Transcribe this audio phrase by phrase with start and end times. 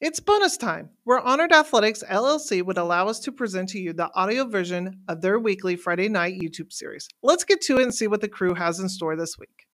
[0.00, 4.10] It's bonus time, where Honored Athletics LLC would allow us to present to you the
[4.14, 7.06] audio version of their weekly Friday night YouTube series.
[7.22, 9.66] Let's get to it and see what the crew has in store this week.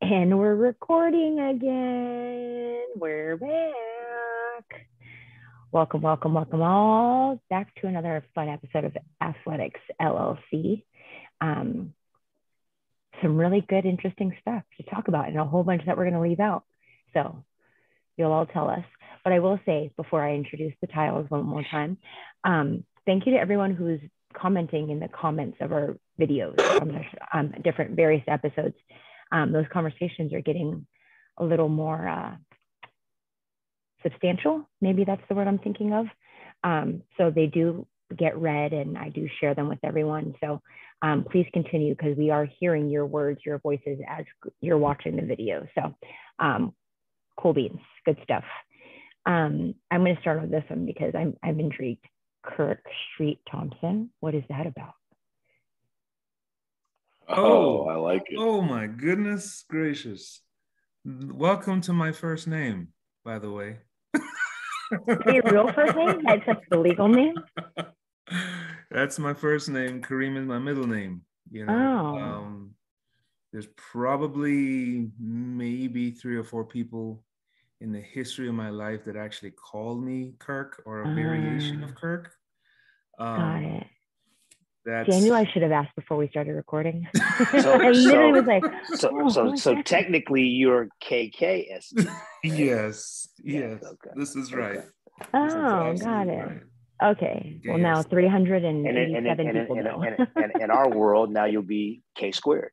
[0.00, 2.84] And we're recording again.
[2.96, 4.86] We're back.
[5.70, 10.82] Welcome, welcome, welcome all back to another fun episode of Athletics LLC.
[11.42, 11.92] Um,
[13.20, 16.14] some really good, interesting stuff to talk about, and a whole bunch that we're going
[16.14, 16.64] to leave out.
[17.18, 17.44] So
[18.16, 18.84] you'll all tell us.
[19.24, 21.98] But I will say before I introduce the tiles one more time,
[22.44, 24.00] um, thank you to everyone who's
[24.34, 28.76] commenting in the comments of our videos on the um, different various episodes.
[29.32, 30.86] Um, those conversations are getting
[31.36, 32.36] a little more uh,
[34.02, 34.68] substantial.
[34.80, 36.06] Maybe that's the word I'm thinking of.
[36.64, 40.34] Um, so they do get read and I do share them with everyone.
[40.40, 40.62] So
[41.02, 44.24] um, please continue because we are hearing your words, your voices as
[44.60, 45.66] you're watching the video.
[45.74, 45.94] So
[46.38, 46.72] um,
[47.38, 48.44] cool beans, good stuff.
[49.26, 52.04] Um, I'm going to start with this one because I'm, I'm intrigued.
[52.44, 52.80] Kirk
[53.12, 54.94] Street Thompson, what is that about?
[57.28, 58.36] Oh, I like it.
[58.38, 60.40] Oh my goodness gracious.
[61.04, 62.88] Welcome to my first name,
[63.24, 63.78] by the way.
[65.26, 66.22] Your real first name?
[66.24, 67.34] That's like the legal name?
[68.90, 70.00] That's my first name.
[70.00, 71.22] Kareem is my middle name.
[71.50, 72.18] You know, Oh.
[72.18, 72.70] um,
[73.52, 77.22] there's probably maybe three or four people
[77.80, 81.90] in the history of my life that actually called me Kirk or a variation of
[81.90, 82.00] Ah.
[82.00, 82.32] Kirk.
[83.18, 83.86] Um, Got it.
[84.84, 87.06] That's See, I knew I should have asked before we started recording.
[87.60, 88.64] So- I literally so- was like,
[89.00, 91.92] So, Oh, so, my so technically, you're KKS.
[92.44, 93.82] yes, Yeah, yes.
[93.84, 94.78] okay, This is right.
[94.78, 94.86] okay.
[95.34, 96.30] oh, is got it.
[96.36, 96.60] right.
[97.00, 97.60] Okay.
[97.66, 98.06] Well, now Yes.
[98.06, 100.02] 387 And in, and in, and in, people know.
[100.02, 102.72] and in, in our world, now you'll be K squared.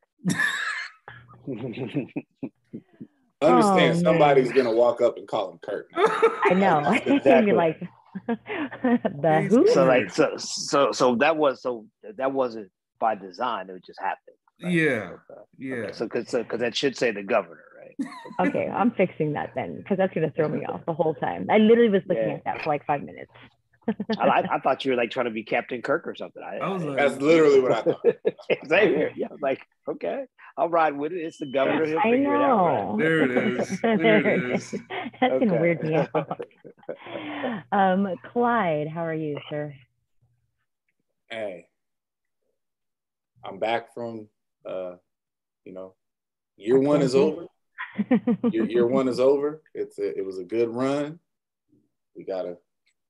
[3.42, 5.88] Understand Oh, somebody's gonna walk up and call him Kurt.
[5.94, 6.98] I know.
[7.06, 7.46] Exactly.
[7.46, 7.80] You're like,
[8.26, 9.68] the who?
[9.68, 11.84] so like so so so that was so
[12.16, 13.68] that wasn't by design.
[13.68, 14.36] It just happened.
[14.62, 14.72] right?
[14.72, 15.40] Yeah, Okay.
[15.58, 15.74] yeah.
[15.76, 15.92] Okay.
[15.92, 18.48] So because so, 'cause that should say the governor, right?
[18.48, 21.46] Okay, I'm fixing that then because that's going to throw me off the whole time.
[21.50, 22.34] I literally was looking Yeah.
[22.36, 23.30] at that for like five minutes.
[24.18, 26.42] I, I, I thought you were like trying to be Captain Kirk or something.
[26.42, 28.00] I, I was like- That's literally what I thought.
[28.68, 29.12] Same here.
[29.16, 30.24] Yeah, like okay,
[30.56, 31.18] I'll ride with it.
[31.18, 31.86] It's the governor.
[31.86, 32.66] He'll I figure it out.
[32.66, 32.84] Right?
[32.84, 32.96] know.
[32.98, 33.80] There it is.
[33.80, 34.70] There it is.
[35.20, 35.60] That's going to Okay.
[35.60, 36.40] weird me out.
[37.72, 39.74] Um, Clyde, how are you, sir?
[41.30, 41.66] Hey,
[43.44, 44.28] I'm back from
[44.64, 44.94] uh,
[45.64, 45.94] you know,
[46.56, 47.46] year one is over.
[48.50, 49.62] Year, year one is over.
[49.74, 51.18] It's a, it was a good run.
[52.14, 52.56] We gotta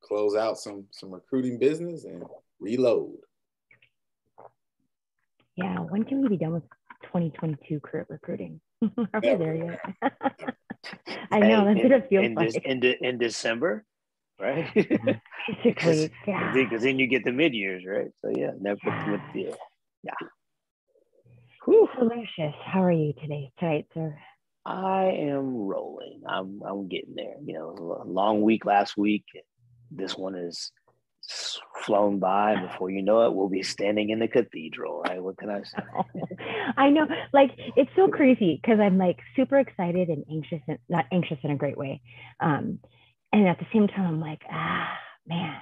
[0.06, 2.22] close out some some recruiting business and
[2.60, 3.16] reload.
[5.56, 6.64] yeah, when can we be done with
[7.04, 8.60] 2022 career recruiting?
[9.14, 9.80] Are we there yet?
[11.30, 12.52] I know, Hey, that's in, what it feels in, like.
[12.52, 13.84] This, in, de- in December,
[14.38, 14.66] right?
[15.64, 16.52] Basically, yeah.
[16.52, 18.08] Because then you get the mid years, right?
[18.20, 19.10] So yeah, never Yeah.
[19.12, 19.54] with the
[20.02, 20.12] yeah.
[21.64, 24.16] Whew, Lucius, how are you today, tonight, sir?
[24.64, 26.22] I am rolling.
[26.28, 27.36] I'm I'm getting there.
[27.44, 29.24] You know, a long week last week.
[29.90, 30.72] This one is
[31.84, 32.56] flown by.
[32.56, 35.00] Before you know it, we'll be standing in the cathedral.
[35.02, 35.22] Right?
[35.22, 35.82] What can I say?
[36.76, 41.06] I know, like it's so crazy because I'm like super excited and anxious, and not
[41.12, 42.00] anxious in a great way.
[42.40, 42.80] Um,
[43.32, 45.56] and at the same time, I'm like, ah, man,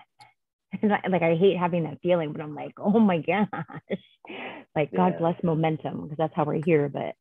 [0.83, 3.49] like I hate having that feeling, but I'm like, oh my gosh,
[4.77, 5.19] like God Yeah.
[5.19, 6.89] bless momentum because that's how we're here.
[6.89, 7.15] But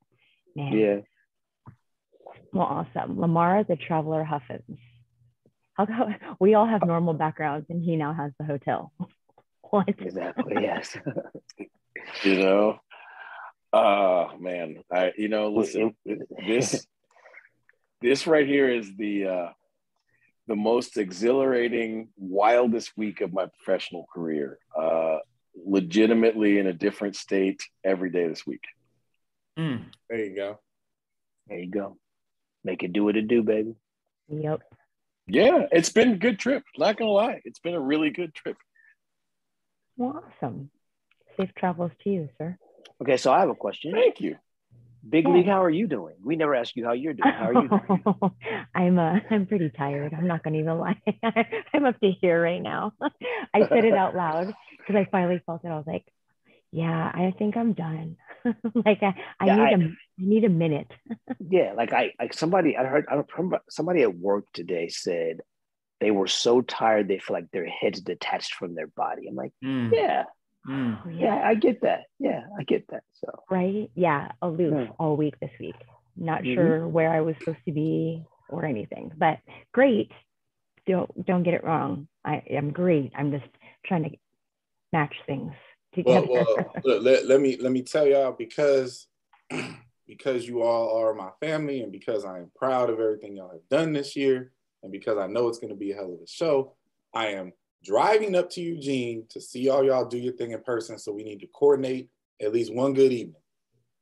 [0.56, 1.00] man, Yeah.
[2.52, 3.20] well, awesome.
[3.20, 4.80] Lamar, the traveler Huffins.
[5.76, 8.92] How come we all have normal backgrounds and he now has the hotel?
[9.70, 9.90] What?
[9.90, 10.54] Exactly.
[10.62, 10.96] Yes.
[12.24, 12.78] you know
[13.72, 15.96] oh man i you know listen
[16.46, 16.86] this
[18.02, 19.50] this right here is the uh
[20.46, 25.18] the most exhilarating wildest week of my professional career uh
[25.66, 28.66] legitimately in a different state every day this week
[29.58, 29.86] Mm.
[30.10, 30.60] There you go.
[31.48, 31.98] There you go.
[32.64, 33.76] Make it do what it do, baby.
[34.30, 34.62] Yep.
[35.28, 38.58] Yeah it's been a good trip not gonna lie it's been a really good trip
[39.98, 40.70] Well, awesome.
[41.38, 42.58] Safe travels to you, sir.
[43.02, 43.92] Okay, so I have a question.
[43.92, 44.38] thank you
[45.08, 45.34] Big Yeah.
[45.34, 46.16] League, how are you doing?
[46.24, 47.34] We never asked you how you're doing.
[47.34, 48.04] How are you doing?
[48.76, 50.14] I'm uh, I'm pretty tired.
[50.18, 51.02] I'm not gonna even lie.
[51.74, 52.94] I'm up to here right now.
[53.54, 55.68] I said it out loud because I finally felt it.
[55.68, 56.06] I was like,
[56.72, 58.16] yeah, I think I'm done.
[58.86, 60.92] like I, I Yeah, need I- a I need a minute.
[61.50, 65.42] Yeah, like I like somebody I heard I don't remember somebody at work today said
[66.00, 69.28] they were so tired they feel like their heads detached from their body.
[69.28, 69.92] I'm like, Mm.
[69.94, 70.24] yeah,
[70.68, 71.20] Mm.
[71.20, 72.04] yeah, I get that.
[72.20, 73.04] Yeah, I get that.
[73.14, 73.90] So Right?
[73.96, 74.94] Yeah, aloof Yeah.
[75.00, 75.76] all week this week.
[76.16, 76.54] Not Mhm.
[76.56, 78.24] sure where I was supposed to be.
[78.50, 79.12] or anything.
[79.18, 79.40] But
[79.72, 80.12] great.
[80.86, 82.08] Don't don't get it wrong.
[82.24, 83.12] I am great.
[83.16, 83.50] I'm just
[83.86, 84.12] trying to
[84.92, 85.54] match things
[85.94, 86.28] together.
[86.30, 89.08] Well, well let, let me let me tell y'all because
[90.08, 93.68] because you all are my family and because I am proud of everything y'all have
[93.70, 94.52] done this year
[94.84, 96.76] and because I know it's going to be a hell of a show,
[97.14, 97.54] I am
[97.84, 100.98] driving up to Eugene to see all y'all do your thing in person.
[101.00, 102.10] So we need to coordinate
[102.42, 103.42] at least one good evening.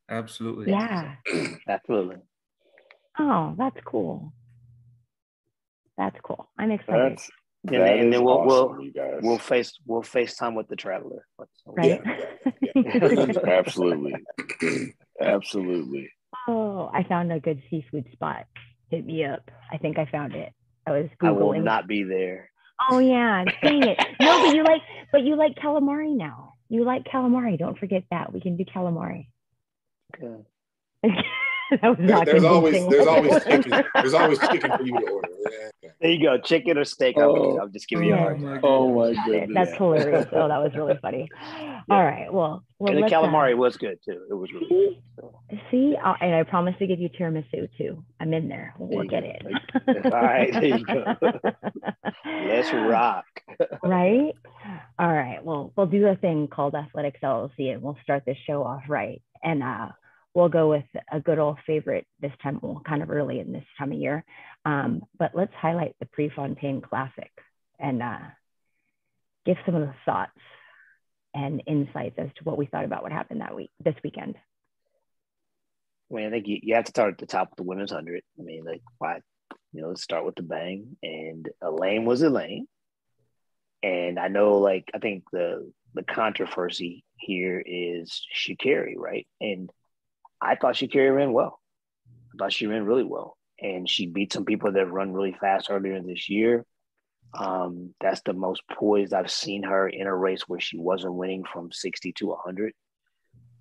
[0.09, 0.71] Absolutely.
[0.71, 1.15] Yeah.
[1.67, 2.17] Absolutely.
[3.19, 4.33] Oh, that's cool.
[5.97, 6.49] That's cool.
[6.57, 7.11] I'm excited.
[7.11, 7.29] That's
[7.63, 11.27] And, that and is then we'll awesome, we'll we'll face we'll FaceTime with the traveler.
[11.67, 12.01] right?
[13.47, 14.15] Absolutely.
[15.19, 16.09] Absolutely.
[16.47, 18.45] oh, I found a good seafood spot.
[18.89, 19.51] Hit me up.
[19.71, 20.51] I think I found it.
[20.87, 22.49] I was I will not be there.
[22.89, 23.99] Oh yeah, dang it.
[24.19, 24.81] No, but you like,
[25.11, 26.53] but you like calamari now.
[26.67, 27.59] You like calamari.
[27.59, 28.33] Don't forget that.
[28.33, 29.27] We can do calamari.
[30.15, 30.43] Okay.
[31.81, 32.89] that was not there's always convincing.
[33.05, 33.83] there's always chicken.
[33.95, 35.27] There's always chicken for you to order.
[35.81, 35.89] Yeah.
[36.01, 37.17] There you go, chicken or steak.
[37.17, 37.59] I'm, Oh.
[37.61, 38.21] I'm just giving you a Yeah.
[38.23, 38.59] hard my.
[38.63, 39.39] Oh my Got it.
[39.47, 39.67] goodness.
[39.67, 40.25] That's hilarious.
[40.33, 41.27] Oh, that was really funny.
[41.89, 42.31] All right.
[42.31, 44.21] Well, well and the let's, uh, calamari was good too.
[44.29, 44.97] It was really good.
[45.19, 45.33] So,
[45.69, 48.03] See, uh, and I promise to give you tiramisu too.
[48.19, 48.73] I'm in there.
[48.77, 49.49] We'll There look you at go.
[50.05, 50.05] it.
[50.13, 51.15] All right, there you go.
[52.25, 53.25] let's rock.
[53.83, 54.33] right?
[54.99, 55.43] All right.
[55.43, 59.21] Well, we'll do a thing called Athletics LLC and we'll start this show off right.
[59.43, 59.89] And uh,
[60.33, 63.65] we'll go with a good old favorite this time, well, kind of early in this
[63.77, 64.23] time of year.
[64.65, 67.31] Um, but let's highlight the Prefontaine Classic
[67.79, 68.19] and uh,
[69.45, 70.31] give some of the thoughts
[71.33, 74.35] and insights as to what we thought about what happened that week, this weekend.
[76.09, 77.91] I mean, I think you, you have to start at the top of the women's
[77.91, 78.21] hundred.
[78.39, 79.21] I mean, like why,
[79.71, 80.97] you know, let's start with the bang.
[81.01, 82.67] And Elaine was Elaine.
[83.83, 89.27] And I know, like, I think the the controversy here is Sha'Carri, right?
[89.41, 89.69] And
[90.41, 91.59] I thought Sha'Carri ran well.
[92.33, 95.69] I thought she ran really well, and she beat some people that run really fast
[95.69, 96.65] earlier this year.
[97.37, 101.43] Um, that's the most poised I've seen her in a race where she wasn't winning
[101.51, 102.73] from sixty to hundred.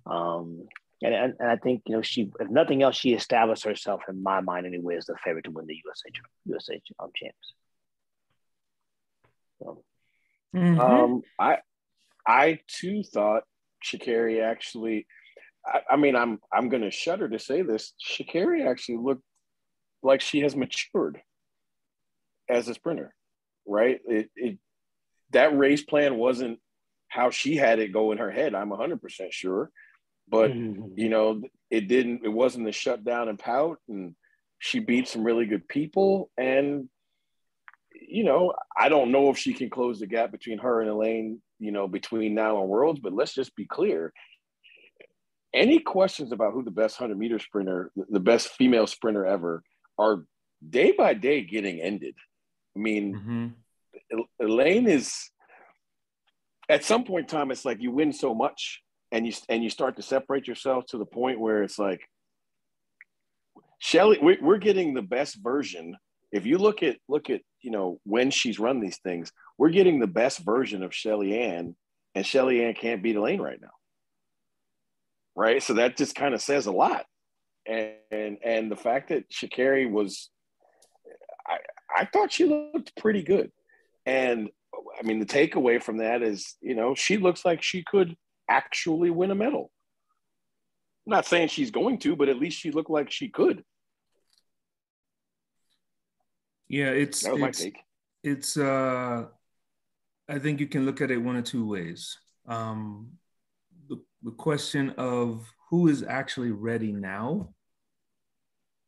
[0.05, 0.67] Um,
[1.03, 4.21] and, and, and I think you know she, if nothing else, she established herself in
[4.21, 6.09] my mind anyway as the favorite to win the USA
[6.45, 7.53] USA um, champs.
[9.59, 9.83] So,
[10.55, 10.79] Mm-hmm.
[10.79, 11.57] Um, I
[12.27, 13.43] I too thought
[13.83, 15.07] Sha'Carri actually.
[15.65, 17.93] I, I mean, I'm I'm going to shudder to say this.
[18.03, 19.23] Sha'Carri actually looked
[20.03, 21.21] like she has matured
[22.49, 23.13] as a sprinter,
[23.65, 23.99] right?
[24.05, 24.57] It, it
[25.31, 26.59] that race plan wasn't
[27.07, 28.55] how she had it go in her head.
[28.55, 29.69] I'm 100 percent sure,
[30.27, 30.93] but mm-hmm.
[30.95, 32.21] you know, it didn't.
[32.23, 34.15] It wasn't the shut down and pout, and
[34.59, 36.87] she beat some really good people and
[38.11, 41.41] you know, I don't know if she can close the gap between her and Elaine,
[41.59, 44.11] you know, between now and Worlds, but let's just be clear.
[45.53, 49.63] Any questions about who the best 100 meter sprinter, the best female sprinter ever,
[49.97, 50.25] are
[50.67, 52.15] day by day getting ended.
[52.75, 53.55] I mean,
[54.11, 54.25] Mhm.
[54.39, 55.29] Elaine is
[56.69, 58.81] at some point in time, it's like you win so much
[59.11, 62.07] and you and you start to separate yourself to the point where it's like
[63.79, 65.97] Shelly, we're getting the best version.
[66.31, 69.99] If you look at look at you know when she's run these things, we're getting
[69.99, 71.75] the best version of Shelly Ann,
[72.15, 73.71] and Shelly Ann can't beat Elaine right now.
[75.35, 77.05] Right, so that just kind of says a lot,
[77.65, 80.29] and and, and the fact that Sha'Carri was,
[81.47, 81.59] I
[81.95, 83.51] I thought she looked pretty good,
[84.05, 84.49] and
[84.99, 88.17] I mean the takeaway from that is you know she looks like she could
[88.49, 89.71] actually win a medal.
[91.07, 93.63] I'm not saying she's going to, but at least she looked like she could.
[96.67, 97.77] Yeah, it's That was my it's, take.
[98.23, 99.25] it's uh
[100.29, 102.17] I think you can look at it one of two ways.
[102.47, 103.13] Um
[104.23, 107.53] the, question of who is actually ready now,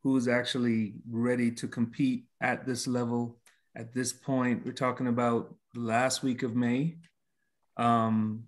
[0.02, 3.38] who is actually ready to compete at this level
[3.76, 4.64] at this point.
[4.64, 6.96] We're talking about the last week of May.
[7.76, 8.44] Um,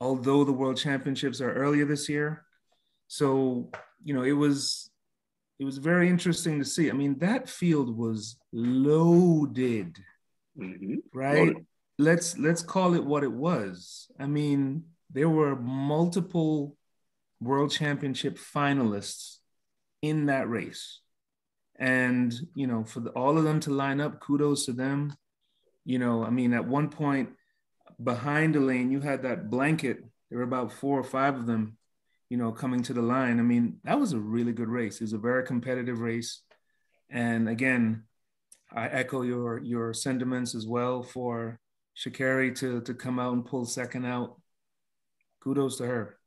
[0.00, 2.44] although the world championships are earlier this year.
[3.08, 3.70] So,
[4.04, 4.90] you know, it was
[5.58, 6.90] it was very interesting to see.
[6.90, 9.96] I mean, that field was loaded,
[10.58, 10.98] Mhm.
[11.14, 11.48] right?
[11.48, 11.66] Loaded.
[11.98, 14.10] Let's let's call it what it was.
[14.18, 16.76] I mean, there were multiple
[17.40, 19.36] world championship finalists
[20.02, 21.00] in that race.
[21.78, 25.14] And, you know, for the, all of them to line up, kudos to them.
[25.84, 27.30] You know, I mean, at one point
[28.02, 29.98] behind Elaine, you had that blanket.
[30.30, 31.76] There were about four or five of them,
[32.28, 33.38] you know, coming to the line.
[33.38, 34.96] I mean, that was a really good race.
[34.96, 36.42] It was a very competitive race.
[37.10, 38.04] And again,
[38.72, 41.60] I echo your your sentiments as well for
[41.96, 44.40] Sha'Carri to to come out and pull second out.
[45.46, 46.18] Kudos to her.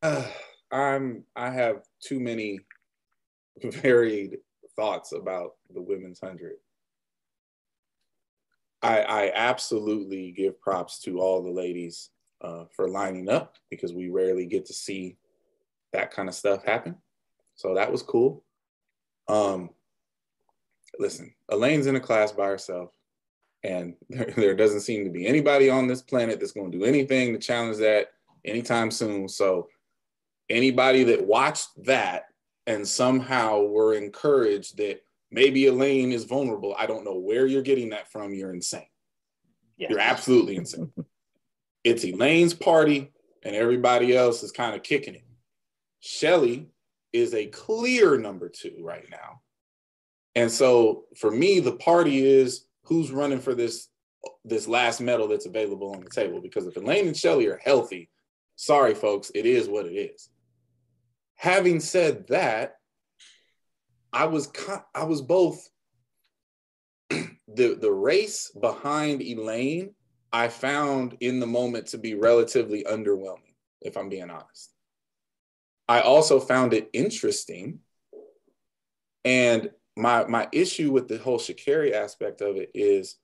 [0.00, 0.24] Uh,
[0.70, 2.60] I'm I have too many
[3.60, 4.38] varied
[4.76, 6.58] thoughts about the women's hundred.
[8.82, 12.10] I, I absolutely give props to all the ladies
[12.42, 15.16] uh, for lining up because we rarely get to see
[15.92, 16.94] that kind of stuff happen.
[17.56, 18.44] So that was cool.
[19.26, 19.70] Um,
[21.00, 22.92] listen, Elaine's in a class by herself,
[23.62, 26.84] and there, there doesn't seem to be anybody on this planet that's going to do
[26.84, 28.08] anything to challenge that
[28.44, 29.28] anytime soon.
[29.28, 29.68] So
[30.48, 32.24] anybody that watched that
[32.66, 35.00] and somehow were encouraged that
[35.30, 38.34] maybe Elaine is vulnerable, I don't know where you're getting that from.
[38.34, 38.86] You're insane.
[39.76, 40.92] You're absolutely insane.
[41.84, 43.12] it's Elaine's party,
[43.42, 45.24] and everybody else is kind of kicking it.
[46.00, 46.68] Shelly
[47.12, 49.40] is a clear number two right now.
[50.34, 53.88] And so for me, the party is who's running for this
[54.44, 56.40] this last medal that's available on the table.
[56.40, 58.10] Because if Elaine and Shelly are healthy,
[58.56, 60.28] sorry folks, it is what it is.
[61.36, 62.74] Having said that,
[64.12, 64.50] I was
[64.94, 65.68] I was both
[67.10, 69.94] the the race behind Elaine
[70.32, 74.72] I found in the moment to be relatively underwhelming, if I'm being honest.
[75.88, 77.80] I also found it interesting.
[79.24, 83.16] And my my issue with the whole Sha'Carri aspect of it is,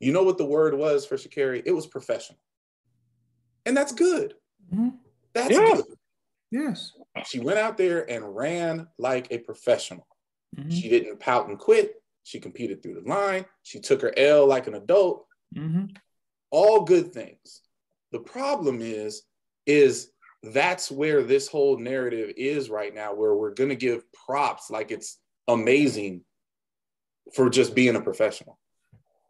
[0.00, 1.62] you know what the word was for Sha'Carri?
[1.64, 2.38] It was professional.
[3.66, 4.34] And that's good.
[4.72, 4.88] Mm-hmm.
[5.34, 5.74] That's yeah.
[5.74, 5.84] good.
[6.50, 6.92] Yes.
[7.26, 10.06] She went out there and ran like a professional.
[10.56, 10.70] Mm-hmm.
[10.70, 11.94] She didn't pout and quit.
[12.24, 13.44] She competed through the line.
[13.62, 15.26] She took her L like an adult.
[15.56, 15.86] Mm-hmm.
[16.50, 17.62] All good things.
[18.12, 19.22] The problem is,
[19.66, 20.10] is
[20.42, 24.90] that's where this whole narrative is right now, where we're going to give props like
[24.90, 26.22] it's amazing
[27.34, 28.58] for just being a professional.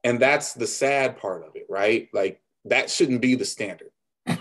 [0.04, 2.08] And that's the sad part of it, right?
[2.12, 3.90] Like that shouldn't be the standard.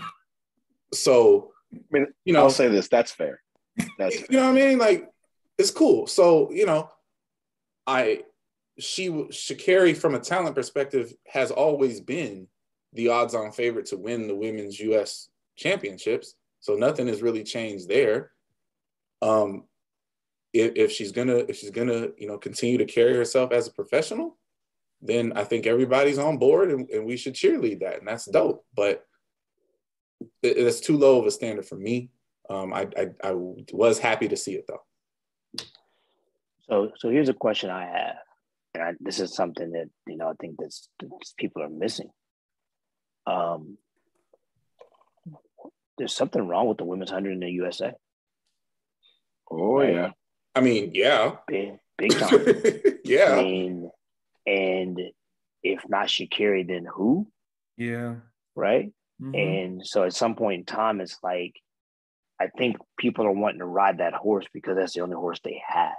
[0.94, 3.42] So, I mean, you know, I'll say this, that's fair.
[3.98, 4.26] That's fair.
[4.30, 4.78] you know what I mean?
[4.78, 5.10] Like
[5.58, 6.06] it's cool.
[6.06, 6.88] So, you know,
[7.86, 8.22] I
[8.78, 12.46] she Sha'Carri from a talent perspective has always been
[12.94, 16.34] the odds on favorite to win the women's US championships.
[16.60, 18.30] So nothing has really changed there.
[19.20, 19.64] Um,
[20.52, 23.72] if, if she's gonna if she's gonna you know continue to carry herself as a
[23.72, 24.36] professional,
[25.02, 28.64] then I think everybody's on board and, and we should cheerlead that, and that's dope.
[28.74, 29.04] But
[30.42, 32.10] it, it's too low of a standard for me.
[32.50, 34.82] Um, I, I I was happy to see it though.
[36.68, 38.16] So, so here's a question I have,
[38.74, 40.74] and I, this is something that you know I think that
[41.36, 42.10] people are missing.
[43.26, 43.76] Um,
[45.98, 47.92] there's something wrong with the women's hundred in the USA.
[49.50, 49.92] Oh right?
[49.92, 50.10] yeah,
[50.58, 52.44] I mean yeah, big big time.
[53.04, 53.90] yeah, I mean,
[54.46, 55.00] and
[55.62, 57.28] if not Sha'Carri, then who?
[57.76, 58.16] Yeah,
[58.54, 58.92] right.
[59.22, 59.34] Mm-hmm.
[59.34, 61.54] And so at some point in time, it's like
[62.40, 65.60] I think people are wanting to ride that horse because that's the only horse they
[65.66, 65.96] have.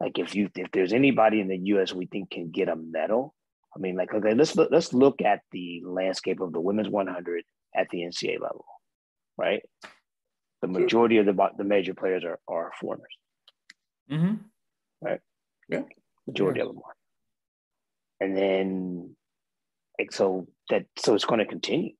[0.00, 1.92] Like if you if there's anybody in the U.S.
[1.92, 3.34] we think can get a medal,
[3.76, 7.44] I mean, like okay, let's look, let's look at the landscape of the women's 100
[7.76, 8.64] at the NCAA level,
[9.36, 9.62] right?
[10.62, 13.16] The majority of the the major players are are foreigners,
[14.10, 14.34] mm-hmm.
[15.00, 15.20] right?
[15.68, 15.82] Yeah,
[16.26, 16.66] majority yeah.
[16.66, 16.94] of them are.
[18.22, 19.16] And then,
[19.98, 21.92] like, so that so it's going to continue.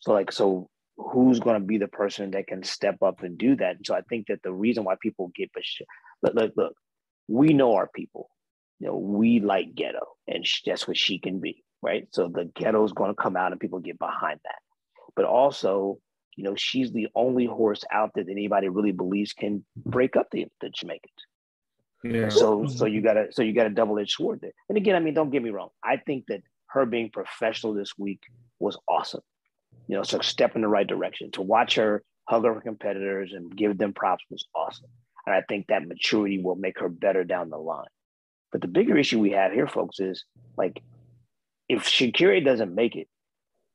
[0.00, 3.56] So like so who's going to be the person that can step up and do
[3.56, 3.76] that.
[3.76, 5.62] And so I think that the reason why people get, but
[6.22, 6.74] look, look, look,
[7.28, 8.28] we know our people.
[8.78, 12.08] You know, we like ghetto, and that's what she can be, right?
[12.12, 14.58] So the ghetto is going to come out, and people get behind that.
[15.14, 15.98] But also,
[16.40, 20.28] you know, she's the only horse out there that anybody really believes can break up
[20.30, 21.12] the, the Jamaicans.
[22.02, 22.28] Yeah.
[22.30, 22.94] So, so mm-hmm.
[22.94, 24.52] you gotta, so you got a double edged sword there.
[24.68, 25.68] And again, I mean, don't get me wrong.
[25.84, 28.22] I think that her being professional this week
[28.58, 29.22] was awesome
[29.90, 31.32] you know, so step in the right direction.
[31.32, 34.88] To watch her hug her competitors and give them props was awesome.
[35.26, 37.88] And I think that maturity will make her better down the line.
[38.52, 40.24] But the bigger issue we have here, folks, is
[40.56, 40.80] like
[41.68, 43.08] if Sha'Carri doesn't make it,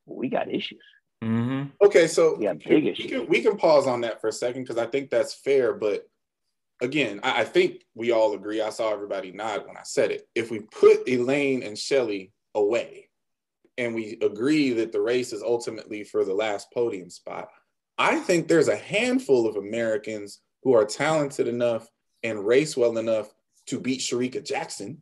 [0.05, 0.79] we got issues.
[1.23, 1.69] Mm-hmm.
[1.81, 3.11] Okay, so yeah, big we, issues.
[3.11, 5.73] Can, we can pause on that for a second because I think that's fair.
[5.73, 6.07] But
[6.81, 8.61] again, I, I, think we all agree.
[8.61, 10.27] I saw everybody nod when I said it.
[10.35, 13.09] If we put Elaine and Shelly away,
[13.77, 17.49] and we agree that the race is ultimately for the last podium spot,
[17.97, 21.87] I think there's a handful of Americans who are talented enough
[22.23, 23.33] and race well enough
[23.67, 25.01] to beat Shericka Jackson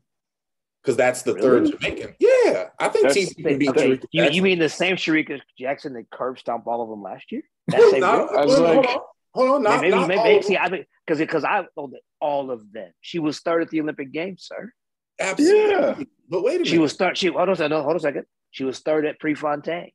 [0.84, 1.72] because that's the really?
[1.72, 2.16] third Jamaican.
[2.20, 4.00] Yeah, I think TP can beat okay.
[4.12, 7.42] You, You mean the same Shericka Jackson that curb stomped all of them last year?
[7.72, 9.02] Well, not, well, like, hold on,
[9.34, 12.72] hold on, not, maybe, not maybe, maybe see, I because because I told all of
[12.72, 12.92] them.
[13.02, 14.72] She was third at the Olympic Games, sir.
[15.20, 15.72] Absolutely.
[15.72, 16.04] Yeah.
[16.30, 16.68] But wait a minute.
[16.68, 17.18] She was third.
[17.18, 17.72] She hold on a second.
[17.72, 18.26] Hold on a second.
[18.52, 19.92] She was third at Prefontaine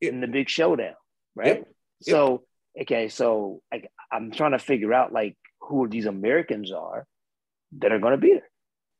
[0.00, 0.94] in the big showdown,
[1.36, 1.58] right?
[1.58, 1.68] Yep.
[2.02, 2.44] So
[2.78, 7.06] Okay, so like I'm trying to figure out like who these Americans are
[7.78, 8.48] that are going to be there.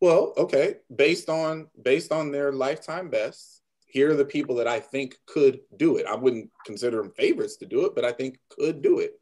[0.00, 4.80] Well, okay, based on based on their lifetime bests, here are the people that I
[4.80, 6.06] think could do it.
[6.06, 9.12] I wouldn't consider them favorites to do it, but I think could do it.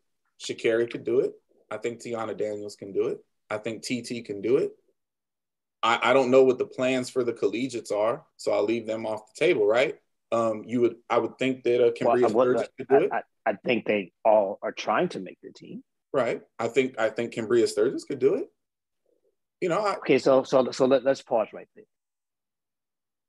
[0.40, 1.32] Sha'Carri could do it.
[1.70, 3.18] I think Teahna Daniels can do it.
[3.50, 4.73] I think TT can do it.
[5.82, 9.06] I, I don't know what the plans for the collegiates are, so I'll leave them
[9.06, 9.97] off the table, right?
[10.30, 13.11] Um, you would, I would think that uh, Cambrea Well, Sturgis could do I, it,
[13.12, 15.82] I, I think they all are trying to make the team.
[16.12, 16.42] right?
[16.58, 18.49] I think, I think Cambrea Sturgis could do it.
[19.60, 21.84] You know, I, Okay, so so so let, let's pause right there.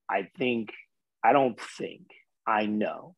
[0.09, 0.71] I think
[1.23, 2.03] I don't think
[2.45, 3.15] I know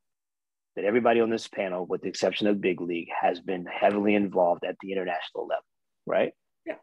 [0.75, 4.63] that everybody on this panel, with the exception of Big League, has been heavily involved
[4.65, 5.65] at the international level,
[6.05, 6.33] right?
[6.65, 6.75] Yeah.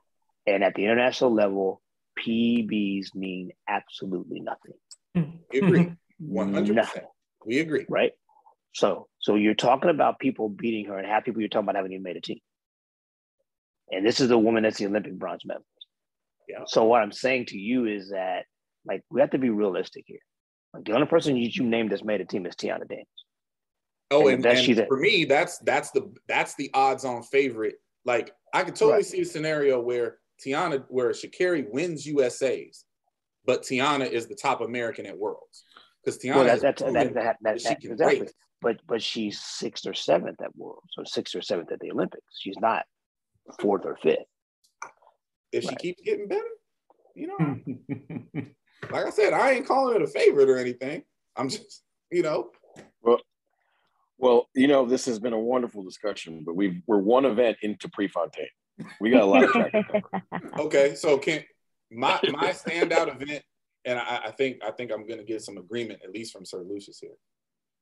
[0.46, 1.80] And at the international level,
[2.24, 4.72] PBs mean absolutely nothing.
[5.16, 5.38] Mm.
[5.52, 6.90] we agree, one hundred Nothing.
[7.02, 7.06] percent.
[7.46, 7.86] We agree.
[7.88, 8.12] right?
[8.74, 11.92] So, so you're talking about people beating her, and half people you're talking about haven't
[11.92, 12.40] even made a team.
[13.90, 15.66] And this is the woman that's the Olympic bronze medalist.
[16.48, 16.60] Yeah.
[16.66, 18.44] So what I'm saying to you is that,
[18.86, 20.20] like, we have to be realistic here.
[20.72, 23.06] Like, the only person you, you named that's made a team is Teahna Daniels.
[24.10, 27.74] Oh, And and, and for me, that's that's the that's the odds-on favorite.
[28.06, 29.04] Like I could totally Right.
[29.04, 32.84] see a scenario where Teahna, where Sha'Carri wins USA's,
[33.44, 35.64] but Teahna is the top American at Worlds
[36.02, 38.20] because Teahna Well, has that, that's that, that, that, that she can exactly.
[38.22, 38.32] race.
[38.62, 42.24] But but she's sixth or seventh at Worlds, or sixth or seventh at the Olympics.
[42.40, 42.86] She's not
[43.60, 44.24] fourth or fifth.
[45.52, 45.78] If she Right.
[45.78, 46.42] keeps getting better,
[47.14, 47.58] you know,
[48.90, 51.02] like I said, I ain't calling it a favorite or anything.
[51.36, 52.50] I'm just, you know,
[53.02, 53.20] Well,
[54.18, 57.88] well, you know, this has been a wonderful discussion, but we've we're one event into
[57.88, 58.48] Prefontaine.
[59.00, 59.72] We got a lot of track.
[60.58, 60.94] okay.
[60.94, 61.44] So can
[61.90, 63.42] my my standout event,
[63.84, 66.64] and I, I think I think I'm gonna get some agreement at least from Sir
[66.68, 67.16] Lucius here.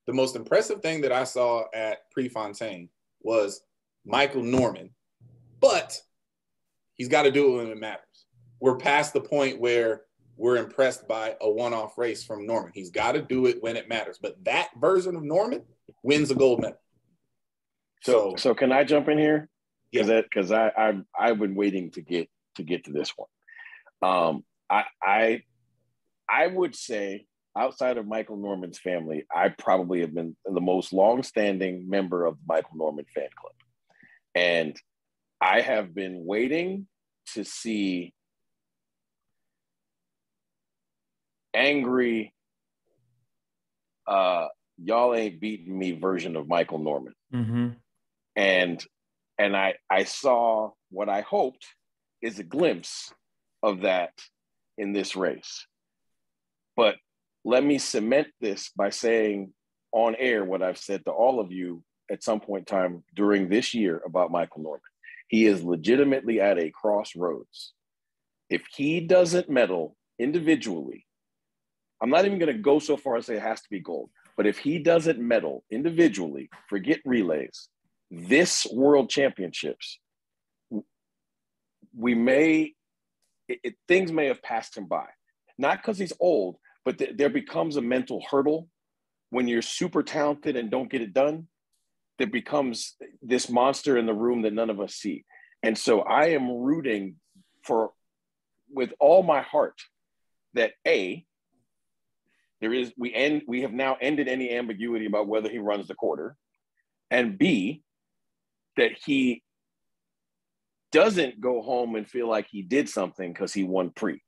[0.07, 2.89] The most impressive thing that I saw at Prefontaine
[3.23, 3.63] was
[4.05, 4.91] Michael Norman,
[5.61, 5.99] but
[6.97, 8.27] he's got to do it when it matters.
[8.61, 10.03] We're past the point where
[10.37, 12.73] we're impressed by a one-off race from Norman.
[12.75, 14.19] He's got to do it when it matters.
[14.21, 15.63] But that version of Norman
[16.03, 16.81] wins a gold medal.
[18.03, 19.49] So, So, can I jump in here?
[19.91, 20.03] Yeah.
[20.03, 23.29] Because that because I I I've been waiting to get to get to this one.
[24.03, 25.43] Um, I I
[26.29, 31.89] I would say outside of Michael Norman's family, I probably have been the most long-standing
[31.89, 33.55] member of the Michael Norman fan club,
[34.35, 34.77] and
[35.41, 36.87] I have been waiting
[37.35, 38.13] to see
[41.55, 42.33] angry
[44.07, 44.47] uh
[44.79, 47.69] y'all ain't beating me version of Michael Norman hmm
[48.37, 48.85] and
[49.39, 51.67] and I I saw what I hoped
[52.23, 53.13] is a glimpse
[53.63, 54.13] of that
[54.79, 55.67] in this race.
[56.77, 56.97] But
[57.45, 59.53] let me cement this by saying
[59.93, 63.49] on air what I've said to all of you at some point in time during
[63.49, 64.81] this year about Michael Norman.
[65.29, 67.73] He is legitimately at a crossroads.
[68.49, 71.07] If he doesn't medal individually,
[72.01, 74.11] I'm not even going to go so far as say it has to be gold,
[74.37, 77.69] but if he doesn't medal individually, forget relays,
[78.11, 79.99] this world championships
[81.97, 82.73] we may
[83.49, 85.07] it, it- things may have passed him by
[85.59, 88.69] not because he's old but th- there becomes a mental hurdle
[89.31, 91.49] when you're super talented and don't get it done
[92.19, 95.25] there becomes this monster in the room that none of us see.
[95.63, 97.17] And so i am rooting
[97.65, 97.93] for
[98.73, 99.81] with all my heart
[100.55, 101.25] that a
[102.61, 105.95] there is we end we have now ended any ambiguity about whether he runs the
[105.95, 106.37] quarter.
[107.11, 107.83] And b
[108.77, 109.43] that he
[110.93, 114.23] doesn't go home and feel like he did something because he won pre.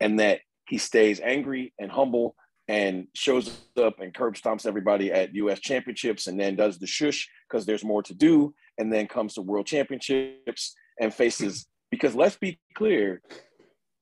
[0.00, 2.34] And that he stays angry and humble
[2.68, 7.28] and shows up and curb stomps everybody at us championships and then does the shush
[7.48, 12.36] because there's more to do and then comes to world championships and faces because let's
[12.36, 13.22] be clear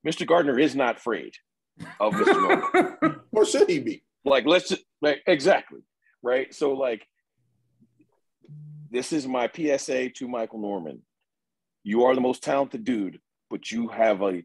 [0.05, 1.33] mr gardner is not afraid
[1.99, 3.21] of mr Norman.
[3.31, 4.03] Or should he be?
[4.25, 5.79] like let's just like exactly
[6.23, 6.53] right?
[6.53, 7.07] So like
[8.91, 11.01] this is my psa to michael norman.
[11.83, 14.43] You are the most talented dude but you have a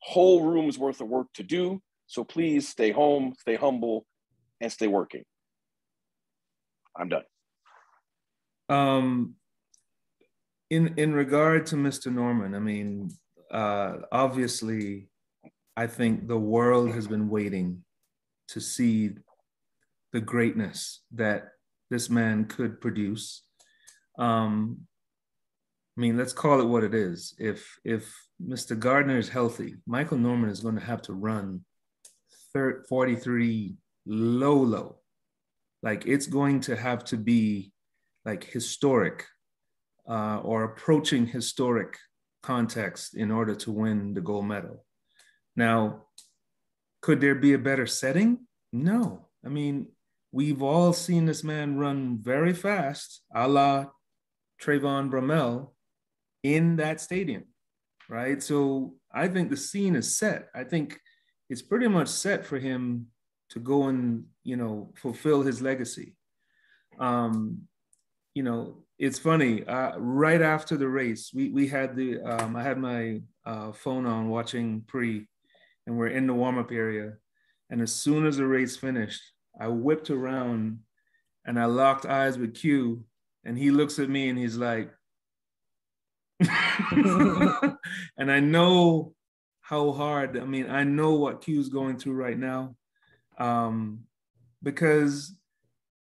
[0.00, 1.80] whole room's worth of work to do
[2.12, 4.04] so please stay home stay humble
[4.60, 5.24] and stay working
[6.98, 7.24] i'm done
[8.68, 9.34] Um,
[10.70, 12.10] in in regard to Mr.
[12.10, 13.10] Norman, I mean,
[13.50, 13.92] uh,
[14.24, 15.08] obviously,
[15.76, 17.84] I think the world has been waiting
[18.52, 19.10] to see
[20.14, 21.40] the greatness that
[21.90, 23.42] this man could produce.
[24.18, 24.52] Um,
[25.96, 27.34] I mean, let's call it what it is.
[27.38, 28.02] If if
[28.40, 28.78] Mr.
[28.78, 31.64] Gardner is healthy, Michael Norman is going to have to run
[32.54, 33.74] thir- 43
[34.06, 34.96] low low.
[35.82, 37.72] Like it's going to have to be
[38.24, 39.24] like historic
[40.08, 41.96] uh, or approaching historic
[42.42, 44.84] context in order to win the gold medal.
[45.56, 46.04] Now,
[47.00, 48.46] could there be a better setting?
[48.72, 49.28] No.
[49.44, 49.88] I mean,
[50.30, 53.86] we've all seen this man run very fast, a la
[54.60, 55.72] Trayvon Bromell,
[56.42, 57.44] in that stadium,
[58.08, 58.42] right?
[58.42, 60.48] So I think the scene is set.
[60.54, 60.98] I think
[61.52, 63.08] it's pretty much set for him
[63.50, 66.16] to go and you know fulfill his legacy.
[66.98, 67.68] Um,
[68.34, 69.62] you know, it's funny.
[69.66, 74.06] Uh, right after the race, we we had the um, I had my uh, phone
[74.06, 75.28] on watching pre,
[75.86, 77.12] and we're in the warm up area,
[77.68, 79.22] and as soon as the race finished,
[79.60, 80.78] I whipped around,
[81.44, 83.04] and I locked eyes with Q,
[83.44, 84.90] and he looks at me and he's like,
[88.16, 89.12] and I know
[89.62, 90.36] how hard.
[90.36, 92.76] I mean, I know what Q's going through right now,
[93.38, 94.00] um,
[94.62, 95.34] because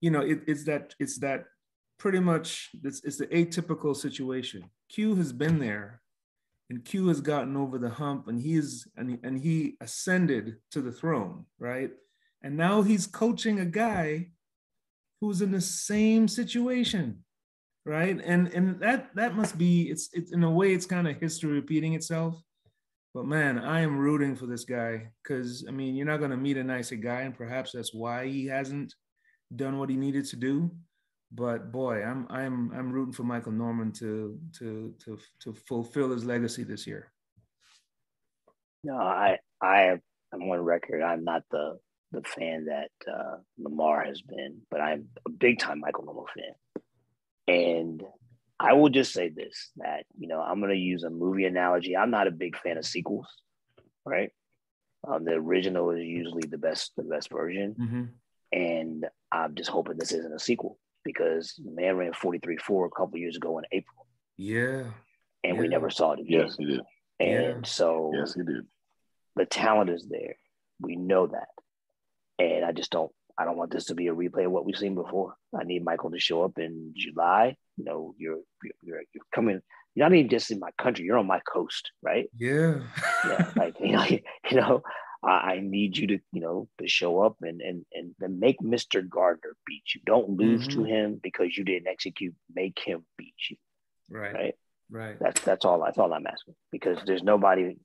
[0.01, 1.45] you know it, it's that it's that
[1.99, 4.71] pretty much it's, it's the atypical situation.
[4.90, 6.03] Q has been there,
[6.71, 10.92] and Q has gotten over the hump, and he's and, and he ascended to the
[10.92, 11.90] throne, right?
[12.42, 14.29] And now he's coaching a guy
[15.21, 17.25] who's in the same situation,
[17.87, 18.21] right?
[18.23, 21.53] And and that that must be it's it's in a way it's kind of history
[21.53, 22.40] repeating itself.
[23.16, 26.37] But man, I am rooting for this guy because I mean, you're not going to
[26.37, 28.94] meet a nicer guy, and perhaps that's why he hasn't
[29.55, 30.70] done what he needed to do
[31.33, 36.24] but boy, I'm I'm I'm rooting for Michael Norman to to to to fulfill his
[36.24, 37.12] legacy this year.
[38.85, 40.02] No, I I am
[40.33, 41.02] on record.
[41.02, 41.79] I'm not the
[42.12, 46.83] the fan that uh, Lamar has been, but I'm a big time Michael Norman fan.
[47.48, 48.02] And
[48.59, 51.97] I will just say this: that you know, I'm going to use a movie analogy.
[51.97, 53.29] I'm not a big fan of sequels,
[54.05, 54.31] right?
[55.07, 58.05] Um, the original is usually the best the best version, mm-hmm.
[58.53, 63.19] and I'm just hoping this isn't a sequel because man ran 43 4 a couple
[63.19, 64.07] years ago in April.
[64.37, 64.85] Yeah.
[65.45, 65.61] And yeah.
[65.61, 66.40] we never saw it again.
[66.40, 66.81] Yes, he did.
[67.21, 67.55] And yeah.
[67.64, 68.66] so yes, he did.
[69.37, 70.37] The talent is there.
[70.81, 71.49] We know that.
[72.38, 74.77] And I just don't I don't want this to be a replay of what we've
[74.77, 75.35] seen before.
[75.59, 77.57] I need Michael to show up in July.
[77.77, 78.41] You know, you're
[78.83, 79.61] you're you're coming.
[79.95, 81.05] You're not even just in my country.
[81.05, 82.29] You're on my coast, right?
[82.37, 82.81] Yeah.
[83.27, 83.51] yeah.
[83.57, 84.05] Like you know,
[84.51, 84.83] you know,
[85.23, 89.07] I need you to, you know, to show up and and and then make Mr.
[89.09, 90.01] Gardner beat you.
[90.07, 90.83] Don't lose mm-hmm.
[90.83, 92.35] to him because you didn't execute.
[92.55, 93.57] Make him beat you.
[94.11, 94.35] Right.
[94.35, 94.55] Right.
[94.89, 95.17] Right.
[95.19, 95.83] That's that's all.
[95.85, 97.77] That's all I'm asking because there's nobody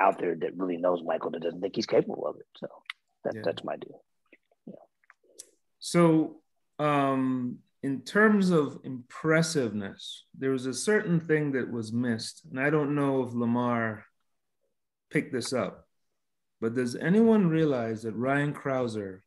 [0.00, 2.46] out there that really knows Michael that doesn't think he's capable of it.
[2.58, 2.68] So
[3.24, 3.42] that, yeah.
[3.44, 4.02] that's my deal.
[4.66, 4.74] Yeah.
[5.78, 6.36] So,
[6.78, 12.70] um, in terms of impressiveness, there was a certain thing that was missed, and I
[12.70, 14.04] don't know if Lamar
[15.10, 15.86] picked this up
[16.60, 19.22] but does anyone realize that Ryan Crouser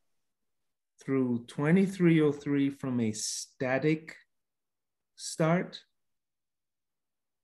[1.03, 4.15] threw 2303 from a static
[5.15, 5.79] start?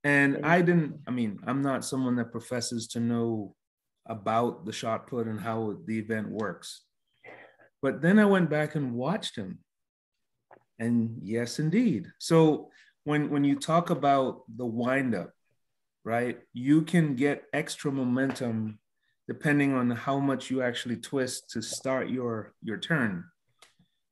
[0.04, 3.56] And I didn't, I mean, I'm not someone that professes to know
[4.08, 6.82] about the shot put and how the event works.
[7.82, 9.60] But then I went back and watched him.
[10.80, 12.08] And yes, indeed.
[12.20, 12.70] So
[13.04, 15.32] when when you talk about the windup,
[16.04, 18.80] right, you can get extra momentum
[19.28, 23.26] depending on how much you actually twist to start your your turn.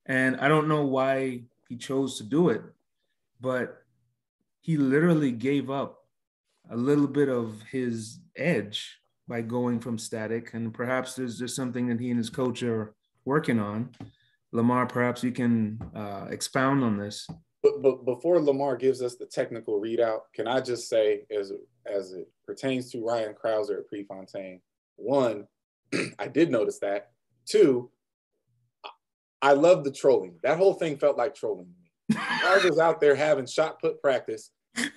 [0.05, 2.61] And I don't know why he chose to do it,
[3.39, 3.83] but
[4.61, 5.99] he literally gave up
[6.69, 10.53] a little bit of his edge by going from static.
[10.53, 12.93] And perhaps there's just something that he and his coach are
[13.25, 13.91] working on.
[14.53, 17.27] Lamar, perhaps you can uh, expound on this.
[17.61, 21.51] But, but before Lamar gives us the technical readout, can I just say, as
[21.91, 24.61] as it pertains to Ryan Crouser at Prefontaine,
[24.95, 25.47] one,
[26.19, 27.11] I did notice that.
[27.45, 27.89] Two,
[29.41, 30.35] I love the trolling.
[30.43, 32.17] That whole thing felt like trolling me.
[32.63, 34.51] Was out there having shot put practice.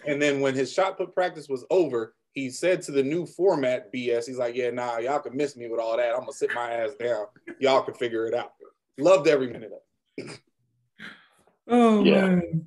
[0.07, 3.93] And then when his shot put practice was over, he said to the new format
[3.93, 6.15] BS, he's like, Yeah, nah, y'all can miss me with all that.
[6.15, 7.27] I'm gonna sit my ass down.
[7.59, 8.53] Y'all can figure it out.
[8.99, 10.41] Loved every minute of it.
[11.69, 12.27] oh yeah.
[12.27, 12.67] man.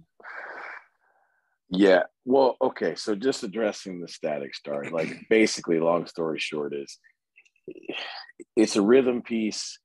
[1.69, 2.03] Yeah.
[2.25, 2.95] Well, okay.
[2.95, 6.97] So just addressing the static start, like basically, long story short, is
[8.55, 9.79] it's a rhythm piece.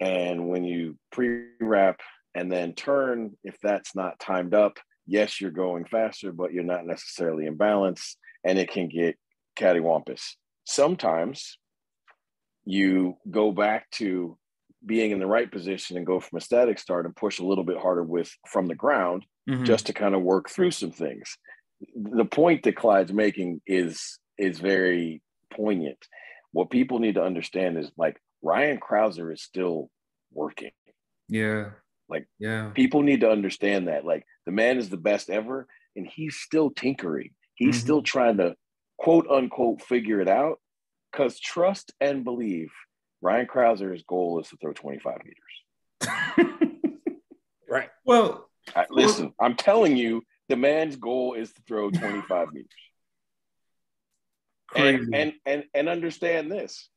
[0.00, 2.00] And when you pre wrap
[2.34, 6.86] and then turn, if that's not timed up, yes, you're going faster, but you're not
[6.86, 9.18] necessarily in balance and it can get
[9.58, 10.22] cattywampus.
[10.64, 11.58] Sometimes
[12.64, 14.38] you go back to
[14.84, 17.64] being in the right position and go from a static start and push a little
[17.64, 19.64] bit harder with from the ground mm-hmm.
[19.64, 21.36] just to kind of work through some things.
[21.94, 25.98] The point that Clyde's making is is very poignant
[26.52, 29.90] what people need to understand is like Ryan Crouser is still
[30.32, 30.72] working.
[31.28, 31.70] Yeah.
[32.08, 34.04] Like, yeah, people need to understand that.
[34.04, 35.66] Like, the man is the best ever.
[35.96, 37.30] and he's still tinkering.
[37.56, 37.80] He's Mhm.
[37.80, 38.54] still trying to
[38.96, 40.60] quote unquote figure it out.
[41.10, 42.70] Because trust and believe,
[43.22, 46.56] Ryan Crouser's goal is to throw 25 meters.
[47.70, 47.88] Right.
[48.04, 52.68] well, I, listen, I'm telling you, the man's goal is to throw 25 meters.
[54.66, 55.04] crazy.
[55.04, 56.88] And, and and and understand this.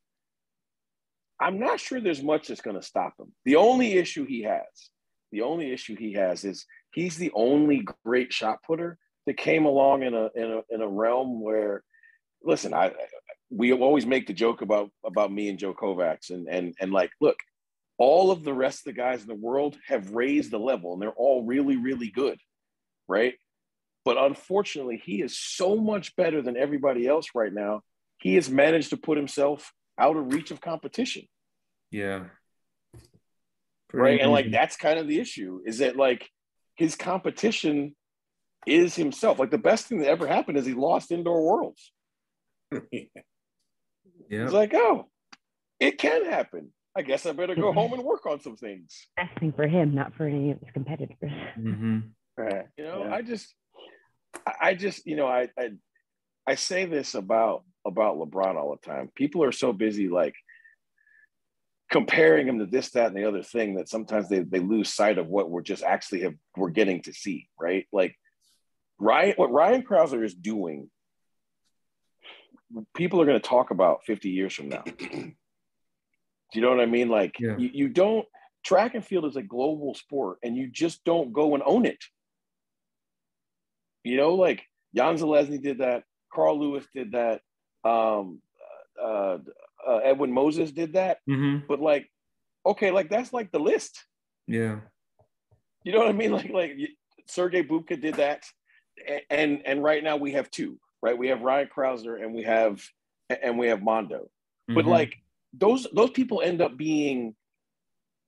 [1.39, 3.33] I'm not sure there's much that's going to stop him.
[3.45, 4.63] The only issue he has,
[5.31, 10.01] the only issue he has is he's the only great shot putter that came along
[10.03, 11.83] in a in a in a realm where,
[12.43, 12.93] listen, I
[13.55, 17.11] we always make the joke about about me and Joe Kovacs and and and like,
[17.21, 17.37] look,
[17.97, 21.01] all of the rest of the guys in the world have raised the level and
[21.01, 22.39] they're all really really good,
[23.07, 23.35] right?
[24.05, 27.81] But unfortunately, he is so much better than everybody else right now.
[28.17, 31.23] He has managed to put himself out of reach of competition,
[31.91, 32.25] yeah.
[33.93, 34.19] right?
[34.19, 36.29] And like that's kind of the issue is that like
[36.75, 37.95] his competition
[38.65, 39.39] is himself.
[39.39, 41.91] Like the best thing that ever happened is he lost indoor worlds.
[44.29, 44.43] Yeah.
[44.43, 45.09] It's like, oh,
[45.79, 46.71] it can happen.
[46.95, 49.07] I guess I better go home and work on some things.
[49.17, 51.17] Best thing for him, not for any of his competitors.
[51.55, 51.99] hmm
[52.37, 52.65] Right.
[52.77, 53.13] You know, Yeah.
[53.15, 53.53] I just,
[54.47, 55.71] I- I just, you know, I, I,
[56.47, 59.09] I say this about about LeBron all the time.
[59.15, 60.35] People are so busy like
[61.91, 65.17] comparing him to this, that, and the other thing that sometimes they they lose sight
[65.17, 67.85] of what we're just actually have we're getting to see, right?
[67.91, 68.15] Like
[68.99, 70.89] Ryan, what Ryan Crouser is doing,
[72.95, 74.83] people are going to talk about 50 years from now.
[74.85, 75.33] Do
[76.53, 77.09] you know what I mean?
[77.09, 77.57] Like Yeah.
[77.57, 78.25] you, you don't
[78.63, 82.03] track and field is a global sport and you just don't go and own it.
[84.03, 84.63] You know, like
[84.95, 87.41] Jan Železný did that, Carl Lewis did that,
[87.83, 88.41] um,
[89.01, 89.37] uh,
[89.87, 92.09] uh, Edwin Moses did that, hmm but like,
[92.65, 94.05] okay, like that's like the list.
[94.47, 94.79] Yeah.
[95.83, 96.31] You know what I mean?
[96.37, 96.77] Like, like
[97.27, 98.43] Sergey Bubka did that,
[99.07, 101.17] A- and and right now we have two, right?
[101.17, 102.81] We have Ryan Crouser and we have
[103.29, 104.29] and we have Mondo.
[104.69, 104.89] But Mhm.
[104.89, 105.15] like
[105.51, 107.35] those those people end up being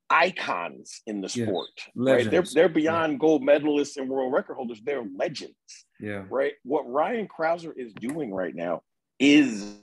[0.10, 1.48] icons in the Yes.
[1.48, 2.30] sport, right?
[2.30, 4.82] They're they're beyond gold medalists and world record holders.
[4.84, 5.56] They're legends,
[6.00, 6.26] yeah.
[6.30, 6.54] right?
[6.64, 8.84] What Ryan Crouser is doing right now
[9.20, 9.80] is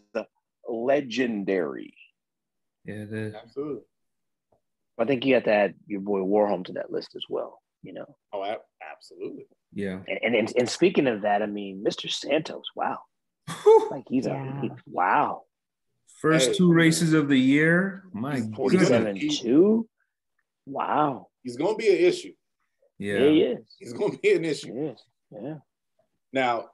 [0.68, 1.96] legendary.
[2.85, 3.35] Yeah, it is.
[3.35, 3.85] Absolutely.
[4.98, 7.62] I think you have to add your boy Warholm to that list as well.
[7.83, 9.48] You know, Oh, absolutely.
[9.74, 10.00] Yeah.
[10.06, 12.11] and and, and speaking of that, I mean, Mr.
[12.11, 12.64] Santos.
[12.76, 12.98] Wow,
[13.90, 14.58] like he's Yeah.
[14.58, 15.42] a he, wow.
[16.20, 16.54] First Hey.
[16.54, 18.04] two races of the year.
[18.12, 18.56] My He's goodness.
[18.56, 19.88] 47 2.
[20.66, 21.28] Wow.
[21.42, 22.32] He's going to be an issue.
[22.98, 23.64] Yeah, he is.
[23.80, 24.90] He's going to be an issue.
[24.92, 25.02] is.
[25.32, 25.54] Yeah.
[26.32, 26.66] Now,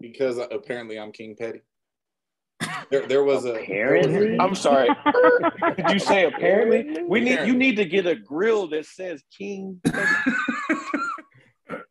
[0.00, 1.60] because apparently I'm King Petty.
[2.90, 3.52] There, there was a.
[3.52, 4.40] there was a- Apparently?
[4.40, 4.88] I'm sorry.
[5.76, 7.02] Did you say apparently?
[7.04, 9.80] We need you need to get a grill that says King.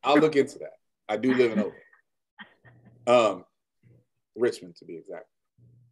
[0.07, 0.73] I'll look into that.
[1.09, 1.83] I do live in Oakland.
[3.07, 3.45] Um,
[4.35, 5.25] Richmond to be exact.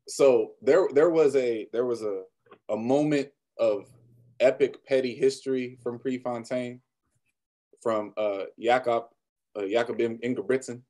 [0.08, 2.23] So there, there was a there was a
[2.69, 3.88] a moment of
[4.39, 6.82] epic petty history from Prefontaine,
[7.82, 9.06] from uh Jakob
[9.56, 10.82] uh, Jakob Ingebrigtsen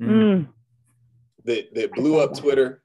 [0.00, 0.48] Mm.
[1.44, 2.82] That that blew up Twitter,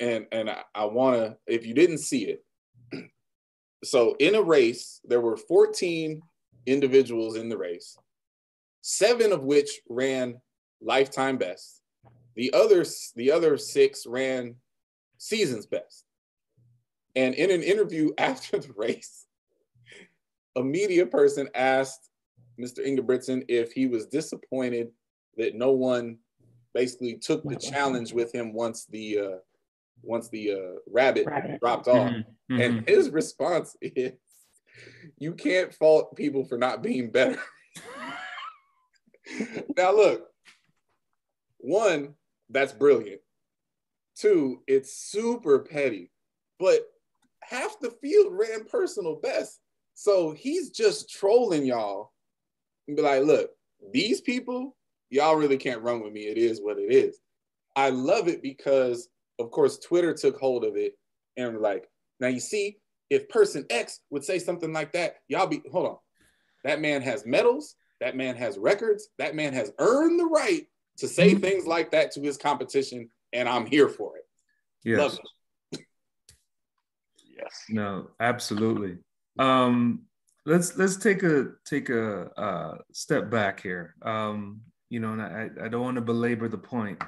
[0.00, 2.44] and and I, I want to if you didn't see it.
[3.84, 6.20] So in a race, there were 14
[6.64, 7.96] individuals in the race,
[8.86, 10.40] seven of which ran
[10.80, 11.82] lifetime best.
[12.36, 14.54] The others, the other six ran
[15.18, 16.04] season's best.
[17.16, 19.26] And in an interview after the race,
[20.54, 22.10] a media person asked
[22.60, 22.78] Mr.
[22.86, 24.92] Ingebrigtsen if he was disappointed
[25.36, 26.18] that no one
[26.72, 29.38] basically took the challenge with him once the uh,
[30.02, 31.58] once the uh, rabbit, Rabbit.
[31.60, 32.12] dropped off.
[32.12, 32.24] Mhm.
[32.52, 32.64] Mhm.
[32.64, 34.12] And his response is,
[35.18, 37.42] "You can't fault people for not being better."
[39.76, 40.28] now, look,
[41.58, 42.14] one,
[42.50, 43.20] that's brilliant.
[44.16, 46.10] Two, it's super petty,
[46.58, 46.80] but
[47.42, 49.60] half the field ran personal best.
[49.94, 52.12] So he's just trolling y'all
[52.86, 53.50] and be like, look,
[53.92, 54.76] these people,
[55.10, 56.22] y'all really can't run with me.
[56.22, 57.18] It is what it is.
[57.74, 59.08] I love it because,
[59.38, 60.94] of course, Twitter took hold of it
[61.36, 61.88] and like,
[62.20, 62.78] now you see,
[63.10, 65.96] if person X would say something like that, y'all be, hold on.
[66.64, 67.76] That man has medals.
[68.00, 69.08] That man has records.
[69.18, 70.66] That man has earned the right
[70.98, 71.40] to say Mhm.
[71.40, 74.28] things like that to his competition, and I'm here for it.
[74.84, 74.98] Yes.
[74.98, 75.18] Love
[75.72, 75.86] it.
[77.36, 77.64] Yes.
[77.68, 78.98] No, absolutely.
[79.38, 80.06] Um,
[80.46, 83.94] let's let's take a take a uh, step back here.
[84.02, 87.02] Um, you know, and I I don't want to belabor the point,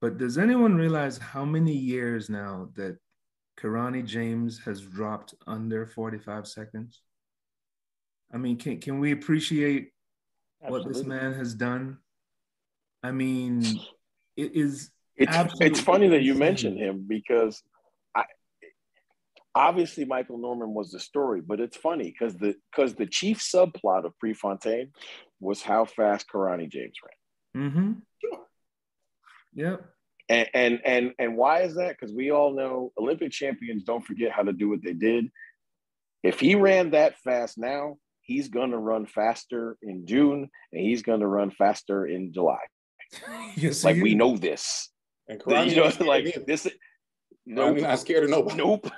[0.00, 2.98] but does anyone realize how many years now that
[3.58, 7.02] Kirani James has dropped under 45 seconds?
[8.32, 9.90] I mean, can can we appreciate
[10.60, 11.98] what this man has done
[13.06, 13.62] I mean,
[14.36, 14.90] it is.
[15.16, 17.62] It's absolutely it's funny that you mentioned him because
[18.16, 18.24] I
[19.54, 24.04] obviously Michael Norman was the story, but it's funny because the because the chief subplot
[24.04, 24.90] of Prefontaine
[25.40, 26.96] was how fast Kirani James
[27.54, 27.70] ran.
[27.70, 27.92] Mm-hmm.
[28.20, 28.40] Sure.
[29.54, 29.86] Yep.
[30.28, 31.96] And and and, and why is that?
[31.98, 35.30] Because we all know Olympic champions don't forget how to do what they did.
[36.24, 41.26] If he ran that fast now, he's gonna run faster in June and he's gonna
[41.28, 42.58] run faster in July.
[43.56, 44.90] Yes, Like he we know this.
[45.28, 46.44] And You know, like either.
[46.46, 46.66] this.
[46.66, 46.72] Kirani
[47.46, 47.78] Nope.
[47.80, 48.56] not scared of nobody.
[48.56, 48.90] Nope.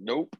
[0.00, 0.34] Nope.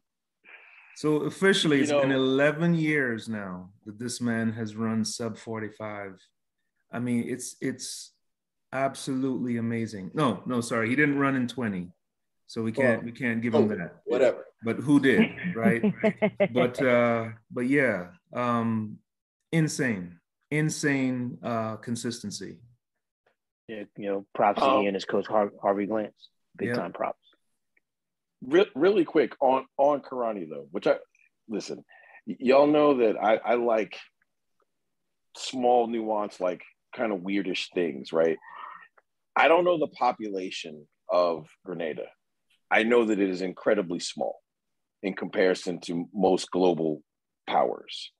[0.95, 6.19] So officially, You it's been 11 years now that this man has run sub 45.
[6.91, 8.13] I mean, it's it's
[8.73, 10.09] absolutely amazing.
[10.15, 11.91] No, no, sorry, he didn't run in 20,
[12.47, 14.01] so we can't Well, we can't give him Oh, that.
[14.05, 14.45] Whatever.
[14.63, 15.83] But who did, right?
[16.51, 18.97] but uh, but yeah, um,
[19.51, 20.19] insane,
[20.51, 22.57] insane uh, consistency.
[23.67, 26.29] Yeah, you know, props to Um, he and his coach Har- Harvey Glance.
[26.57, 26.75] Big Yeah.
[26.75, 27.19] time props.
[28.41, 30.95] Re- really quick on on Kirani though, which I
[31.47, 31.83] listen.
[32.25, 33.95] y- y'all know that I, I like
[35.35, 36.61] small nuance, like
[36.95, 38.37] kind of weirdish things, right?
[39.35, 42.05] I don't know the population of Grenada.
[42.71, 44.39] I know that it is incredibly small
[45.03, 47.01] in comparison to most global
[47.47, 48.11] powers.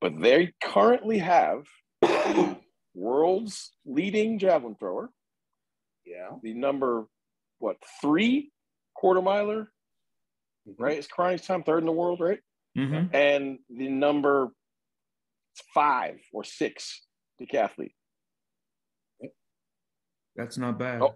[0.00, 1.64] But they currently have
[2.94, 5.10] world's leading javelin thrower,
[6.04, 6.30] Yeah.
[6.42, 7.06] the number
[7.58, 8.50] what three
[8.94, 9.70] quarter miler,
[10.78, 10.98] right?
[10.98, 12.40] It's crying time third in the world, right?
[12.76, 13.14] Mhm.
[13.14, 14.50] And the number
[15.72, 17.06] five or six
[17.40, 17.94] decathlete.
[20.36, 21.00] That's not bad.
[21.00, 21.14] Oh.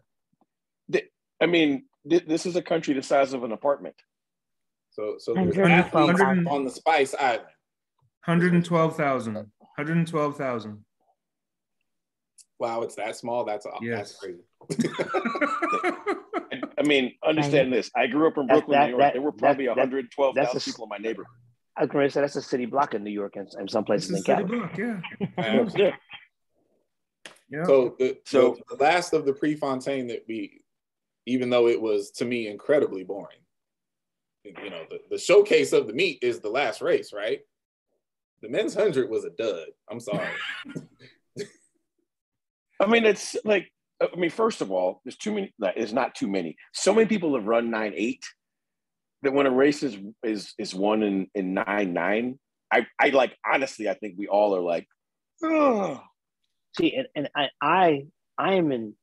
[1.41, 3.95] I mean, th- this is a country the size of an apartment.
[4.99, 5.71] So so there's 112
[6.11, 6.49] athletes thousand.
[6.49, 7.43] on the Spice Island.
[8.25, 9.35] 112,000.
[9.35, 10.85] 112,000.
[12.59, 13.45] Wow, it's that small.
[13.45, 13.79] That's all.
[13.81, 14.19] Yes.
[14.21, 14.93] That's crazy.
[14.99, 17.89] I, I mean, understand this.
[17.95, 19.01] I grew up in Brooklyn, that- New York.
[19.03, 21.31] that- there were probably that- 112,000 people in my neighborhood.
[21.77, 23.85] I was going to say that's a city block in New York and, and some
[23.85, 25.01] places in is City California.
[25.37, 25.67] Block, yeah.
[25.77, 25.91] Yeah.
[27.51, 27.65] Yeah.
[27.65, 30.61] So the, So- so the last of the Prefontaine that we,
[31.27, 33.39] even though it was to me incredibly boring,
[34.63, 37.41] you know, the, the showcase of the meet is the last race, right?
[38.43, 39.67] The men's hundred was a dud.
[39.91, 40.29] I'm sorry.
[42.81, 46.15] I mean, it's like, I mean, first of all, there's too many, like, it's not
[46.15, 46.57] too many.
[46.73, 48.25] So many people have run 9 8
[49.23, 52.39] that when a race is is, is won in, in 9 9,
[52.73, 54.87] I, I like, honestly, I think we all are like,
[55.43, 56.01] oh,
[56.77, 58.07] See, and, and I, I
[58.37, 58.95] I am in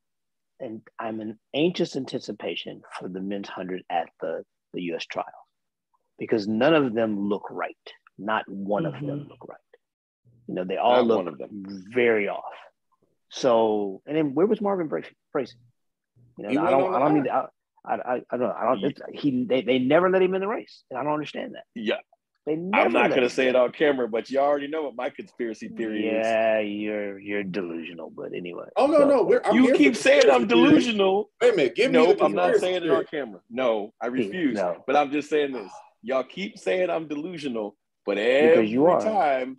[0.59, 5.25] and I'm in anxious anticipation for the men's hundred at the, the US trial.
[6.17, 7.75] Because none of them look right.
[8.17, 9.29] Not one of them mm-hmm.
[9.29, 9.57] look right.
[10.47, 11.65] You know, they all Not look one of them.
[11.93, 12.43] very off.
[13.29, 15.09] So and then where was Marvin Bracy?
[15.33, 15.55] Bracy?
[16.37, 17.45] You know, I don't I don't need I,
[17.85, 18.55] I, I, I don't know.
[18.57, 20.83] I don't he they, they never let him in the race.
[20.89, 21.63] And I don't understand that.
[21.73, 21.97] yeah.
[22.45, 24.95] They never I'm not going to say it on camera, but you already know what
[24.95, 26.25] my conspiracy theory is.
[26.25, 28.67] Yeah, you're you're delusional, but anyway.
[28.75, 31.31] Oh no, So- no, we're I'm You keep saying I'm delusional.
[31.41, 33.39] Wait a minute, give me Nope, I'm not saying it on camera.
[33.49, 34.55] No, I refuse.
[34.57, 34.83] No.
[34.85, 35.71] But I'm just saying this.
[36.03, 39.57] Y'all keep saying I'm delusional, but every you time,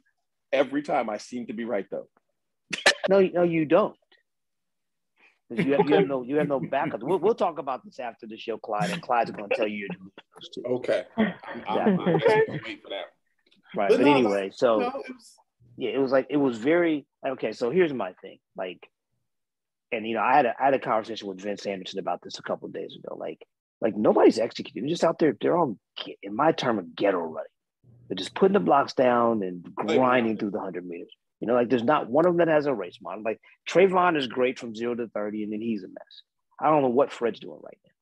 [0.53, 2.07] every time I seem to be right though.
[3.09, 3.96] No, no, you don't.
[5.48, 7.02] You have, you have no you have no backup.
[7.02, 9.87] We'll, we'll talk about this after the show, Clyde, and Clyde's going to tell you
[9.87, 10.72] your.
[10.78, 11.04] Okay.
[11.16, 11.35] I'm,
[11.68, 12.06] I'm, I'm
[12.64, 13.04] wait for that.
[13.76, 15.35] Right, But but no, anyway, so No, it was,
[15.76, 17.52] yeah, it was like it was very okay.
[17.52, 18.88] So here's my thing, like,
[19.92, 22.38] and you know, I had a I had a conversation with Vince Anderson about this
[22.38, 23.16] a couple of days ago.
[23.16, 23.46] Like,
[23.80, 25.37] like nobody's executing; They're just out there.
[25.40, 25.78] They're all
[26.22, 27.50] in my term, of ghetto running.
[28.09, 31.12] They're just putting the blocks down and grinding through the hundred meters.
[31.40, 33.22] You know, like there's not one of them that has a race model.
[33.22, 36.22] Like Trayvon is great from zero to thirty, and then he's a mess.
[36.61, 37.92] I don't know what Fred's doing right now.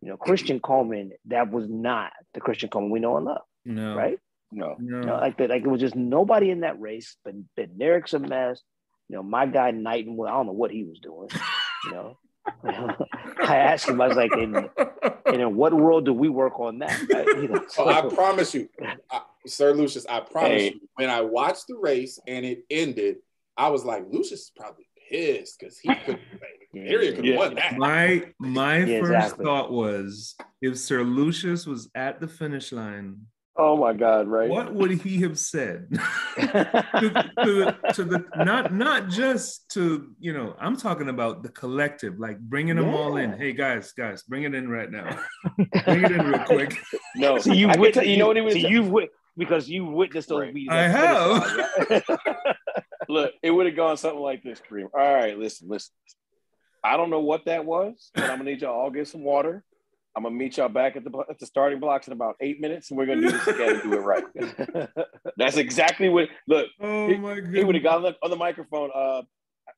[0.00, 3.94] You know, Christian Coleman, that was not the Christian Coleman we know and love, no.
[3.94, 4.18] right?
[4.52, 4.76] No.
[4.78, 5.00] No.
[5.00, 7.16] You know, like that, like it was just nobody in that race.
[7.24, 8.60] But but Derek's a mess.
[9.08, 11.28] You know, my guy Knighton, well, I don't know what he was doing.
[11.84, 12.18] You know,
[12.64, 16.78] I asked him, I was like, in, and in what world do we work on
[16.78, 16.98] that?
[17.12, 17.26] Right?
[17.26, 18.68] You know, oh, I promise you,
[19.10, 20.70] I, Sir Lucius, I promise Hey.
[20.74, 23.16] you, when I watched the race and it ended,
[23.56, 26.18] I was like, Lucius is probably pissed because he could
[26.76, 27.36] Area could have Yeah.
[27.36, 27.76] won that.
[27.78, 29.44] My my Yeah, first exactly.
[29.44, 33.26] thought was if Sir Lucius was at the finish line,
[33.56, 34.26] Oh my God!
[34.26, 34.50] Right?
[34.50, 35.86] what would he have said?
[36.36, 36.48] to,
[36.98, 37.08] to
[37.54, 42.40] the, to the not not just to you know I'm talking about the collective like
[42.40, 45.16] bringing them all in hey guys guys bring it in right now
[45.84, 46.76] bring it in real quick
[47.14, 47.38] No.
[47.38, 48.54] so you I can you know what he was?
[48.54, 50.54] So you've wit- because you witnessed those Right.
[50.54, 50.72] meetings.
[50.72, 52.56] I at the right?
[53.08, 54.84] Look, it would have gone something like this, Kareem.
[54.94, 55.92] All right, listen, listen.
[56.82, 59.64] I don't know what that was, but I'm gonna need y'all all get some water.
[60.16, 62.90] I'm gonna meet y'all back at the at the starting blocks in about eight minutes,
[62.90, 64.24] and we're gonna do this again and do it right.
[65.36, 66.28] That's exactly what.
[66.46, 67.82] Look, Oh he, my he would have goodness.
[67.82, 68.90] got on the, on the microphone.
[68.94, 69.22] Uh,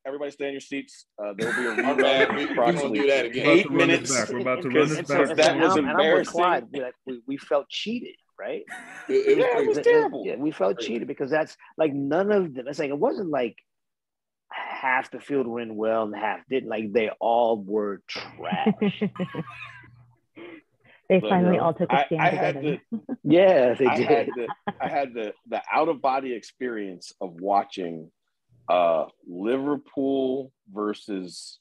[0.07, 1.07] everybody, stay in your seats.
[1.19, 2.29] Uh, there will be a My bad.
[2.29, 2.35] rerun.
[2.37, 3.47] We- we gonna approximately do that again.
[3.47, 4.17] We're about Eight to run this minutes.
[4.17, 4.29] back.
[4.31, 5.27] We're about to run Because- this And back.
[5.29, 6.33] so, that and was I'm, and I'm with embarrassing.
[6.33, 6.65] Clyde.
[6.73, 8.63] We, like, we, we felt cheated, right?
[9.09, 9.69] It, it Yeah, it crazy.
[9.69, 10.23] was That- that- terrible.
[10.27, 12.67] Yeah, we felt cheated because that's like none of them.
[12.69, 13.57] It's like it wasn't like
[14.51, 16.69] half the field went well and half didn't.
[16.69, 18.75] Like they all were trash.
[21.09, 22.81] they Look, finally yo, all took a stand I had together.
[23.23, 24.07] yeah, they I did.
[24.09, 24.49] had the
[24.81, 28.11] I had the the out of body experience of watching
[28.69, 31.61] uh Liverpool versus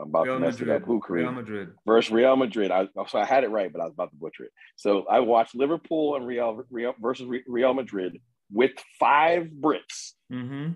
[0.00, 0.82] I'm about Real to mess it up.
[0.82, 1.72] Who Real Madrid.
[1.86, 2.70] versus Real Madrid.
[2.70, 4.52] I so I had it right, but I was about to butcher it.
[4.76, 8.20] So I watched Liverpool and Real, Real versus Real Madrid
[8.52, 10.72] with five Brits, Mm-hmm.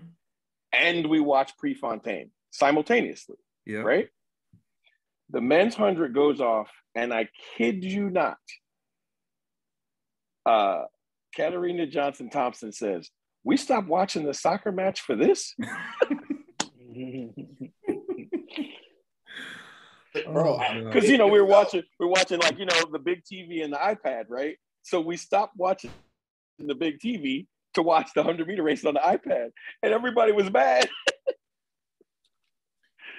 [0.73, 3.37] and we watched Prefontaine simultaneously.
[3.65, 3.79] Yeah.
[3.79, 4.09] Right.
[5.31, 8.37] The men's hundred goes off, and I kid you not.
[10.45, 10.83] Uh,
[11.35, 13.09] Katarina Johnson Thompson says,
[13.43, 15.55] "We stopped watching the soccer match for this."
[20.23, 22.99] Bro, Oh, because you know we were watching we are watching like you know the
[22.99, 24.57] big TV and the iPad, right?
[24.83, 25.91] So we stopped watching
[26.59, 29.49] the big TV to watch the hundred meter race on the iPad,
[29.83, 30.89] and everybody was mad.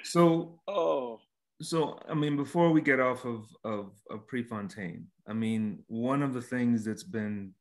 [0.03, 1.18] So Oh,
[1.61, 6.32] so I mean, before we get off of of, of Prefontaine, I mean, one of
[6.32, 7.53] the things that's been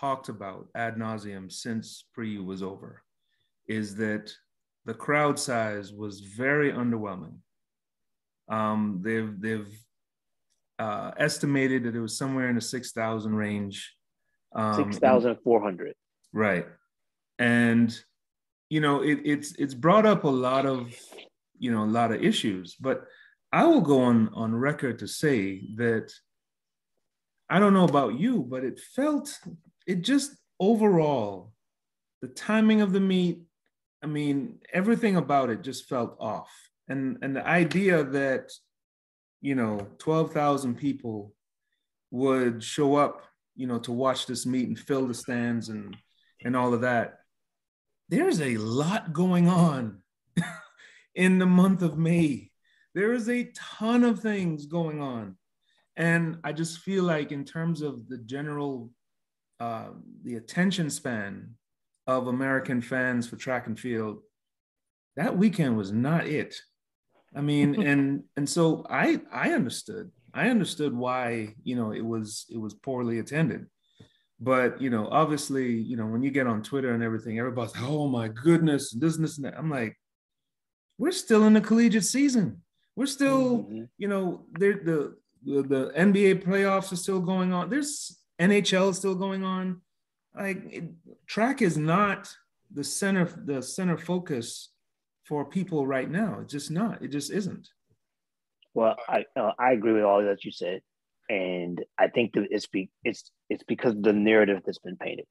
[0.00, 3.02] talked about ad nauseum since pre was over
[3.68, 4.32] is that
[4.84, 7.36] the crowd size was very underwhelming.
[8.48, 9.78] Um, they've they've
[10.78, 13.94] uh, estimated that it was somewhere in the six thousand range.
[14.54, 15.94] Um, Six thousand four hundred.
[16.32, 16.66] Right.
[17.38, 17.96] And
[18.68, 20.94] you know, it, it's it's brought up a lot of
[21.58, 23.04] you know a lot of issues, but
[23.52, 26.12] I will go on on record to say that
[27.50, 29.38] I don't know about you, but it felt
[29.86, 31.52] it just overall
[32.22, 33.42] the timing of the meet.
[34.02, 36.50] I mean, everything about it just felt off,
[36.92, 38.52] and and the idea that
[39.40, 41.34] you know twelve thousand people
[42.10, 43.24] would show up,
[43.56, 45.96] you know, to watch this meet and fill the stands and
[46.44, 47.20] and all of that.
[48.08, 50.02] There's a lot going on
[51.14, 52.50] in the month of May.
[52.94, 55.36] There is a ton of things going on.
[55.96, 58.90] And I just feel like, in terms of the general,
[59.60, 59.88] uh,
[60.24, 61.54] the attention span
[62.06, 64.20] of American fans for track and field,
[65.16, 66.60] that weekend was not it.
[67.34, 70.10] I mean, and and so I I understood.
[70.34, 73.66] I understood why you know it was it was poorly attended.
[74.40, 77.84] But you know, obviously, you know, when you get on Twitter and everything, everybody's like,
[77.84, 79.96] "Oh my goodness, this, this, and that." I'm like,
[80.98, 82.62] we're still in the collegiate season.
[82.96, 83.88] We're still, Mhm.
[83.98, 87.70] you know, there the, the the NBA playoffs are still going on.
[87.70, 89.80] There's NHL is still going on.
[90.34, 90.84] Like it,
[91.26, 92.34] track is not
[92.74, 94.71] the center the center focus
[95.32, 96.40] for people right now.
[96.42, 97.00] It's just not.
[97.00, 97.66] It just isn't.
[98.74, 100.82] Well, I uh, I agree with all that you said,
[101.30, 105.24] and I think that it's be it's it's because of the narrative that's been painted,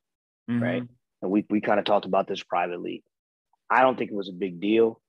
[0.47, 0.81] right?
[1.21, 3.03] And we we kind of talked about this privately.
[3.69, 4.99] I don't think it was a big deal,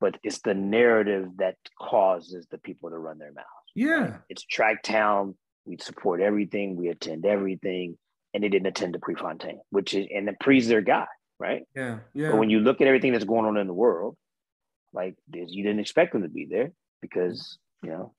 [0.00, 3.46] but it's the narrative that causes the people to run their mouths.
[3.74, 4.16] Yeah.
[4.30, 5.36] It's track town.
[5.66, 6.74] We support everything.
[6.74, 7.98] We attend everything,
[8.32, 11.06] and they didn't attend the Prefontaine, which is and the Pre's their guy,
[11.38, 11.64] right?
[11.76, 11.98] Yeah.
[12.14, 12.30] Yeah.
[12.30, 14.16] But when you look at everything that's going on in the world,
[14.92, 16.72] like this, you didn't expect them to be there
[17.02, 18.14] because you know.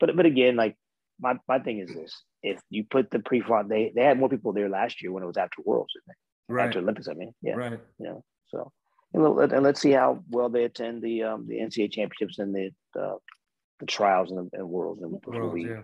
[0.00, 0.76] But but again, like
[1.20, 4.52] my my thing is this: if you put the pre-front, they they had more people
[4.52, 6.54] there last year when it was after Worlds, didn't they?
[6.54, 6.66] right.
[6.66, 7.80] After Olympics, I mean, yeah, Right.
[7.98, 8.24] you know.
[8.48, 8.72] So
[9.14, 12.54] and, let, and let's see how well they attend the um the NCAA championships and
[12.54, 12.70] the
[13.00, 13.16] uh,
[13.80, 15.82] the trials and, the, and Worlds, and before Worlds, we yeah.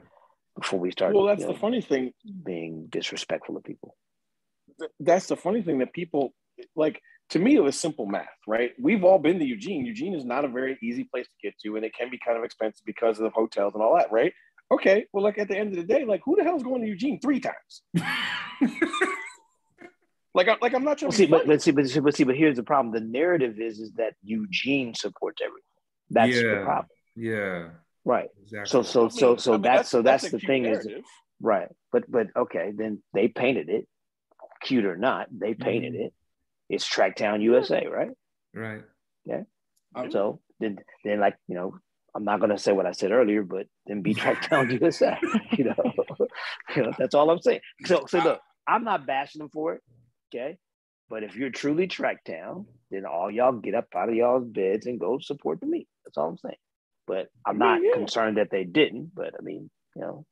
[0.58, 1.14] before we start.
[1.14, 2.12] well, that's you the know, funny thing.
[2.44, 3.96] being disrespectful of people.
[4.78, 6.34] Th- That's the funny thing that people
[6.76, 7.00] like.
[7.30, 8.72] To me, it was simple math, right?
[8.78, 9.84] We've all been to Eugene.
[9.84, 12.36] Eugene is not a very easy place to get to, and it can be kind
[12.38, 14.32] of expensive because of the hotels and all that, right?
[14.70, 16.88] Okay, well, like at the end of the day, like who the hell's going to
[16.88, 17.82] Eugene three times?
[20.36, 21.46] Like, I, like I'm not trying Well, to see, but, funny.
[21.46, 22.92] but see, but see, but see, but here's the problem.
[22.92, 25.62] The narrative is is that Eugene supports everything.
[26.10, 27.68] That's the problem, yeah.
[28.04, 28.28] right?
[28.42, 28.68] Exactly.
[28.68, 30.88] So, so, so, so I mean, that's, so that's, a the cute thing is
[31.40, 31.68] right.
[31.92, 33.86] But, but okay, then they painted it,
[34.60, 36.06] cute or not, they painted Mhm.
[36.06, 36.14] it.
[36.74, 38.10] It's Tracktown USA, right?
[38.54, 38.82] right.
[39.96, 41.76] I'm- So then, then like you know,
[42.14, 45.18] I'm not gonna say what I said earlier, but then be Tracktown USA.
[45.56, 46.26] You know,
[46.74, 47.60] you know, that's all I'm saying.
[47.86, 49.82] So, so look, I'm not bashing them for it,
[50.34, 50.56] okay,
[51.08, 54.86] But if you're truly track town, then all y'all get up out of y'all's beds
[54.86, 55.86] and go support the meet.
[56.04, 56.56] That's all I'm saying.
[57.06, 57.94] But I'm not Yeah, yeah.
[57.94, 59.12] concerned that they didn't.
[59.14, 60.26] But I mean, you know,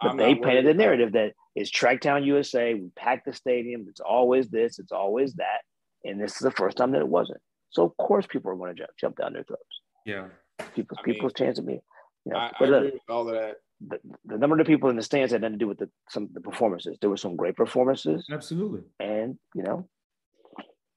[0.00, 2.74] but I'm they painted worried the narrative that it's Tracktown USA.
[2.74, 3.86] We packed the stadium.
[3.88, 4.78] It's always this.
[4.78, 5.62] It's always that.
[6.04, 7.40] And this is the first time that it wasn't.
[7.70, 9.80] So of course people are going to jump, jump down their throats.
[10.04, 10.26] Yeah.
[10.74, 11.80] People's I mean, people's chance of being,
[12.24, 12.38] you know.
[12.38, 13.56] I, I but look, with all of that.
[13.86, 16.28] the, the number of people in the stands had nothing to do with the some
[16.32, 16.98] the performances.
[17.00, 18.82] There were some great performances, Absolutely.
[19.00, 19.88] and you know,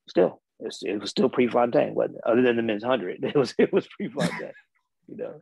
[0.09, 2.21] still it was, it was still pre-Fontaine, wasn't it?
[2.25, 4.51] Other than the men's hundred, it was it was pre-Fontaine.
[5.07, 5.41] you know,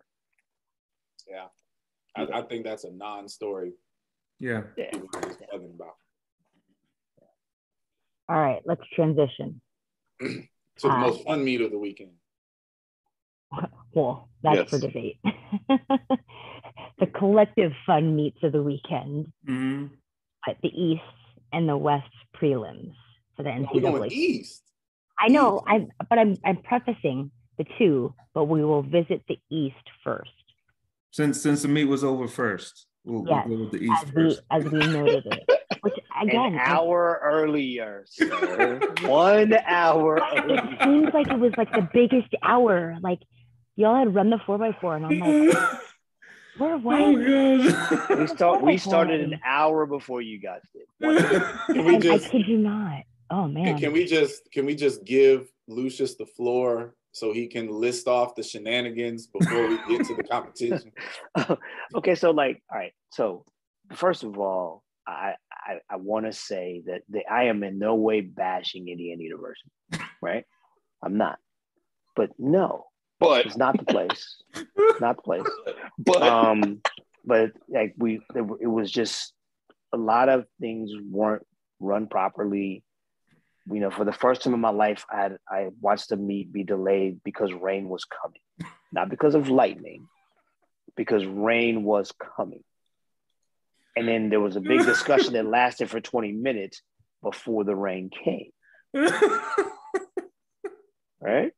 [1.29, 1.47] Yeah.
[2.15, 3.73] I, I think that's a non-story
[4.39, 4.61] Yeah.
[4.77, 4.91] yeah.
[4.91, 5.95] people are just bugging about.
[8.29, 9.61] All right, let's transition.
[10.21, 10.99] so the Ah.
[10.99, 12.11] most fun meet of the weekend.
[13.95, 14.69] Well, that's Yes.
[14.71, 15.19] for debate.
[16.99, 19.85] the collective fun meets of the weekend hmm
[20.47, 21.03] at the East
[21.51, 22.95] and the West prelims
[23.37, 24.11] for the We're going NCAA.
[24.11, 24.63] east.
[25.19, 29.75] I know, I but I'm I'm prefacing the two, but we will visit the East
[30.03, 30.31] first,
[31.11, 34.11] Since since the meet was over first, we'll, Yes, we'll go with the East as
[34.13, 34.41] we first.
[34.49, 35.47] as we noted it.
[36.25, 38.79] Which again, An I- hour earlier, sir.
[39.03, 40.77] One hour it earlier.
[40.83, 42.97] seems like it was like the biggest hour.
[43.01, 43.19] Like
[43.75, 45.57] y'all had run the four by four, and I'm like,
[46.57, 47.01] where what?
[47.01, 47.15] oh
[48.07, 48.19] god.
[48.19, 48.61] We start.
[48.61, 50.83] We started an hour before you guys did.
[51.67, 53.03] Can we I, I kid you not.
[53.29, 53.79] Oh man.
[53.79, 58.35] can we just can we just give Lucius the floor so he can list off
[58.35, 60.91] the shenanigans before we get to the competition?
[61.95, 62.91] okay, so like, all right.
[63.11, 63.43] So
[63.93, 67.95] first of all, I I, I want to say that the, I am in no
[67.95, 69.69] way bashing Indiana University,
[70.21, 70.45] right?
[71.01, 71.39] I'm not.
[72.15, 72.85] But no,
[73.19, 74.35] But it's not the place.
[74.99, 75.43] Not the place.
[75.97, 76.81] but Um,
[77.25, 79.33] but like we, it, it was just
[79.93, 81.45] a lot of things weren't
[81.79, 82.83] run properly.
[83.71, 86.51] You know, for the first time in my life, I had, I watched the meet
[86.51, 90.07] be delayed because rain was coming, not because of lightning,
[90.97, 92.63] because rain was coming.
[93.95, 96.81] And then there was a big discussion that lasted for 20 minutes
[97.21, 98.51] before the rain came,
[101.21, 101.51] right?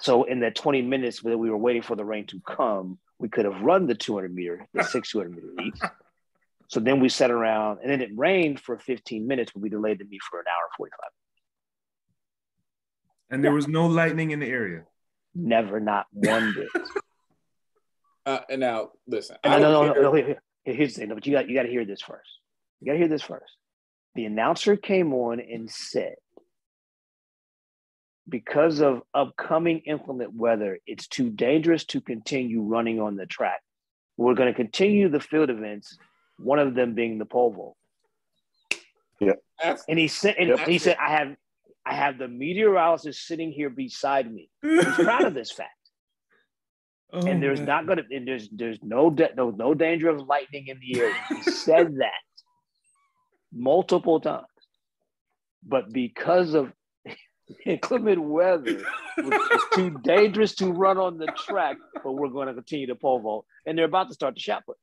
[0.00, 3.28] So in that 20 minutes that we were waiting for the rain to come, we
[3.28, 5.80] could have run the 200 meter, the 600 meter heats.
[6.68, 9.98] So then we sat around and then it rained for 15 minutes, but we delayed
[10.00, 10.98] the meet for an hour and 45.
[13.30, 14.82] and there was no lightning in the area.
[15.34, 16.68] Never, not one bit.
[18.26, 20.42] Uh, and now listen, And I no, don't no, no, care- no, here- here-
[20.74, 22.28] here's the thing, but you got you got to hear this first.
[22.80, 23.52] You got to hear this first.
[24.14, 26.16] The announcer came on and said,
[28.28, 33.60] because of upcoming inclement weather, it's too dangerous to continue running on the track.
[34.16, 35.96] We're going to continue the field events,
[36.38, 37.76] one of them being the pole vault.
[39.62, 40.68] That's- And he said, and Yep.
[40.68, 41.36] he said, I have,
[41.84, 44.50] I have the meteorologist sitting here beside me.
[44.62, 45.70] He's proud of this fact.
[47.12, 47.66] Oh, and there's man.
[47.68, 51.12] not gonna and there's there's no da- no no danger of lightning in the air.
[51.28, 52.22] He said that
[53.52, 54.46] multiple times,
[55.64, 56.72] but because of
[57.64, 58.82] inclement weather,
[59.18, 61.76] it's too dangerous to run on the track.
[62.02, 64.64] But we're going to continue to pole vault, and they're about to start the shot
[64.66, 64.76] put.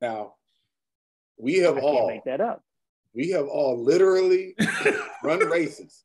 [0.00, 0.34] now
[1.38, 2.62] we have I all make that up.
[3.14, 4.54] we have all literally
[5.22, 6.04] run races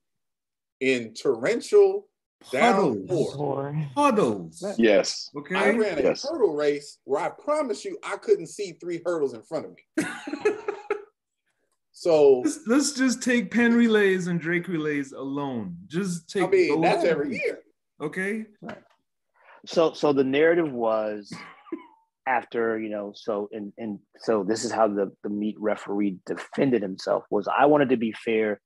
[0.82, 2.08] in torrential
[2.44, 3.08] Puddles.
[3.08, 3.88] downpour.
[3.96, 4.64] Puddles.
[4.78, 5.78] yes, I Okay.
[5.78, 6.24] ran a Yes.
[6.24, 10.08] hurdle race where I promise you I couldn't see three hurdles in front of me.
[11.98, 15.78] So let's, let's just take Penn relays and Drake relays alone.
[15.88, 16.44] Just take.
[16.44, 17.10] I mean those that's two.
[17.10, 17.60] every year.
[18.02, 18.46] Okay.
[19.66, 21.34] So so the narrative was
[22.28, 26.82] after you know so and and so this is how the the meet referee defended
[26.82, 28.60] himself was I wanted to be fair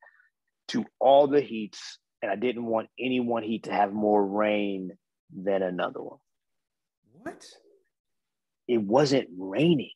[0.70, 4.92] to all the heats and I didn't want any one heat to have more rain
[5.36, 6.20] than another one.
[7.14, 7.46] What?
[8.68, 9.92] It wasn't raining.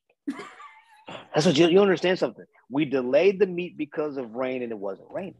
[1.33, 2.45] That's what you, you understand something.
[2.69, 5.35] We delayed the meet because of rain and it wasn't raining.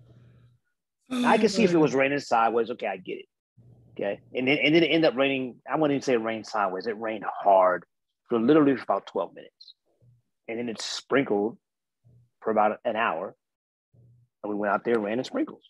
[1.09, 2.71] Now, I can see if it was raining sideways.
[2.71, 3.25] Okay, I get it.
[3.91, 5.57] Okay, and then and then it ended up raining.
[5.69, 6.87] I wouldn't even say it rained sideways.
[6.87, 7.83] It rained hard
[8.27, 9.75] for literally for about twelve minutes,
[10.47, 11.57] and then it sprinkled
[12.41, 13.35] for about an hour.
[14.43, 15.63] And we went out there, and ran in sprinkles.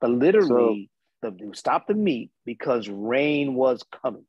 [0.00, 0.90] But literally,
[1.22, 4.24] the, we stopped the meet because rain was coming.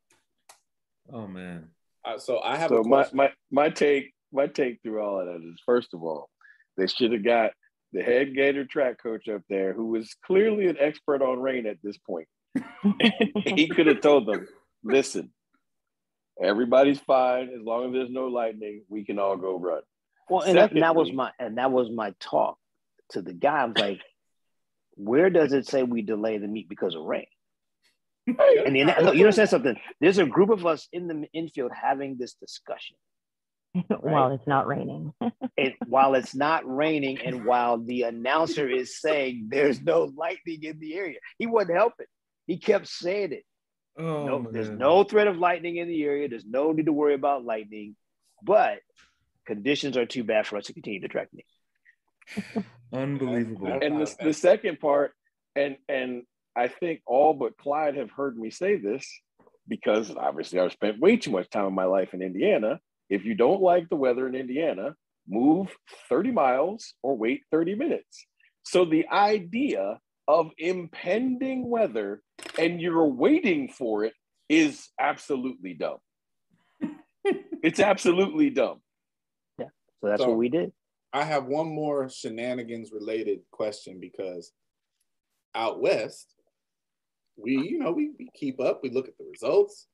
[1.11, 1.69] Oh man.
[2.03, 5.27] Uh, so I have so a my, my my take my take through all of
[5.27, 6.29] that is first of all,
[6.77, 7.51] they should have got
[7.93, 11.77] the head Gator track coach up there who was clearly an expert on rain at
[11.83, 12.27] this point.
[13.45, 14.47] he could have told them,
[14.83, 15.31] listen,
[16.41, 19.81] everybody's fine as long as there's no lightning, we can all go run.
[20.29, 22.57] Well, and that, and that was my and that was my talk
[23.09, 23.61] to the guy.
[23.61, 24.01] I was like,
[24.95, 27.27] "Where does it say we delay the meet because of rain?"
[28.27, 29.75] And then, look, you understand something?
[29.99, 32.95] There's a group of us in the infield having this discussion.
[34.01, 35.13] while it's not raining.
[35.57, 40.79] And while it's not raining, and while the announcer is saying there's no lightning in
[40.79, 42.07] the area, he wouldn't help it.
[42.47, 43.43] He kept saying it.
[43.97, 46.29] Oh, no, there's no threat of lightning in the area.
[46.29, 47.95] There's no need to worry about lightning,
[48.41, 48.79] but
[49.45, 51.45] conditions are too bad for us to continue to track me.
[52.93, 53.79] Unbelievable.
[53.81, 55.13] and the, the second part,
[55.55, 56.23] and and
[56.55, 59.07] I think all but Clyde have heard me say this
[59.67, 62.79] because obviously I've spent way too much time in my life in Indiana.
[63.09, 64.95] If you don't like the weather in Indiana,
[65.27, 65.69] move
[66.09, 68.25] 30 miles or wait 30 minutes.
[68.63, 72.21] So the idea of impending weather
[72.59, 74.13] and you're waiting for it
[74.49, 75.97] is absolutely dumb.
[77.63, 78.81] it's absolutely dumb.
[79.57, 79.67] Yeah.
[80.01, 80.73] So that's So- what we did.
[81.13, 84.53] I have one more shenanigans related question because
[85.53, 86.33] out west,
[87.35, 89.87] we, you know, we, we keep up, we look at the results.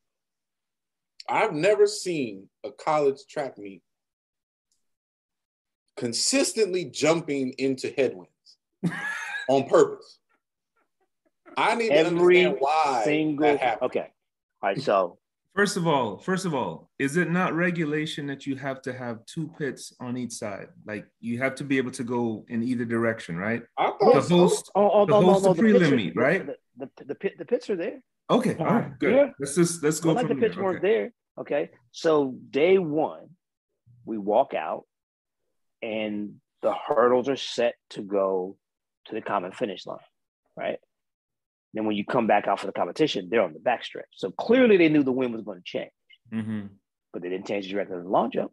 [1.30, 3.82] I've never seen a college track meet
[5.97, 8.32] consistently jumping into headwinds
[9.49, 10.20] on purpose.
[11.57, 13.89] I need to Every understand why single that happened.
[13.89, 14.13] okay.
[14.61, 15.18] All right, so
[15.57, 19.25] First of all, first of all, is it not regulation that you have to have
[19.25, 20.67] two pits on each side?
[20.85, 23.63] Like you have to be able to go in either direction, right?
[23.75, 24.37] I The thought so.
[24.37, 24.71] host.
[24.75, 26.45] oh, oh, oh The no, no, host no, of the prelim meet, right?
[26.45, 26.55] The,
[26.97, 27.99] the, the, pit, the pits are there.
[28.29, 29.15] Okay, all right, good.
[29.15, 29.29] Yeah.
[29.39, 30.63] Let's just let's go Well, like the pits there.
[30.63, 30.87] weren't Okay.
[30.93, 31.13] there.
[31.39, 31.69] Okay.
[31.91, 33.29] So day one,
[34.05, 34.83] we walk out
[35.81, 38.57] and the hurdles are set to go
[39.07, 39.97] to the common finish line.
[40.55, 40.77] Right.
[41.74, 44.09] Then when you come back out for the competition, they're on the backstretch.
[44.13, 45.91] So clearly they knew the wind was going to change,
[46.32, 46.70] Mhm.
[47.13, 48.51] but they didn't change the direction of the long jump.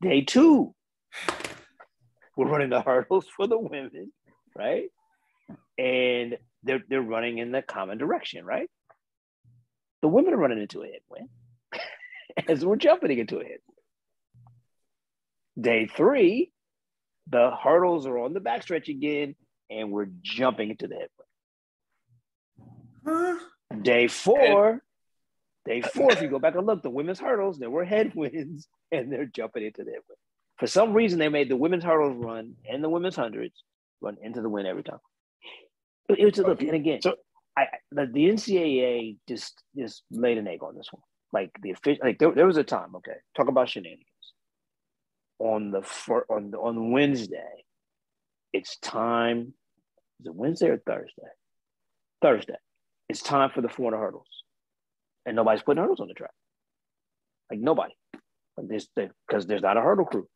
[0.00, 0.74] Day two,
[2.36, 4.12] we're running the hurdles for the women,
[4.54, 4.90] right?
[5.76, 8.70] And they're they're running in the common direction, right?
[10.02, 11.30] The women are running into a headwind
[12.48, 13.62] as we're jumping into a headwind.
[15.60, 16.52] Day three,
[17.26, 19.34] the hurdles are on the backstretch again,
[19.70, 21.10] and we're jumping into the headwind.
[23.06, 23.38] Huh?
[23.82, 24.82] Day four,
[25.66, 29.12] day four, if you go back and look, the women's hurdles, there were headwinds, and
[29.12, 30.18] they're jumping into the headwind.
[30.58, 33.62] For some reason, they made the women's hurdles run and the women's hundreds
[34.00, 34.98] run into the wind every time.
[36.08, 37.16] It, it was look, and again, So-
[37.56, 41.02] I, I the, the NCAA just just laid an egg on this one.
[41.32, 42.96] Like the official, like there, there was a time.
[42.96, 44.04] Okay, talk about shenanigans.
[45.38, 47.64] On the fir- on the, on Wednesday,
[48.52, 49.54] it's time.
[50.20, 51.28] Is it Wednesday or Thursday?
[52.22, 52.56] Thursday.
[53.08, 54.26] It's time for the 400 hurdles,
[55.24, 56.32] and nobody's putting hurdles on the track.
[57.50, 57.94] Like nobody.
[58.56, 60.26] Like this, because there's not a hurdle crew.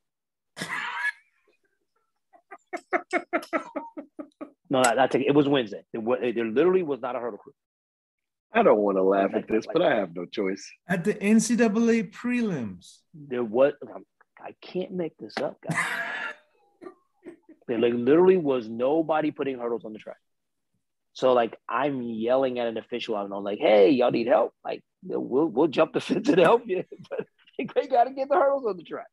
[4.71, 5.83] No, not, not take, it was Wednesday.
[5.93, 7.53] There, there literally was not a hurdle crew.
[8.55, 10.67] I don't want to laugh at this, but I have no choice.
[10.89, 12.99] At the NCAA prelims.
[13.15, 13.75] There was.
[13.87, 14.07] I'm-
[14.45, 15.79] I can't make this up, guys.
[17.69, 20.17] There like literally was nobody putting hurdles on the track.
[21.15, 23.17] So like I'm yelling at an official.
[23.17, 24.53] I'm like, "Hey, y'all need help?
[24.65, 27.27] Like we'll we'll jump the fence and help you, but
[27.59, 29.07] they got to get the hurdles on the track."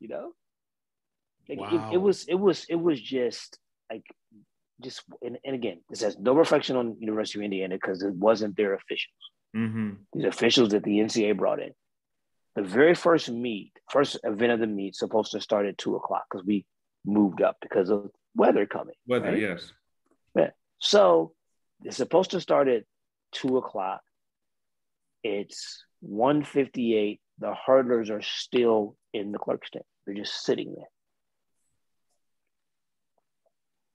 [0.00, 0.32] You know,
[1.48, 1.88] like, it, Wow.
[1.92, 3.58] it was it was it was just
[3.90, 4.04] like
[4.80, 8.56] just and, and again, this has no reflection on University of Indiana because it wasn't
[8.56, 9.14] their officials
[9.56, 9.90] Mm-hmm.
[10.12, 11.72] these officials that the NCAA brought in.
[12.54, 16.24] The very first meet, first event of the meet, supposed to start at two o'clock
[16.30, 16.66] because we
[17.08, 18.94] moved up because of weather coming.
[19.06, 19.40] Weather, right?
[19.40, 19.72] yes.
[20.78, 21.32] So
[21.84, 22.84] it's supposed to start at
[23.32, 24.00] two o'clock.
[25.22, 27.20] It's 158.
[27.38, 29.84] The hurdlers are still in the clerk's stand.
[30.06, 30.88] They're just sitting there.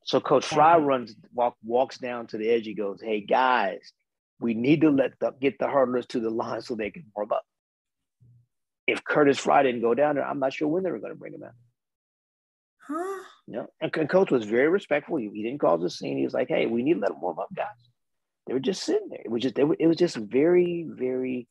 [0.05, 2.65] So Coach Frye runs, walk, walks down to the edge.
[2.65, 3.93] He goes, "Hey guys,
[4.39, 7.31] we need to let the get the hurdlers to the line so they can warm
[7.31, 7.45] up.
[8.85, 11.19] If Curtis Frye didn't go down there, I'm not sure when they were going to
[11.19, 11.53] bring him out.
[12.87, 13.23] Huh?
[13.47, 15.17] You know, and, and coach was very respectful.
[15.17, 16.17] He, he didn't cause a scene.
[16.17, 17.67] He was like, "Hey, we need to let them warm up, guys."
[18.47, 19.21] They were just sitting there.
[19.23, 21.47] It was just they were, it was just very very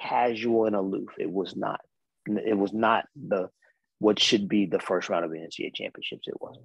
[0.00, 1.10] casual and aloof.
[1.18, 1.80] It was not.
[2.26, 3.50] It was not the
[3.98, 6.28] what should be the first round of the NCAA championships.
[6.28, 6.64] It wasn't.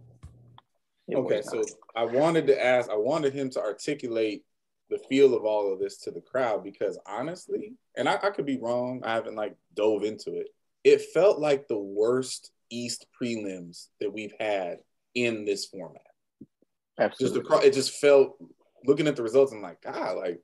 [1.08, 1.64] It Okay, was so.
[1.96, 4.44] I wanted to ask, I wanted him to articulate
[4.90, 8.46] the feel of all of this to the crowd because honestly, and I, I could
[8.46, 10.50] be wrong, I haven't like dove into it.
[10.84, 14.80] It felt like the worst East prelims that we've had
[15.16, 16.02] in this format.
[17.00, 17.40] Just absolutely.
[17.42, 18.36] across, it just felt
[18.86, 19.52] looking at the results.
[19.52, 20.40] I'm like, God, like,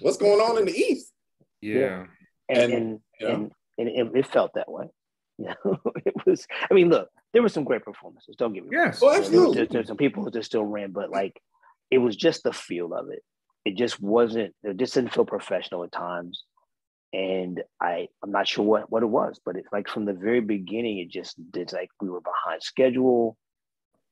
[0.00, 1.12] what's going on in the East?
[1.60, 2.04] Yeah.
[2.48, 3.34] and and, and you know.
[3.34, 4.86] and, and it, it felt that way.
[5.38, 6.46] You know, it was.
[6.70, 8.36] I mean, look, there were some great performances.
[8.38, 9.00] Don't get me Yes.
[9.02, 9.18] Oh, wrong.
[9.18, 9.54] absolutely.
[9.56, 11.38] There's, there's some people who just still ran, but like,
[11.90, 13.22] it was just the feel of it.
[13.66, 14.54] It just wasn't.
[14.62, 16.44] It just didn't feel professional at times,
[17.12, 20.40] and I I'm not sure what what it was, but it's like from the very
[20.40, 23.36] beginning, it just it's like we were behind schedule.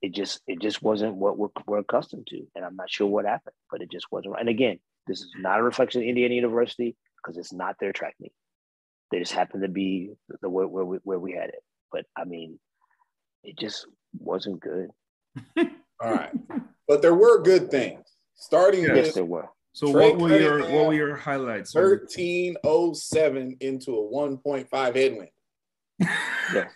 [0.02, 3.24] It just it just wasn't what we're, we're accustomed to, and I'm not sure what
[3.24, 4.34] happened, but it just wasn't.
[4.34, 4.40] right.
[4.40, 8.14] And again, this is not a reflection of Indiana University because it's not their track
[8.20, 8.32] meet.
[9.10, 11.62] They just happened to be the where, where we where we had it.
[11.90, 12.58] But I mean,
[13.42, 13.86] it just
[14.18, 14.90] wasn't good.
[16.00, 16.32] All right.
[16.86, 18.04] But there were good things.
[18.34, 18.96] Starting Yes.
[18.96, 19.48] Yes, with there were.
[19.74, 21.74] So Trey what were your what were your highlights?
[21.74, 25.30] 1307 into a 1.5 headwind.
[26.52, 26.70] Yes.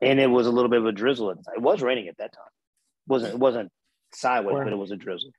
[0.00, 1.30] And it was a little bit of a drizzle.
[1.30, 1.54] At the time.
[1.56, 2.46] It was raining at that time.
[2.46, 3.70] It wasn't it wasn't
[4.14, 5.30] sideways, but it was a drizzle.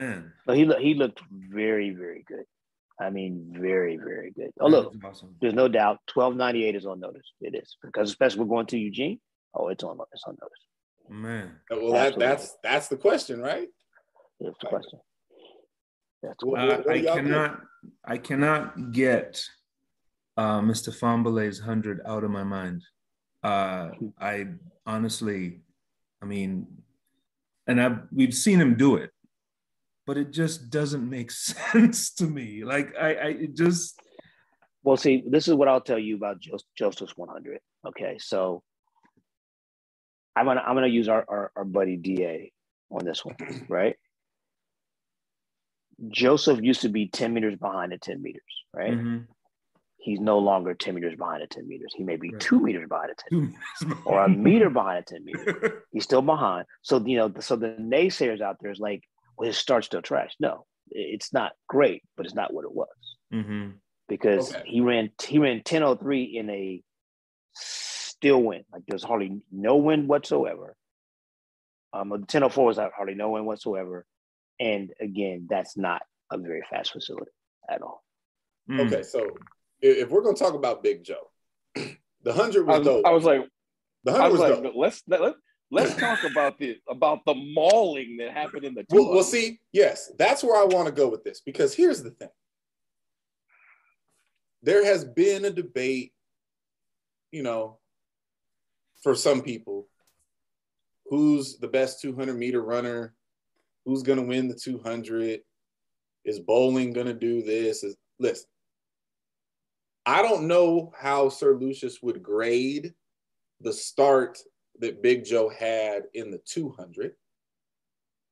[0.00, 2.44] Man, But he looked he looked very very good.
[2.98, 4.50] I mean, very very good.
[4.58, 5.36] Oh look, awesome.
[5.40, 5.98] there's no doubt.
[6.12, 7.32] 1298 is on notice.
[7.40, 9.20] It is because especially we're going to Eugene.
[9.54, 10.64] Oh, it's on it's on notice.
[11.08, 13.68] Man, Well, that, that's that's the question, right?
[14.40, 14.98] That's the question.
[16.22, 16.84] That's the What- question.
[16.88, 17.60] uh, I y'all cannot
[18.04, 19.42] I cannot get
[20.36, 20.90] uh, Mr.
[20.94, 22.82] Fahnbulleh's hundred out of my mind.
[23.42, 24.48] Uh, I
[24.86, 25.60] honestly,
[26.22, 26.66] I mean,
[27.66, 29.10] and I we've seen him do it,
[30.06, 32.64] but it just doesn't make sense to me.
[32.64, 33.98] Like I, I it just
[34.82, 37.60] Well, see, this is what I'll tell you about Jo- Joseph's 100.
[37.88, 38.62] Okay, so
[40.36, 42.52] I'm gonna I'm gonna use our, our our buddy Da
[42.90, 43.36] on this one,
[43.68, 43.96] right?
[46.08, 48.42] Joseph used to be 10 meters behind at 10 meters,
[48.74, 48.94] right?
[48.98, 49.26] mhm.
[49.98, 51.92] He's no longer 10 meters behind at 10 meters.
[51.94, 52.40] He may be Right.
[52.40, 55.82] two meters behind at 10 meters, or a meter behind at 10 meters.
[55.92, 56.66] He's still behind.
[56.82, 59.02] So you know, so the naysayers out there is like,
[59.36, 60.34] well, his start's still trash.
[60.40, 62.88] No, it's not great, but it's not what it was
[63.30, 63.74] Mhm.
[64.08, 64.62] because Okay.
[64.64, 66.82] he ran he ran 1003 in a
[67.52, 68.64] still wind.
[68.72, 70.76] Like there's hardly no wind whatsoever.
[71.92, 74.06] Um, the 1004 was out hardly no wind whatsoever.
[74.60, 77.32] And again, that's not a very fast facility
[77.68, 78.04] at all.
[78.70, 78.86] Mm.
[78.86, 79.26] Okay, so
[79.80, 81.30] if, if we're gonna talk about Big Joe,
[81.74, 83.06] the hundred I was was, dope.
[83.06, 83.48] I was like,
[84.04, 84.72] the hundred was was, like, dope.
[84.76, 85.34] let's let, let,
[85.70, 88.84] let's talk about the about the mauling that happened in the.
[88.90, 89.14] Well, 200.
[89.14, 92.28] well, see, yes, that's where I want to go with this because here's the thing.
[94.62, 96.12] There has been a debate,
[97.32, 97.78] you know,
[99.02, 99.88] for some people,
[101.06, 103.14] who's the best 200 meter runner,
[103.84, 105.40] who's going to win the 200,
[106.24, 107.82] is Boling going to do this?
[107.82, 108.48] Is listen,
[110.06, 112.94] I don't know how Sir Lucius would grade
[113.60, 114.38] the start
[114.78, 117.12] that Big Joe had in the 200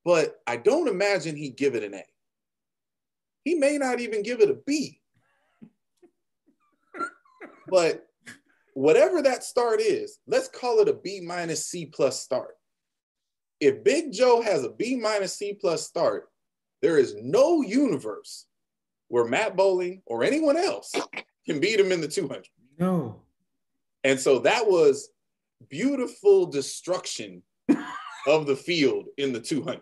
[0.09, 2.03] but I don't imagine he'd give it an A.
[3.45, 5.03] He may not even give it a B.
[7.69, 8.07] but
[8.73, 12.55] whatever that start is, let's call it a B minus C plus start.
[13.61, 16.29] If Big Joe has a B minus C plus start,
[16.81, 18.47] there is no universe
[19.09, 20.93] where Matt Boling or anyone else
[21.47, 22.47] can beat him in the 200.
[22.79, 23.23] No.
[24.05, 25.11] And so that was
[25.69, 27.43] beautiful destruction
[28.27, 29.81] of the field in the 200.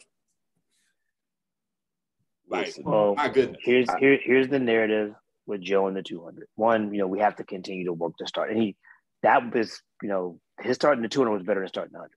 [2.49, 3.61] Like, Listen, Well, my goodness.
[3.63, 5.15] here's here, here's the narrative
[5.47, 6.47] with Joe in the 200.
[6.55, 8.51] One, you know, we have to continue to work to start.
[8.51, 8.77] And he,
[9.23, 12.11] that was, you know, his start in the 200 was better than starting the 100.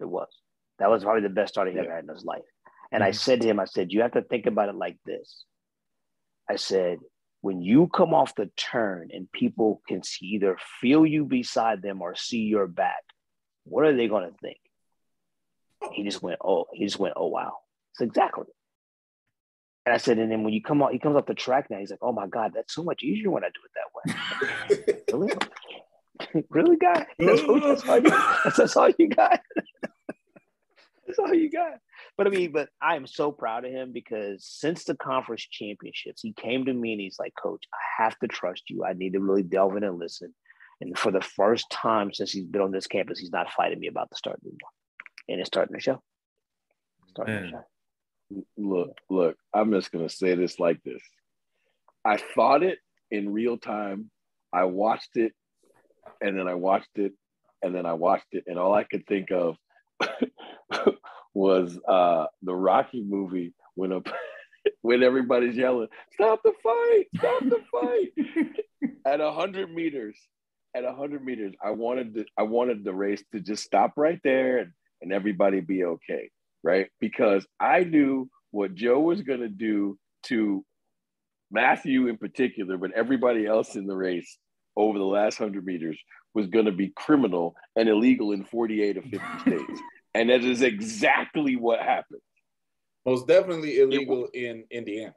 [0.00, 0.28] It was.
[0.80, 2.42] That was probably the best start he ever had in his life.
[2.90, 3.16] And I mm-hmm.
[3.16, 5.44] said to him, I said, you have to think about it like this.
[6.48, 6.98] I said,
[7.42, 12.02] when you come off the turn and people can see, either feel you beside them
[12.02, 13.02] or see your back,
[13.64, 14.58] what are they going to think?
[15.92, 17.58] He just went, oh, he just went, oh wow.
[17.92, 18.46] It's exactly.
[19.86, 21.78] And I said, and then when you come out, he comes off the track now.
[21.78, 25.02] He's like, oh my god, that's so much easier when I do it that way.
[25.12, 27.06] really, really, guy?
[27.18, 28.00] That's, that's all
[28.56, 29.40] that's all you got.
[31.10, 31.78] That's all you got.
[32.16, 36.22] But I mean, but I am so proud of him because since the conference championships,
[36.22, 38.84] he came to me and he's like, Coach, I have to trust you.
[38.84, 40.34] I need to really delve in and listen.
[40.80, 43.88] And for the first time since he's been on this campus, he's not fighting me
[43.88, 44.58] about the start anymore.
[45.28, 46.02] And it's starting to show.
[47.08, 48.44] Starting to show.
[48.56, 51.02] look, look, I'm just gonna say this like this.
[52.04, 52.78] I thought it
[53.10, 54.10] in real time.
[54.52, 55.32] I watched it,
[56.20, 57.12] and then I watched it,
[57.62, 59.56] and then I watched it, and all I could think of
[61.34, 64.00] was uh the Rocky movie when a
[64.82, 67.06] when everybody's yelling, "Stop the fight!
[67.16, 70.16] Stop the fight!" At a hundred meters,
[70.74, 74.20] at a hundred meters, I wanted the I wanted the race to just stop right
[74.24, 74.72] there and,
[75.02, 76.30] and everybody be okay,
[76.62, 76.88] right?
[77.00, 80.64] Because I knew what Joe was going to do to
[81.50, 84.38] Matthew in particular, but everybody else in the race
[84.76, 85.98] over the last 100 meters
[86.34, 89.80] was going to be criminal and illegal in 48 of 50 states.
[90.14, 92.20] And that is exactly what happened.
[93.06, 95.14] Most definitely illegal in Indiana.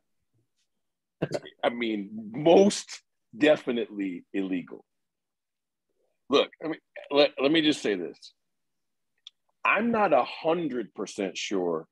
[1.63, 3.01] I mean, most
[3.37, 4.85] definitely illegal.
[6.29, 6.79] Look, I mean,
[7.11, 8.17] let, let me just say this.
[9.65, 11.87] I'm not a hundred percent sure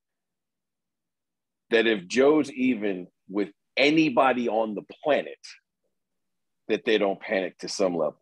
[1.70, 5.38] that if Joe's even with anybody on the planet,
[6.68, 8.21] that they don't panic to some level.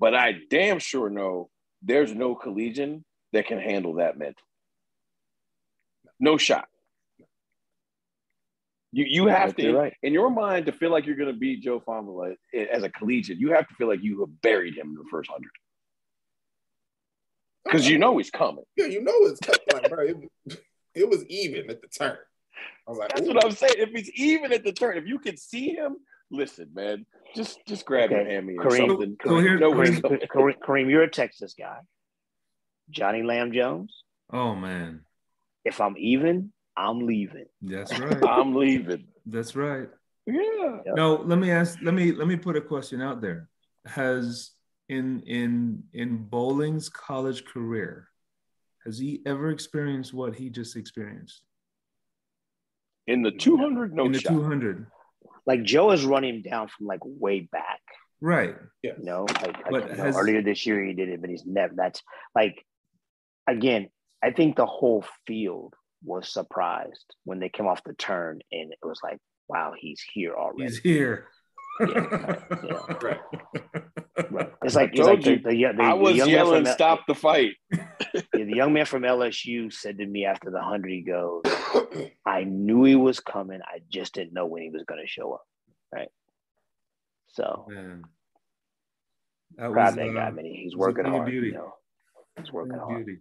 [0.00, 1.50] But I damn sure know
[1.82, 4.42] there's no collegian that can handle that mental.
[6.18, 6.66] No shot.
[8.92, 9.94] You you have to right.
[10.02, 12.34] in your mind to feel like you're going to beat Joe Fahnbulleh
[12.72, 13.38] as a collegian.
[13.38, 15.52] You have to feel like you have buried him in the first hundred
[17.64, 18.64] because you know he's coming.
[18.76, 19.40] Yeah, you know it's
[19.72, 20.06] like, bro.
[20.06, 20.60] It,
[20.94, 22.16] it, was even at the turn.
[22.86, 23.32] I was like, that's Ooh.
[23.32, 23.74] what I'm saying.
[23.76, 25.96] If he's even at the turn, if you can see him,
[26.30, 28.22] listen, man, just just grab Okay.
[28.22, 29.16] your hammy or Kareem, something.
[29.24, 30.18] so here- You know Kareem, coming.
[30.32, 31.78] Kareem, Kareem, you're a Texas guy.
[32.90, 34.02] Johnny Lam Jones.
[34.32, 35.04] Oh man,
[35.64, 37.46] If I'm even, I'm leaving.
[37.62, 38.24] that's right.
[38.24, 39.06] I'm leaving.
[39.26, 39.88] That's right.
[40.26, 40.80] Yeah.
[40.94, 41.78] No, let me ask.
[41.82, 43.48] Let me let me put a question out there.
[43.86, 44.52] Has
[44.88, 48.08] in in in Boling's college career,
[48.84, 51.42] has he ever experienced what he just experienced
[53.06, 54.32] In the 200, no in the shot.
[54.32, 54.86] two hundred?
[55.46, 57.80] Like Joe is running down from like way back.
[58.20, 58.54] Right.
[58.82, 58.92] Yeah.
[58.98, 61.30] You know, like, like, But you know, has- earlier this year he did it, but
[61.30, 61.74] he's never.
[61.74, 62.02] That's
[62.34, 62.64] like,
[63.46, 63.88] again,
[64.22, 65.74] I think the whole field
[66.04, 69.18] was surprised when they came off the turn, and it was like,
[69.48, 70.64] wow, he's here already.
[70.64, 71.26] He's here.
[71.80, 72.86] Yeah.
[73.02, 73.18] Right.
[74.30, 74.50] Right.
[74.62, 76.74] It's like, it's told like the, you, the, the, the I was young yelling, from,
[76.74, 77.52] "Stop the fight!"
[78.12, 81.42] The, the young man from LSU said to me after the hundred, he goes,
[82.26, 83.60] "I knew he was coming.
[83.64, 85.42] I just didn't know when he was going to show up."
[85.92, 86.08] Right.
[87.28, 88.02] So Man.
[89.56, 90.44] That proud was, of that guy, uh, man.
[90.44, 91.30] He's working thing of hard.
[91.30, 91.46] beauty.
[91.48, 91.74] You know,
[92.38, 93.06] he's working thing hard.
[93.06, 93.20] beauty.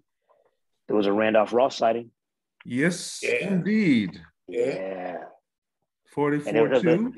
[0.87, 2.11] There was a Randolph Ross sighting.
[2.65, 3.47] Yes, Yeah.
[3.53, 4.19] indeed.
[4.47, 4.65] Yeah.
[4.65, 5.09] Yeah.
[5.11, 7.13] And it Forty-four was two.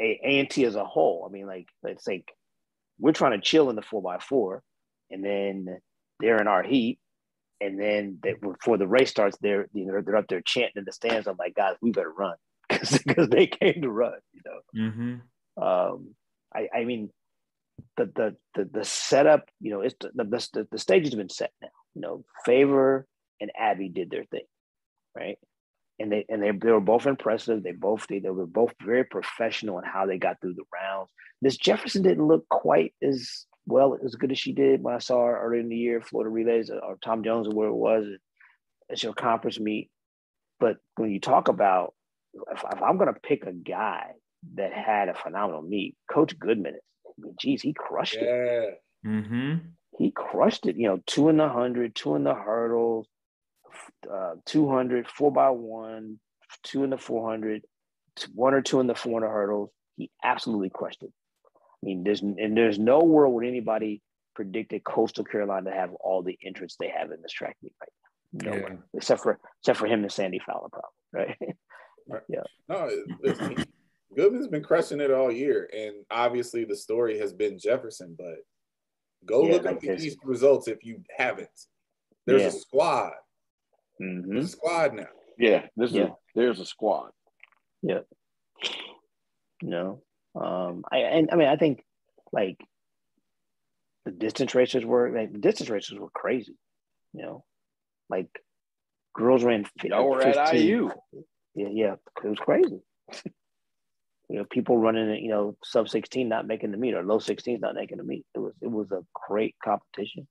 [0.00, 1.26] A and T as a whole.
[1.28, 2.32] I mean, like, it's like
[2.98, 4.62] we're trying to chill in the four by four,
[5.10, 5.80] and then
[6.20, 6.98] they're in our heat,
[7.60, 10.84] and then they, before the race starts, they're you know they're up there chanting in
[10.84, 11.26] the stands.
[11.26, 12.36] I'm like, guys, we better run
[12.68, 14.18] because they came to run.
[14.32, 14.82] You know.
[14.82, 15.62] Mm-hmm.
[15.62, 16.14] Um,
[16.54, 17.10] I, I mean,
[17.96, 21.28] the, the the the setup, you know, it's the the, the the stage has been
[21.28, 21.68] set now.
[21.94, 23.06] You know, Favour
[23.40, 24.44] and Abby did their thing,
[25.16, 25.38] right?
[26.00, 27.62] And they and they, they were both impressive.
[27.62, 31.10] They both they, they were both very professional in how they got through the rounds.
[31.42, 35.26] Miss Jefferson didn't look quite as well as good as she did when I saw
[35.26, 38.06] her earlier in the year, Florida Relays or Tom Jones or where it was
[38.90, 39.90] at your conference meet.
[40.58, 41.94] But when you talk about
[42.34, 44.12] if, if I'm going to pick a guy
[44.54, 46.74] that had a phenomenal meet, Coach Goodman,
[47.06, 48.76] I mean, geez, he crushed it.
[49.04, 49.10] Yeah.
[49.10, 49.68] Mm-hmm.
[49.98, 50.76] He crushed it.
[50.76, 53.06] You know, two in the hundred, two in the hurdles,
[54.10, 56.18] uh, 200, four by one,
[56.62, 57.62] two in the 400,
[58.34, 59.70] one or two in the 400 hurdles.
[59.96, 61.12] He absolutely crushed it.
[61.46, 64.02] I mean, there's and there's no world where anybody
[64.34, 67.90] predicted Coastal Carolina to have all the entrants they have in this track meet right
[68.44, 68.50] now.
[68.52, 68.64] No Yeah.
[68.64, 68.78] way.
[68.94, 71.56] Except for except for him and Sandy Fowler, probably, right?
[72.28, 72.42] Yeah.
[72.68, 72.90] No,
[73.22, 73.40] it's,
[74.16, 78.16] Goodman's been crushing it all year, and obviously the story has been Jefferson.
[78.18, 78.38] But
[79.24, 80.04] go Yeah, look like up the this.
[80.04, 81.48] East results if you haven't.
[82.26, 82.48] There's Yeah.
[82.48, 83.12] a squad.
[84.00, 85.06] Hmm There's a squad now.
[85.38, 86.04] Yeah, this Yeah.
[86.04, 87.10] is there's a squad.
[87.82, 88.00] Yeah.
[89.62, 90.02] No.
[90.34, 91.84] Um, I and I mean I think
[92.32, 92.56] like
[94.04, 96.56] the distance racers were like the distance racers were crazy,
[97.12, 97.44] you know,
[98.08, 98.28] like
[99.14, 99.64] girls ran.
[99.80, 100.90] fi- Y'all were at IU.
[101.54, 101.94] Yeah, yeah,
[102.24, 102.80] it was crazy.
[104.28, 107.60] you know, people running you know, sub sixteen not making the meet or low 16s
[107.60, 108.24] not making the meet.
[108.34, 110.28] It was it was a great competition.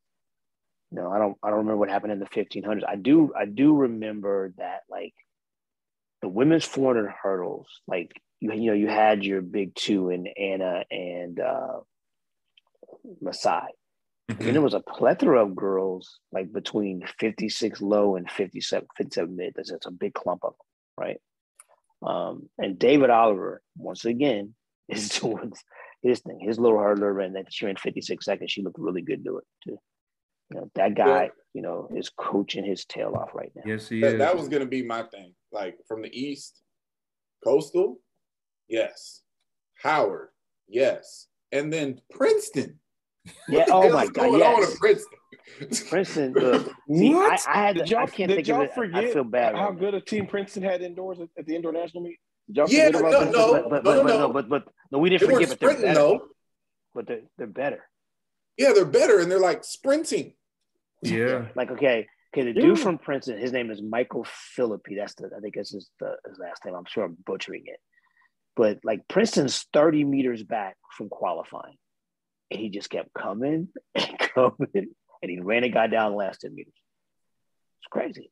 [0.91, 2.85] You know, I don't I don't remember what happened in the fifteen hundreds.
[2.87, 5.13] I do I do remember that like
[6.21, 10.83] the women's 400 hurdles, like you you know you had your big two in Anna
[10.91, 11.79] and uh,
[13.21, 13.67] Masai.
[14.29, 19.53] And there was a plethora of girls like between 56 low and 57, 57 mid.
[19.55, 21.19] That's, that's a big clump of them, right?
[22.05, 24.53] Um, and David Oliver, once again,
[24.87, 25.53] is doing
[26.01, 26.39] his thing.
[26.41, 28.51] His little hurdler ran that she ran 56 seconds.
[28.51, 29.79] She looked really good doing it too.
[30.51, 31.29] You know, that guy, Yeah.
[31.53, 33.63] you know, is coaching his tail off right now.
[33.65, 34.19] Yes, he That, is.
[34.19, 35.33] that was going to be my thing.
[35.51, 36.61] Like from the East,
[37.43, 37.97] Coastal,
[38.67, 39.21] yes.
[39.81, 40.29] Howard,
[40.67, 41.27] yes.
[41.51, 42.79] And then Princeton.
[43.47, 43.59] Yeah.
[43.59, 44.23] What the Oh my is God.
[44.23, 44.73] going on Yes.
[44.73, 45.17] at Princeton?
[45.89, 46.33] Princeton.
[46.35, 47.47] Look, see, I, What?
[47.47, 47.75] I had.
[47.77, 48.73] Did To, y'all, I can't did think y'all of it.
[48.75, 49.55] forget I feel bad.
[49.55, 52.17] how right good a team Princeton had indoors at, at the indoor national meet?
[52.47, 53.51] Y'all Yeah, forget no, no.
[53.53, 55.49] but, but, but, but, no, but, but no, we didn't They forget.
[55.49, 55.99] But they're sprinting better.
[55.99, 56.21] though.
[56.95, 57.83] but they're they're better.
[58.57, 60.33] Yeah, they're better, and they're like sprinting.
[61.01, 61.47] Yeah.
[61.55, 62.67] Like okay, okay, the Yeah.
[62.67, 64.95] dude from Princeton, his name is Michael Philippi.
[64.95, 66.75] That's the I think this is the, his last name.
[66.75, 67.79] I'm sure I'm butchering it,
[68.55, 71.77] but like Princeton's 30 meters back from qualifying,
[72.51, 74.67] and he just kept coming and coming,
[75.21, 76.73] and he ran a guy down the last 10 meters.
[77.81, 78.31] It's crazy.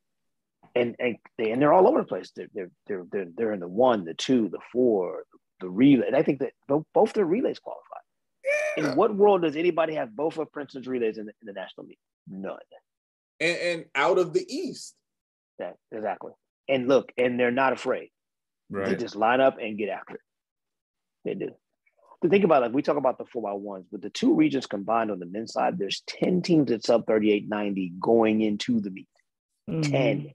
[0.75, 2.31] And and they and they're all over the place.
[2.35, 5.23] They're they're they're they're, they're in the one, the two, the four,
[5.59, 6.07] the relay.
[6.07, 7.83] And I think that both, both their relays qualify.
[8.77, 8.91] Yeah.
[8.91, 11.87] In what world does anybody have both of Princeton's relays in the, in the national
[11.87, 11.97] meet?
[12.29, 12.57] None.
[13.39, 14.95] And, and out of the East.
[15.59, 16.33] That exactly.
[16.69, 18.09] And look, and they're not afraid.
[18.69, 20.21] They just line up and get after it.
[21.23, 21.51] They do.
[22.23, 24.33] To think about it, like we talk about the four by ones, but the two
[24.33, 28.89] regions combined on the men's side, there's 10 teams at sub 3890 going into the
[28.89, 29.07] meet.
[29.69, 29.91] Mhm.
[29.91, 30.33] 10.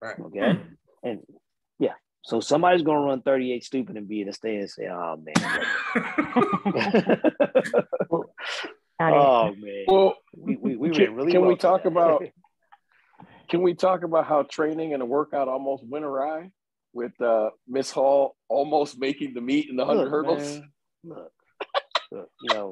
[0.00, 0.18] Right.
[0.18, 0.60] Okay.
[1.04, 1.18] And
[1.80, 1.94] yeah.
[2.22, 5.34] So somebody's gonna run 38 stupid and be in the stand and say, oh man.
[9.10, 9.84] Not oh man.
[9.88, 11.92] Well, We, we, we Can- really can we talk today.
[11.92, 12.22] about-
[13.48, 16.50] can we talk about how training and a workout almost went awry
[16.94, 20.58] with uh, Miss Hall almost making the meet in the 100 hurdles?
[20.58, 20.68] man,
[21.04, 21.32] look,
[22.10, 22.70] look, you know,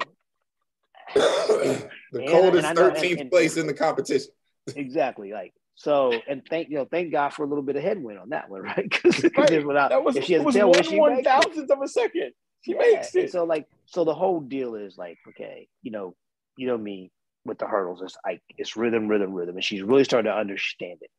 [1.15, 4.31] the And- coldest and know- 13th and- place in the competition.
[4.75, 5.31] exactly.
[5.33, 8.29] Like so, and thank you know, thank God for a little bit of headwind on
[8.29, 8.87] that one, right?
[8.89, 9.65] Because Right.
[9.65, 11.29] without That was, if she it has was tailwind, one she one makes it.
[11.29, 12.31] thousandth of a second.
[12.61, 13.31] She Yeah, makes and it.
[13.31, 16.15] So like, so the whole deal is like, okay, you know,
[16.57, 17.11] you know me
[17.45, 18.01] with the hurdles.
[18.01, 21.09] It's like it's rhythm, rhythm, rhythm, and she's really starting to understand it.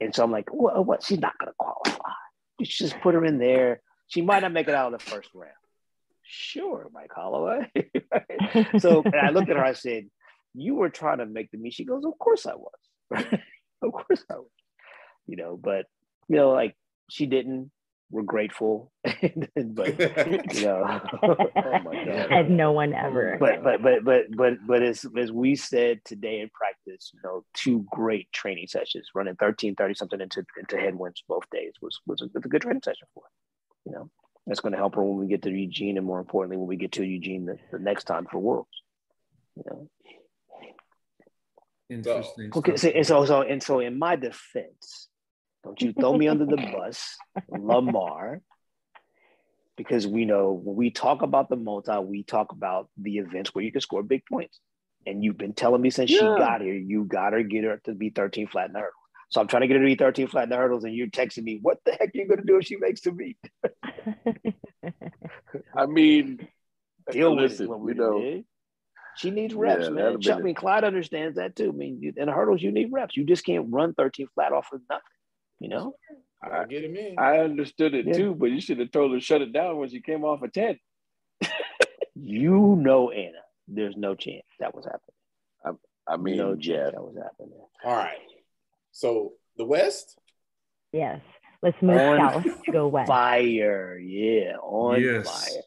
[0.00, 0.84] And so I'm like, what?
[0.84, 1.02] what?
[1.02, 2.10] She's not going to qualify.
[2.58, 3.80] You just put her in there.
[4.08, 5.52] She might not make it out of the first round.
[6.22, 7.70] Sure, Mike Holloway.
[8.78, 9.64] so and I looked at her.
[9.64, 10.06] I said,
[10.54, 12.72] "You were trying to make the meet." She goes, "Of course I was.
[13.82, 14.50] of course I was."
[15.26, 15.86] You know, but
[16.28, 16.76] you know, like
[17.10, 17.70] she didn't.
[18.14, 22.32] We're grateful, but you know, oh my god.
[22.32, 23.38] As no one ever.
[23.40, 27.44] But but but but but but as as we said today in practice, you know,
[27.54, 32.22] two great training sessions, running 13, 30 something into into headwinds both days was was
[32.22, 33.30] a, was a good training session for her.
[33.84, 34.10] You know,
[34.46, 36.76] that's going to help her when we get to Eugene, and more importantly, when we
[36.76, 38.80] get to Eugene the, the next time for Worlds.
[39.56, 39.88] You know,
[41.90, 42.52] Interesting.
[42.54, 42.76] okay.
[42.76, 42.92] So, stuff.
[42.94, 45.08] and so so and so in my defense,
[45.64, 47.16] don't you throw me under the bus,
[47.48, 48.40] Lamar.
[49.76, 53.64] Because we know when we talk about the multi, we talk about the events where
[53.64, 54.60] you can score big points.
[55.06, 57.94] And you've been telling me since she got here, you got her get her to
[57.94, 58.94] be 13 flat in the hurdles.
[59.30, 61.08] So I'm trying to get her to be 13 flat in the hurdles, and you're
[61.08, 63.38] texting me, what the heck are you gonna do if she makes the meet?
[65.76, 66.46] I mean,
[67.10, 67.78] Deal with listen, it.
[67.78, 68.44] We you know, did.
[69.16, 70.20] She needs reps, Yeah, man.
[70.20, 71.68] Chuck, I mean, Clyde understands that too.
[71.68, 73.16] I mean, you, in hurdles, you need reps.
[73.16, 75.04] You just can't run 13 flat off of nothing,
[75.64, 75.94] you know?
[76.42, 77.18] I get him in.
[77.18, 78.12] I understood it Yeah.
[78.12, 80.48] too, but you should have told her shut it down when she came off a
[80.48, 80.78] 10.
[82.16, 85.80] You know, Anna, there's no chance that was happening.
[86.06, 86.76] I mean, no yeah.
[86.82, 87.58] chance that was happening.
[87.84, 88.18] All right.
[88.92, 90.16] So the West,
[90.92, 91.20] yes.
[91.62, 93.08] Let's move On south to go west.
[93.08, 95.26] Fire, yeah, on Yes.
[95.26, 95.62] fire.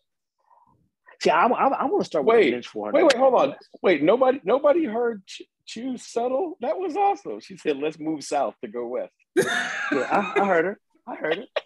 [1.23, 2.95] See, I, I, I want to start with Wait, the men's 400.
[2.95, 3.55] Wait, wait, hold on.
[3.81, 6.55] Wait, nobody nobody heard Ch- Choose Subtle?
[6.61, 7.39] That was awesome.
[7.39, 9.11] She said, let's move south to go west.
[9.37, 10.79] Yeah, I, I heard her.
[11.07, 11.49] I heard it.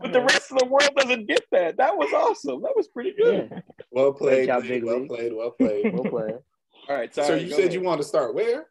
[0.00, 1.78] But the rest of the world doesn't get that.
[1.78, 2.62] That was awesome.
[2.62, 3.48] That was pretty good.
[3.50, 5.08] Yeah, well played, job, Big well Lee.
[5.08, 5.92] played, well played.
[5.92, 6.34] well played.
[6.88, 7.72] All right, so you said ahead.
[7.72, 8.66] you want to start where?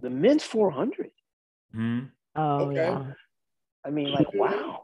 [0.00, 1.10] The men's 400.
[1.74, 2.00] Hmm.
[2.34, 2.76] Oh, Okay.
[2.76, 3.04] yeah.
[3.84, 4.82] I mean, like, wow.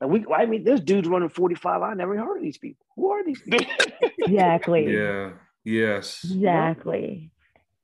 [0.00, 1.80] And we, I mean, there's dudes running 45.
[1.80, 2.84] I never heard of these people.
[2.96, 3.66] Who are these people?
[4.18, 4.92] Exactly.
[4.92, 5.30] Yeah.
[5.64, 6.24] Yes.
[6.24, 7.30] Exactly.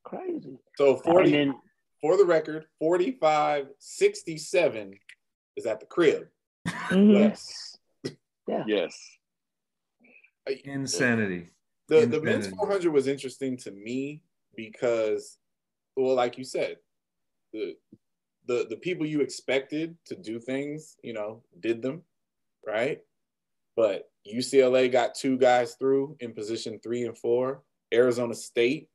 [0.03, 0.59] Crazy.
[0.77, 1.61] So 40 And then,
[2.01, 4.93] for the record, 45 67
[5.57, 6.29] is at the crib.
[6.67, 7.13] Mhm.
[7.13, 7.79] yes.
[8.47, 8.65] Yeah.
[8.67, 9.19] Yes.
[10.65, 11.49] Insanity.
[11.89, 14.23] The the men's 400 was interesting to me
[14.55, 15.39] because,
[15.97, 16.77] well, like you said,
[17.53, 17.77] the
[18.47, 22.03] the the people you expected to do things, you know, did them,
[22.65, 23.01] right?
[23.75, 27.63] But UCLA got two guys through in position three and four.
[27.93, 28.89] Arizona State,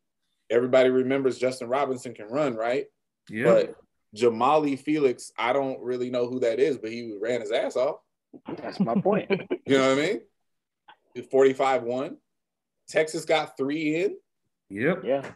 [0.52, 2.86] everybody remembers Justin Robinson can run, right?
[3.30, 3.46] Yeah.
[3.46, 3.76] But
[4.16, 7.98] Jamali Felix, I don't really know who that is, but he ran his ass off.
[8.58, 9.30] That's my point.
[9.66, 10.20] You know what I
[11.16, 11.26] mean?
[11.30, 12.18] 45 1.
[12.90, 14.18] Texas got three in.
[14.70, 15.04] Yep.
[15.06, 15.32] Yeah.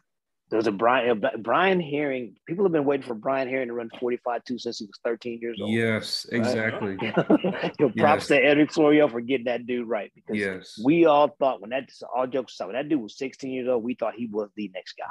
[0.55, 2.37] There was a Brian Brian Herring.
[2.47, 5.39] People have been waiting for Brian Herring to run 45 2 since he was 13
[5.41, 5.69] years old.
[5.69, 6.25] Yes.
[6.31, 6.97] Exactly.
[7.77, 8.27] Yo, props Yes.
[8.27, 10.79] to Edrick Floreal for getting that dude right because Yes.
[10.81, 13.83] we all thought when that all jokes aside, when that dude was 16 years old,
[13.83, 15.03] we thought he was the next guy.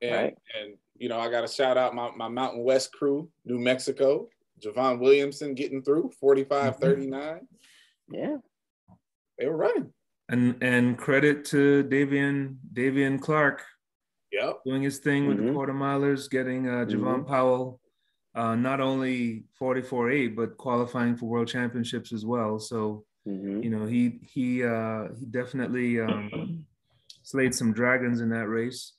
[0.00, 0.38] And, Right.
[0.58, 4.30] and you know, I got to shout out my, my Mountain West crew, New Mexico,
[4.58, 6.82] Javon Williamson getting through 45 mm-hmm.
[6.82, 7.40] 39.
[8.10, 8.36] Yeah.
[9.38, 9.92] They were running.
[10.30, 13.66] And and credit to Davian Davian Clark
[14.32, 14.60] Yep.
[14.64, 15.54] doing his thing with the Mhm.
[15.54, 17.80] quarter milers, getting uh, Javon Powell
[18.34, 22.58] uh, not only 44-8, but qualifying for world championships as well.
[22.60, 23.64] So, Mhm.
[23.64, 26.64] you know, he he uh, he definitely um,
[27.22, 28.92] slayed some dragons in that race.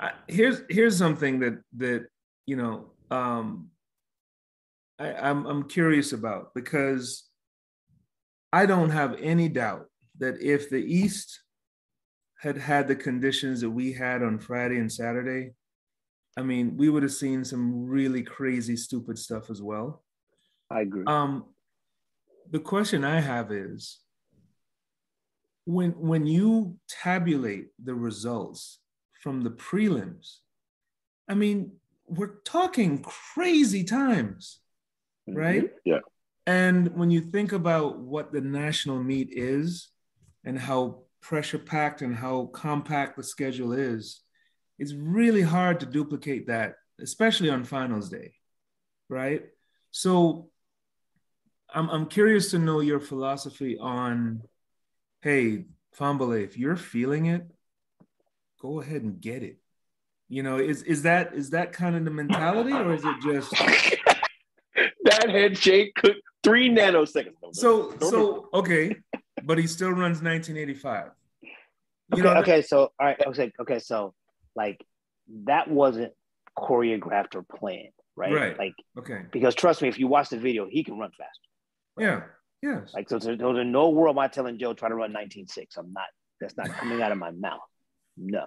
[0.00, 2.08] I, here's here's something that that
[2.46, 3.70] you know um,
[4.98, 7.28] I, I'm I'm curious about because
[8.52, 9.86] I don't have any doubt
[10.18, 11.40] that if the East
[12.42, 15.52] had had the conditions that we had on Friday and Saturday,
[16.36, 20.02] I mean, we would have seen some really crazy, stupid stuff as well.
[20.68, 21.04] I agree.
[21.06, 21.44] Um,
[22.50, 24.00] the question I have is
[25.66, 28.80] when when you tabulate the results
[29.22, 30.38] from the prelims,
[31.28, 31.74] I mean,
[32.08, 34.58] we're talking crazy times,
[35.28, 35.70] right?
[35.84, 36.00] Yeah.
[36.44, 39.90] And when you think about what the national meet is
[40.44, 44.20] and how pressure packed and how compact the schedule is,
[44.78, 48.34] it's really hard to duplicate that, especially on finals day,
[49.08, 49.44] right?
[49.92, 50.50] So
[51.72, 54.42] I'm, I'm curious to know your philosophy on
[55.22, 55.66] hey,
[55.96, 57.46] Fahnbulleh, if you're feeling it,
[58.60, 59.58] go ahead and get it.
[60.28, 63.50] You know, is is that is that kind of the mentality, or is it just
[65.04, 67.34] that head shake could three nanoseconds.
[67.52, 68.96] So so okay,
[69.44, 71.10] but he still runs 1985.
[71.42, 71.48] You
[72.14, 74.14] Okay, know, okay, so all right, okay, okay, so
[74.54, 74.84] like
[75.44, 76.12] that wasn't
[76.58, 78.32] choreographed or planned, right?
[78.32, 78.58] Right.
[78.58, 79.22] Like Okay.
[79.32, 81.48] because trust me, if you watch the video, he can run faster.
[81.98, 82.22] Yeah.
[82.62, 82.92] Yes.
[82.94, 85.66] Like so, there's in no world am I telling Joe try to run 19.6.
[85.76, 86.04] I'm not.
[86.40, 87.60] That's not coming out of my mouth.
[88.16, 88.44] No.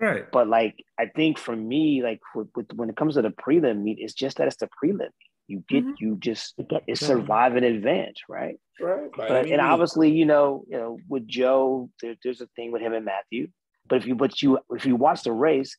[0.00, 0.30] right.
[0.32, 3.82] But like I think for me, like with, with when it comes to the prelim
[3.82, 4.98] meet, it's just that it's the prelim.
[4.98, 5.10] meet.
[5.48, 5.94] You get Mhm.
[5.98, 7.20] you just get it's going.
[7.20, 8.56] survive and advance, right?
[8.80, 9.10] Right.
[9.12, 12.72] By But any and obviously, you know, you know, with Joe, there, there's a thing
[12.72, 13.48] with him and Matthew.
[13.86, 15.76] But if you but you if you watch the race,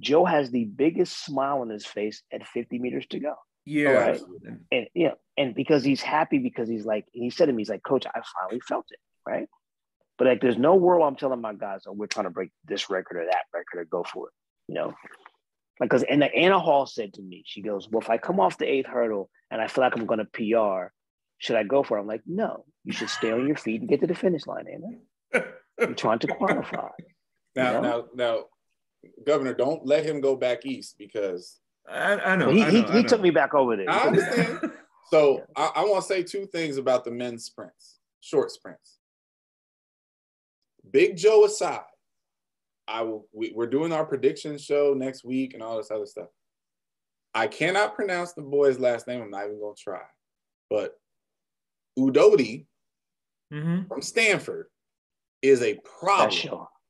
[0.00, 3.34] Joe has the biggest smile on his face at 50 meters to go.
[3.64, 3.90] Yeah.
[3.90, 4.20] right.
[4.70, 7.82] And yeah, and because he's happy because he's like he said to me, he's like,
[7.82, 9.48] Coach, I finally felt it, right?
[10.18, 12.88] But like there's no world I'm telling my guys, oh, we're trying to break this
[12.90, 14.34] record or that record or go for it,
[14.68, 14.94] you know.
[15.78, 18.58] Like because and Anna Hall said to me, she goes, Well, if I come off
[18.58, 20.92] the eighth hurdle and I feel like I'm gonna PR,
[21.38, 22.00] should I go for it?
[22.00, 24.66] I'm like, no, you should stay on your feet and get to the finish line,
[24.72, 25.44] Anna.
[25.78, 26.88] You're trying to qualify.
[27.56, 27.80] now, you know?
[27.82, 28.44] now, now,
[29.26, 32.50] Governor, don't let him go back east because I, I know.
[32.50, 33.08] he I he, know, I he know.
[33.08, 33.90] took me back over there.
[33.90, 34.72] I understand.
[35.08, 38.98] So I, I want to say two things about the men's sprints, short sprints.
[40.90, 41.84] Big Joe aside,
[42.88, 43.26] I will.
[43.32, 46.28] We, we're doing our prediction show next week and all this other stuff.
[47.34, 49.20] I cannot pronounce the boy's last name.
[49.22, 50.02] I'm not even gonna try.
[50.70, 50.94] But
[51.98, 52.66] Udodi
[53.52, 53.88] Mhm.
[53.88, 54.68] from Stanford
[55.42, 56.30] is a problem.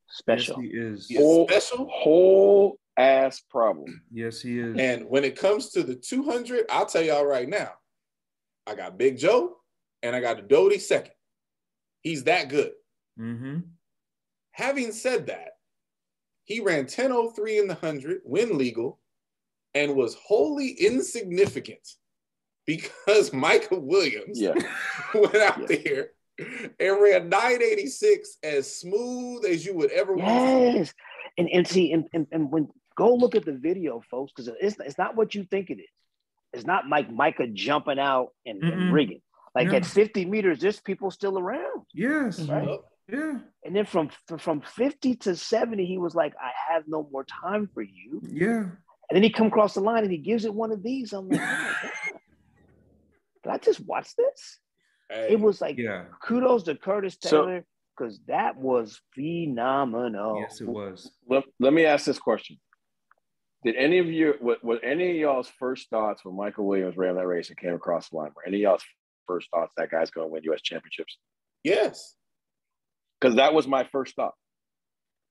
[0.09, 0.63] Special.
[0.63, 1.09] Yes, he is.
[1.09, 1.89] He is Whole- special.
[1.91, 4.03] whole ass problem.
[4.11, 4.77] Yes, he is.
[4.79, 7.73] And when it comes to the 200, I'll tell y'all right now,
[8.67, 9.61] I got Big Joe
[10.03, 11.13] and I got Doty second.
[12.03, 12.73] He's that good.
[13.17, 13.59] hmm
[14.53, 15.56] Having said that,
[16.47, 18.99] he ran 10.03 in the 100, win legal,
[19.75, 21.87] and was wholly insignificant
[22.67, 24.55] because Micah Williams Yeah.
[25.15, 25.77] went out Yeah.
[25.85, 26.09] there
[26.81, 30.77] and ran 986 as smooth as you would ever want.
[30.77, 30.95] Yes.
[31.39, 34.77] And and see, and, and, and when go look at the video, folks, because it's
[34.81, 35.89] it's not what you think it is.
[36.55, 38.93] It's not like Micah jumping out and, and Mm-mm.
[38.93, 39.21] rigging.
[39.55, 39.75] Like No.
[39.77, 41.83] at 50 meters, there's people still around.
[41.93, 42.39] Yes.
[42.41, 42.67] Right.
[42.69, 42.85] Yup.
[43.09, 43.39] Yeah.
[43.65, 47.69] And then from from 50 to 70, he was like, I have no more time
[47.73, 48.21] for you.
[48.29, 48.65] Yeah.
[49.09, 51.13] And then he come across the line and he gives it one of these.
[51.13, 51.73] I'm like, oh.
[53.45, 54.59] Did I just watch this?
[55.09, 56.05] Hey, It was like Yeah.
[56.21, 57.65] kudos to Curtis Taylor
[57.97, 60.41] because that was phenomenal.
[60.41, 61.11] Yes, it was.
[61.29, 62.59] Let, let me ask this question.
[63.65, 67.15] Did any of you, what, what any of y'all's first thoughts when Michael Williams ran
[67.15, 68.31] that race and came across the line?
[68.35, 68.85] Were any of y'all's
[69.29, 70.63] first thoughts that guy's going to win U.S.
[70.63, 71.17] championships?
[71.63, 72.15] yes.
[73.21, 74.35] Because that was my first thought.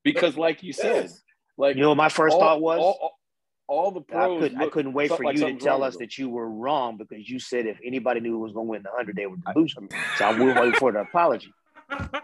[0.03, 1.21] Because, like you said, Yes.
[1.57, 2.79] like You know my first all, thought was?
[2.79, 3.19] all, all,
[3.67, 4.41] all the I, pros.
[4.41, 6.97] could, I look- couldn't wait for like you to tell us that you were wrong
[6.97, 9.37] because you said if anybody knew who was going to win the 100, they were
[9.37, 9.81] the loser.
[10.17, 11.51] So I'm waiting for the apology.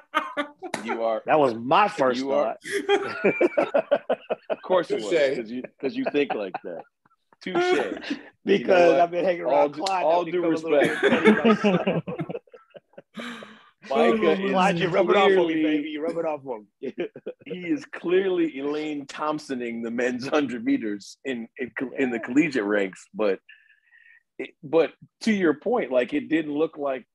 [0.83, 4.01] You are, That was my first You are- thought.
[4.49, 6.81] of course, it was because you because you think like that.
[7.43, 8.17] Touche.
[8.43, 8.99] because what?
[9.01, 10.03] I've been hanging All around due- Clyde.
[10.03, 12.07] all I've due become a respect.
[13.81, 14.17] bit petty.
[14.17, 15.89] Micah is Clyde, you rub it off on me, clearly- baby.
[15.89, 16.95] You rub it off on me.
[17.45, 23.07] he is clearly Elaine Thompsoning the men's hundred meters in in, in the collegiate ranks,
[23.13, 23.39] but
[24.63, 24.91] but
[25.21, 27.05] to your point, like it didn't look like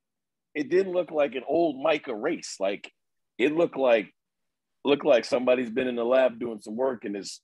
[0.55, 2.57] it didn't look like an old Micah race.
[2.59, 2.91] Like
[3.39, 4.13] it looked like
[4.85, 7.41] looked like somebody's been in the lab doing some work and is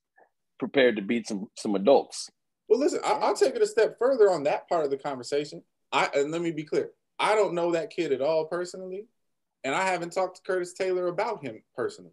[0.58, 2.30] prepared to beat some some adults.
[2.68, 5.62] Well, listen, I, I'll take it a step further on that part of the conversation.
[5.92, 6.90] I and let me be clear.
[7.18, 9.06] I don't know that kid at all personally,
[9.64, 12.12] and I haven't talked to Curtis Taylor about him personally.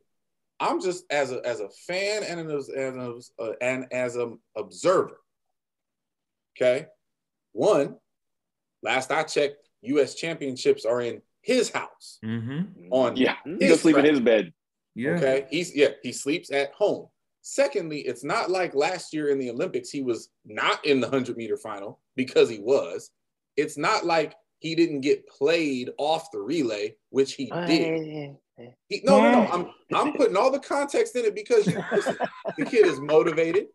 [0.60, 4.40] I'm just as a as a fan and an as an, uh, and as an
[4.58, 5.20] observer.
[6.58, 6.88] Okay,
[7.54, 7.96] one.
[8.82, 10.16] Last I checked, U.S.
[10.16, 12.92] championships are in his house Mm-hmm.
[12.92, 14.54] on Yeah, his he'll sleep in his bed.
[14.96, 15.12] Yeah.
[15.12, 15.48] Okay.
[15.50, 17.08] He's yeah, he sleeps at home.
[17.42, 21.38] Secondly, it's not like last year in the Olympics, he was not in the 100
[21.38, 23.12] meter final because he was.
[23.56, 28.36] It's not like he didn't get played off the relay, which he oh, did.
[28.90, 29.46] He- no, no, no.
[29.46, 29.54] Hmm.
[29.94, 32.18] I'm I'm putting all the context in it because you, listen,
[32.58, 33.68] the kid is motivated.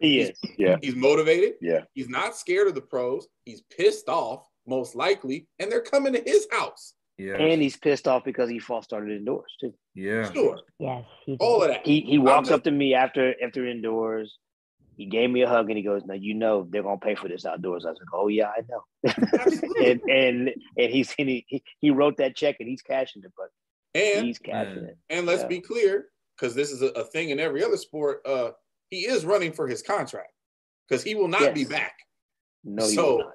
[0.00, 0.38] He is.
[0.58, 1.54] Yeah, He's motivated.
[1.60, 1.82] yeah.
[1.94, 3.28] He's not scared of the pros.
[3.44, 6.94] He's pissed off, most likely, and they're coming to his house.
[7.16, 7.34] Yeah.
[7.34, 9.74] And he's pissed off because he false started indoors too.
[9.94, 10.32] yeah.
[10.32, 10.58] Sure.
[10.78, 11.36] Yes, he.
[11.38, 11.86] All of that.
[11.86, 14.38] He he walked just- up to me after after indoors.
[14.98, 17.28] He gave me a hug and he goes, "Now you know they're gonna pay for
[17.28, 18.82] this outdoors." I was like, "Oh yeah, I know."
[19.82, 23.32] And and and he's and he he- he wrote that check and he's cashing it,
[23.36, 23.48] but
[23.94, 24.84] And he's cashing Man.
[24.90, 24.98] it.
[25.08, 25.48] And let's Yeah.
[25.48, 28.22] be clear, because this is a, a thing in every other sport.
[28.26, 28.50] Uh,
[28.90, 30.32] he is running for his contract
[30.88, 31.94] because he will not be back.
[32.64, 33.32] No, he So- will not.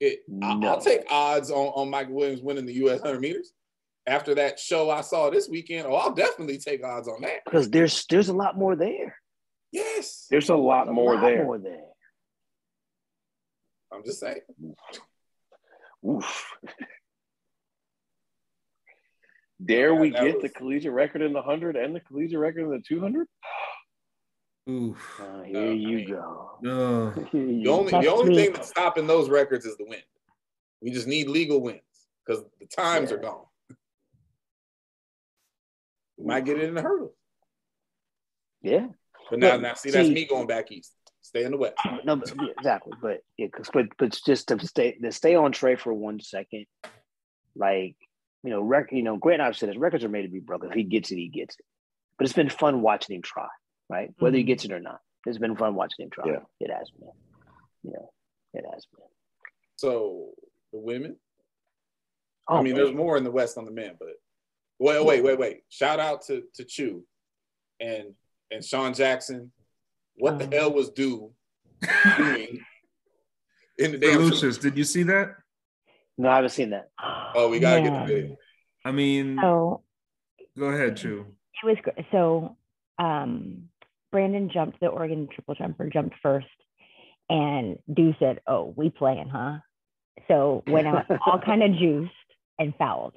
[0.00, 0.68] It, I, No.
[0.68, 3.00] I'll take odds on, on Michael Williams winning the U.S.
[3.00, 3.52] 100 meters.
[4.08, 7.44] After that show I saw this weekend, oh, I'll definitely take odds on that.
[7.44, 9.16] because there's there's a lot more there.
[9.72, 11.44] Yes, There's a lot A more lot there.
[11.44, 11.84] More there.
[13.92, 14.40] I'm just saying.
[16.06, 16.52] Oof.
[19.64, 22.70] Dare we get was- the collegiate record in the 100 and the collegiate record in
[22.70, 23.26] the 200?
[24.68, 25.20] Oof.
[25.20, 26.58] Uh, here Uh, I you mean- go.
[26.62, 27.10] No.
[27.32, 30.02] Here you The only the only thing that's stopping those records is the wind.
[30.80, 31.80] We just need legal wins
[32.24, 33.16] because the times Yeah.
[33.16, 33.46] are gone.
[36.16, 37.14] We might get it in the hurdle,
[38.60, 38.88] Yeah.
[39.32, 40.92] But now, But now see that's see- me going back east.
[41.22, 41.74] Stay in the west.
[42.04, 42.92] No, but, yeah, exactly.
[43.00, 46.66] But yeah, 'cause- but but just to stay to stay on Trey for one second,
[47.56, 47.96] like
[48.44, 50.40] you know, rec, you know, Grant and I've said his records are made to be
[50.40, 50.68] broken.
[50.68, 51.64] If he gets it, he gets it.
[52.18, 53.48] But it's been fun watching him try,
[53.88, 54.12] right?
[54.18, 54.48] Whether he Mhm.
[54.48, 56.26] gets it or not, it's been fun watching him try.
[56.26, 56.44] Yeah.
[56.60, 57.08] It has been.
[57.84, 58.12] You know,
[58.54, 59.06] it has been.
[59.76, 60.34] So
[60.72, 61.18] the women.
[62.48, 62.84] Oh, I mean, man.
[62.84, 64.08] there's more in the West on the men, but
[64.78, 65.62] wait, wait, wait, wait.
[65.70, 67.06] Shout out to to Chew
[67.80, 68.14] and
[68.52, 69.52] and Sean Jackson.
[70.16, 70.52] What the Um.
[70.52, 71.32] hell was due
[72.16, 72.60] doing
[73.78, 74.18] in the damn?
[74.20, 75.30] Lucius, did you see that?
[76.18, 76.90] No, I haven't seen that.
[77.34, 78.06] Oh, we gotta get Man.
[78.06, 78.36] the video.
[78.84, 79.82] I mean, So
[80.58, 81.26] go ahead, Chu.
[81.62, 82.56] it was gr- so
[82.98, 83.68] um
[84.10, 86.46] Brandon jumped the Oregon triple jumper jumped first
[87.30, 89.58] and Dew said, Oh, we playing, huh?
[90.28, 92.12] So went out all kind of juiced
[92.58, 93.16] and fouled.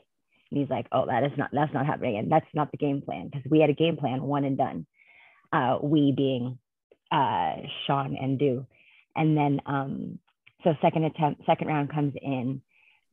[0.49, 2.17] And he's like, Oh, that is not that's not happening.
[2.17, 4.87] And that's not the game plan because we had a game plan, one and done.
[5.55, 6.57] Uh we being
[7.11, 7.53] uh
[7.85, 8.65] Sean and Dew.
[9.15, 10.19] And then um
[10.63, 12.61] so second attempt, second round comes in,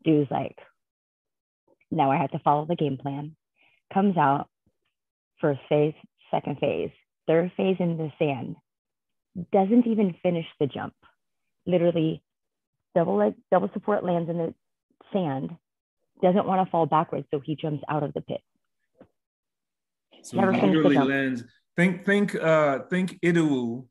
[0.05, 0.57] Dew's like,
[1.91, 3.37] now I have to follow the game plan.
[3.93, 4.49] Comes out,
[5.41, 5.95] first phase,
[6.31, 6.91] second phase,
[7.27, 8.57] third phase in the sand,
[9.53, 10.95] doesn't even finish the jump.
[11.67, 12.23] Literally,
[12.95, 14.55] double leg, double support lands in the
[15.13, 15.51] sand,
[16.23, 18.41] doesn't want to fall backwards, so he jumps out of the pit.
[20.23, 21.45] So Never he literally lands.
[21.77, 23.87] Think, think, uh, think Idu,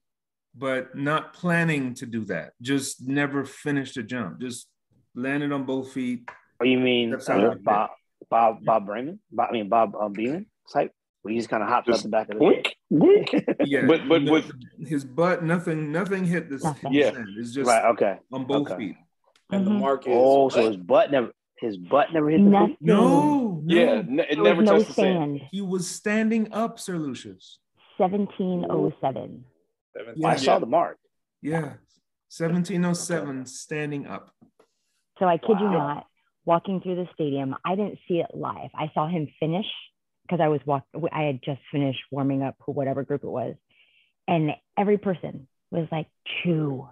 [0.55, 2.53] but not planning to do that.
[2.61, 4.39] Just never finished the jump.
[4.39, 4.67] Just
[5.15, 6.29] landed on both feet.
[6.61, 7.55] Oh, you mean uh, I.
[7.55, 7.89] Bob
[8.29, 9.17] Bob Bob Brayman?
[9.31, 10.91] Bob, I mean Bob um, Beamon type.
[11.23, 13.55] Where he just kind of hops Just up the back of the Boink, boink.
[13.65, 14.51] Yeah, But- but no- with-
[14.87, 16.57] his butt, nothing, nothing hit the
[16.89, 17.11] Yeah.
[17.11, 17.27] sand.
[17.37, 17.85] It's just right.
[17.93, 18.17] Okay.
[18.33, 18.77] on both Okay.
[18.77, 18.95] feet.
[19.51, 19.79] And the Mhm.
[19.81, 22.69] mark is Oh, so his butt never his butt never hit the Nothing.
[22.69, 22.77] feet.
[22.81, 23.75] No, no.
[23.75, 23.99] Yeah,
[24.29, 25.39] it never no touched the sand.
[25.39, 25.49] sand.
[25.51, 27.59] He was standing up, Sir Lucius.
[28.01, 29.45] 1707.
[29.95, 30.25] Seventeen.
[30.25, 30.97] I saw the mark.
[31.41, 31.73] Yeah,
[32.37, 34.33] 1707, standing up.
[35.19, 36.05] So I kid you not,
[36.45, 38.69] walking through the stadium, I didn't see it live.
[38.75, 39.65] I saw him finish
[40.23, 40.83] because I was walk.
[41.11, 43.55] I had just finished warming up for whatever group it was,
[44.27, 46.07] and every person was like,
[46.43, 46.87] "Chew."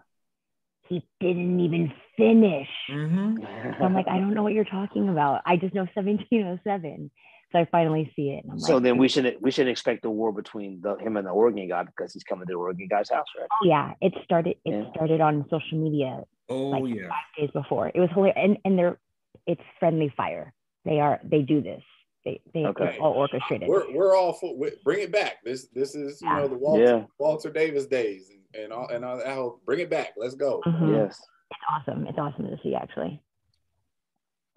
[0.88, 2.68] He didn't even finish.
[2.90, 3.36] hmm
[3.77, 5.44] So I'm like, I don't know what you're talking about.
[5.45, 7.11] I just know 1707.
[7.52, 8.44] So I finally see it.
[8.44, 11.18] And I'm So like, then we should we should expect a war between the, him
[11.18, 13.48] and the Oregon guy because he's coming to the Oregon guy's house, right?
[13.52, 14.56] oh, yeah, it started.
[14.66, 14.90] It Yeah.
[14.92, 17.08] started on social media Oh Like- yeah.
[17.10, 17.92] five days before.
[17.94, 19.00] It was hilarious, and and they're
[19.48, 20.54] it's friendly fire.
[20.86, 21.84] They are they do this.
[22.26, 22.90] They they Okay.
[22.90, 23.68] it's all orchestrated.
[23.68, 25.44] We're we're all for we- bring it back.
[25.44, 27.04] This this is you know the Walter Yeah.
[27.18, 30.10] Walter Davis days and and all and all that bring it back.
[30.18, 30.62] Let's go.
[30.68, 30.94] Mhm.
[30.96, 31.20] Yes.
[31.52, 32.06] It's awesome.
[32.06, 33.24] It's awesome to see actually.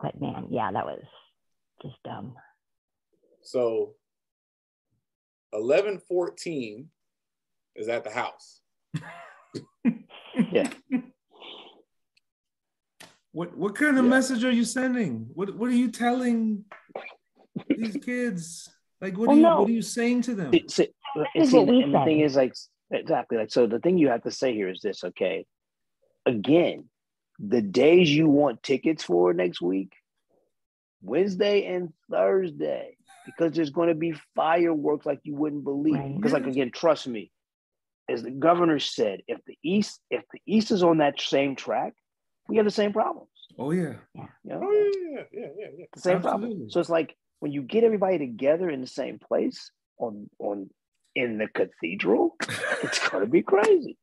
[0.01, 1.03] But man, yeah, that was
[1.83, 2.35] just dumb.
[3.43, 3.95] So
[5.51, 6.89] 1114
[7.75, 8.61] is at the house.
[10.51, 10.71] Yeah.
[13.33, 14.11] What what kind of Yeah.
[14.11, 15.29] message are you sending?
[15.35, 16.65] What what are you telling
[17.69, 18.69] these kids?
[19.01, 19.61] Like what Well, are you no.
[19.61, 20.53] what are you saying to them?
[20.53, 20.89] See, see,
[21.35, 22.55] and is see, what we and the thing is like
[22.91, 25.47] exactly like so the thing you have to say here is this okay
[26.27, 26.85] again
[27.39, 29.95] the days you want tickets for next week
[31.01, 32.95] wednesday and thursday
[33.27, 36.17] because there's going to be fireworks like you wouldn't believe Right.
[36.17, 37.31] because like again trust me
[38.09, 41.95] as the governor said if the east if the east is on that same track
[42.49, 43.29] we have the same problems
[43.59, 43.95] Oh yeah.
[44.15, 45.85] you know Oh yeah, yeah, yeah, yeah.
[45.95, 46.49] the same Absolutely.
[46.51, 46.71] problem.
[46.71, 50.71] So it's like when you get everybody together in the same place on on
[51.15, 52.37] in the cathedral,
[52.83, 53.99] it's gonna be crazy.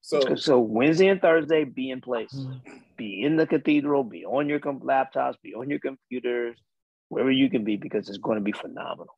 [0.00, 2.60] So So Wednesday and Thursday, be in place, Mm.
[2.96, 6.58] be in the cathedral, be on your com- laptops, be on your computers,
[7.14, 9.16] wherever you can be, because it's going to be phenomenal.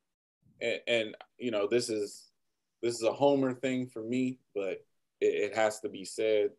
[0.60, 2.28] and, and you know this is
[2.82, 4.84] this is a homer thing for me but
[5.20, 6.50] it, it has to be said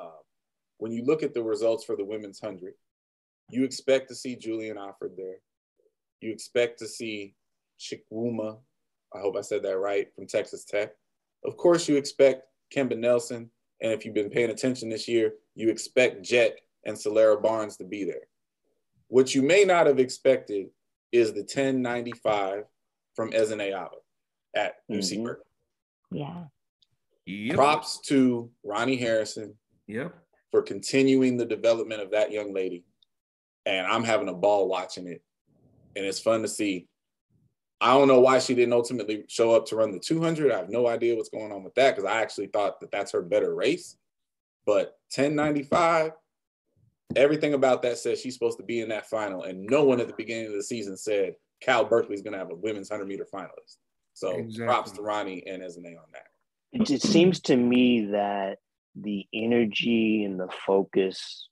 [0.00, 0.20] uh,
[0.78, 2.74] when you look at the results for the women's hundred
[3.50, 5.36] you expect to see Julien Alfred there.
[6.20, 7.34] You expect to see
[7.78, 8.58] Chukwuma
[9.14, 10.90] i hope i said that right from texas tech.
[11.44, 12.42] Of course you expect
[12.74, 17.40] kemba nelson and if you've been paying attention this year you expect jet and solera
[17.40, 18.26] barnes to be there
[19.08, 20.68] what you may not have expected
[21.12, 22.64] is the 1095
[23.14, 23.96] from Ezinne Abba
[24.54, 25.24] at UC Mhm.
[25.24, 25.44] Berkeley.
[26.10, 26.44] Yeah.
[27.26, 27.56] Yep.
[27.56, 30.14] Props to Ronnie Harrison Yep.
[30.50, 32.84] for continuing the development of that young lady.
[33.66, 35.22] And I'm having a ball watching it.
[35.96, 36.88] And it's fun to see.
[37.80, 40.50] I don't know why she didn't ultimately show up to run the 200.
[40.50, 43.12] I have no idea what's going on with that because I actually thought that that's
[43.12, 43.96] her better race.
[44.66, 46.12] But 1095,
[47.16, 49.42] everything about that says she's supposed to be in that final.
[49.44, 52.50] And no one at the beginning of the season said Cal Berkeley's going to have
[52.50, 53.76] a women's 100 meter finalist.
[54.14, 54.66] So Exactly.
[54.66, 56.26] props to Ronnie and Ezinne on that.
[56.72, 58.58] It just seems to me that
[58.96, 61.48] the energy and the focus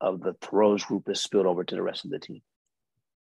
[0.00, 2.42] of the throws group is spilled over to the rest of the team.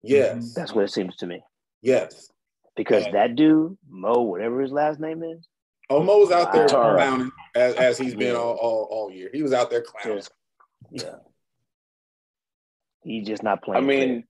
[0.02, 0.36] Yes.
[0.36, 0.46] Mm-hmm.
[0.60, 1.42] That's what it seems to me.
[1.82, 2.30] Yes.
[2.76, 3.12] Because Yeah.
[3.12, 5.46] that dude, Mo, whatever his last name is,
[5.88, 9.30] Oh, Mo was out there clowning as, as he's been all, all, all year.
[9.32, 10.22] He was out there clowning.
[10.90, 11.14] yeah.
[13.06, 13.84] He's just not playing.
[13.84, 14.24] I mean,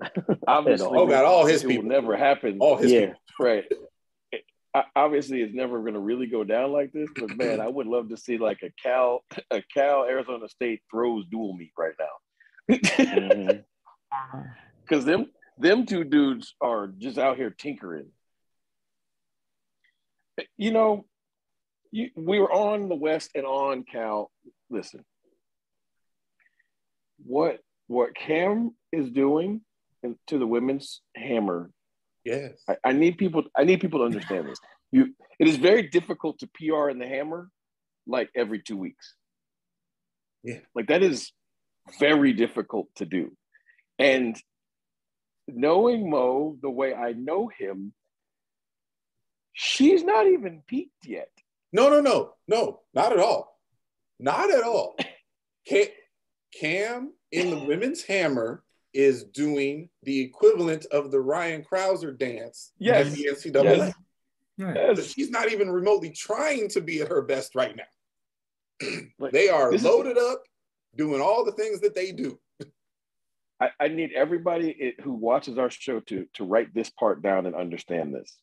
[0.46, 1.84] obviously, Oh, got all his people.
[1.84, 2.58] never happen.
[2.60, 3.00] All his yeah.
[3.00, 3.20] people.
[3.40, 3.64] right.
[4.74, 7.08] I- Obviously, it's never going to really go down like this.
[7.14, 11.26] But man, I would love to see like a Cal, a Cal Arizona State throws
[11.30, 13.58] dual meet right now, mm-hmm.
[14.82, 15.26] because them
[15.58, 18.06] them two dudes are just out here tinkering.
[20.56, 21.04] You know,
[21.90, 24.30] you, we were on the West and on Cal.
[24.70, 25.04] Listen,
[27.24, 27.60] what
[27.92, 29.60] what Cam is doing
[30.26, 31.70] to the women's hammer
[32.24, 32.52] Yes.
[32.68, 33.44] I, I need people.
[33.56, 34.58] I need people to understand this.
[34.90, 37.48] You, it is very difficult to PR in the hammer,
[38.06, 39.14] like every two weeks.
[40.44, 40.58] Yeah.
[40.74, 41.30] like that is
[42.00, 43.36] very difficult to do,
[43.96, 44.36] and
[45.46, 47.92] knowing Mo the way I know him,
[49.52, 51.30] she's not even peaked yet.
[51.72, 53.56] No, no, no, no, not at all.
[54.18, 54.96] Not at all.
[55.68, 55.86] Cam,
[56.60, 58.62] Cam in the women's hammer
[58.94, 63.06] is doing the equivalent of the Ryan Crouser dance Yes.
[63.06, 63.64] at the NCAA.
[63.64, 63.94] Yes.
[64.58, 64.74] Right.
[64.74, 65.12] But Yes.
[65.12, 68.88] she's not even remotely trying to be at her best right now.
[69.32, 70.42] They are this is- loaded up,
[70.94, 72.38] doing all the things that they do.
[73.60, 77.46] I, I need everybody it, who watches our show to to write this part down
[77.46, 78.36] and understand this.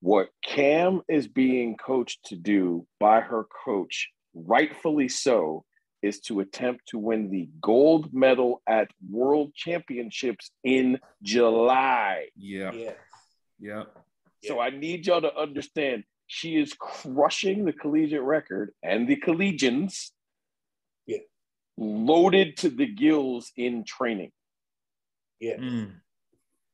[0.00, 5.64] What Cam is being coached to do by her coach, rightfully so,
[6.04, 12.28] is to attempt to win the gold medal at World Championships in July.
[12.36, 12.72] Yeah.
[12.72, 12.96] Yes.
[13.58, 13.84] Yeah.
[14.44, 20.10] So I need y'all to understand she is crushing the collegiate record and the collegians.
[21.06, 21.18] Yeah.
[21.78, 24.32] Loaded to the gills in training.
[25.40, 25.56] Yeah.
[25.56, 25.92] Mm.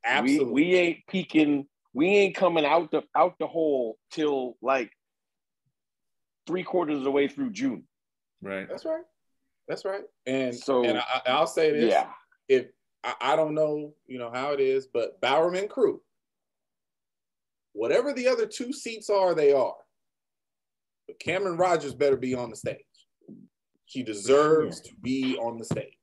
[0.04, 0.46] Absolutely.
[0.46, 1.66] We, we ain't peeking.
[1.92, 4.90] We ain't coming out the out the hole till like
[6.46, 7.84] three quarters of the way through June.
[8.42, 8.68] Right.
[8.68, 9.04] That's right.
[9.68, 10.02] That's right.
[10.26, 12.08] And So- and I, I'll say this: Yeah,
[12.48, 12.66] if
[13.04, 16.02] I, I don't know, you know how it is, but Bowerman Crew,
[17.72, 19.74] whatever the other two seats are, they are.
[21.06, 22.76] But Camryn Rogers better be on the stage.
[23.86, 25.96] She deserves to be on the stage.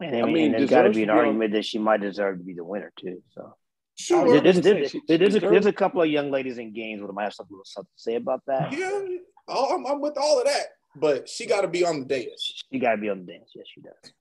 [0.00, 1.52] And I I mean, mean, and there's got to be an to be on- argument
[1.52, 3.22] that she might deserve to be the winner too.
[3.30, 3.54] So
[4.00, 4.22] Sure.
[4.24, 7.12] was there's, gonna there's, there's, a, there's a couple of young ladies in games that
[7.12, 8.72] might have something, something to say about that.
[8.72, 9.00] yeah,
[9.48, 10.66] oh, I'm, I'm with all of that,
[10.96, 12.64] but she got to be on the dais.
[12.72, 13.52] She got to be on the dance.
[13.54, 14.12] Yes, she does.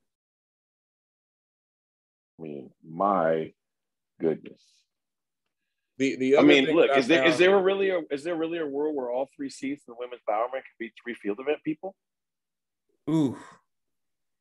[2.40, 3.54] I mean, my
[4.20, 4.62] goodness.
[5.98, 8.02] The the I mean, thing look, that I is there is found- there really a
[8.12, 10.94] is there really a world where all three seats in the women's Bowerman could be
[11.04, 11.96] three field event people?
[13.10, 13.38] Ooh,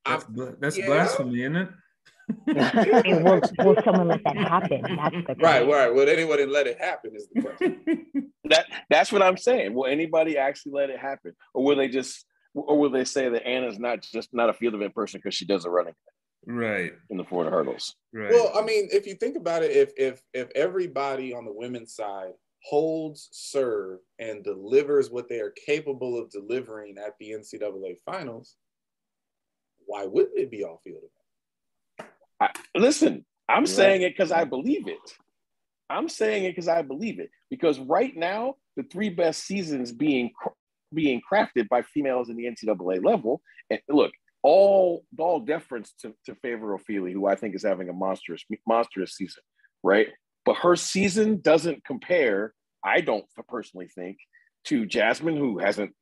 [0.04, 0.26] that's,
[0.60, 0.86] that's yeah.
[0.86, 1.68] blasphemy, isn't it?
[2.48, 4.82] I mean, will, will someone let that happen?
[4.82, 5.68] That's the right, question.
[5.68, 5.94] right.
[5.94, 7.14] Would anybody let it happen?
[7.14, 8.06] Is the question.
[8.48, 9.74] That that's what I'm saying.
[9.74, 12.24] Will anybody actually let it happen, or will they just,
[12.54, 15.46] or will they say that Anna's not just not a field event person because she
[15.46, 15.94] does a running
[16.46, 17.96] right, in the 400 hurdles?
[18.14, 18.30] right.
[18.30, 21.96] Well, I mean, if you think about it, if if if everybody on the women's
[21.96, 28.54] side holds serve and delivers what they are capable of delivering at the NCAA finals,
[29.86, 31.10] why wouldn't it be all field event?
[32.40, 35.16] I, listen, I'm saying it because I believe it.
[35.88, 37.30] I'm saying it because I believe it.
[37.50, 40.30] Because right now, the three best seasons being
[40.94, 43.40] being crafted by females in the NCAA level,
[43.70, 47.92] and look, all all deference to, to Favour Ofili, who I think is having a
[47.92, 49.42] monstrous monstrous season,
[49.82, 50.08] right?
[50.44, 52.52] But her season doesn't compare.
[52.84, 54.18] I don't personally think
[54.66, 55.92] to Jasmine, who hasn't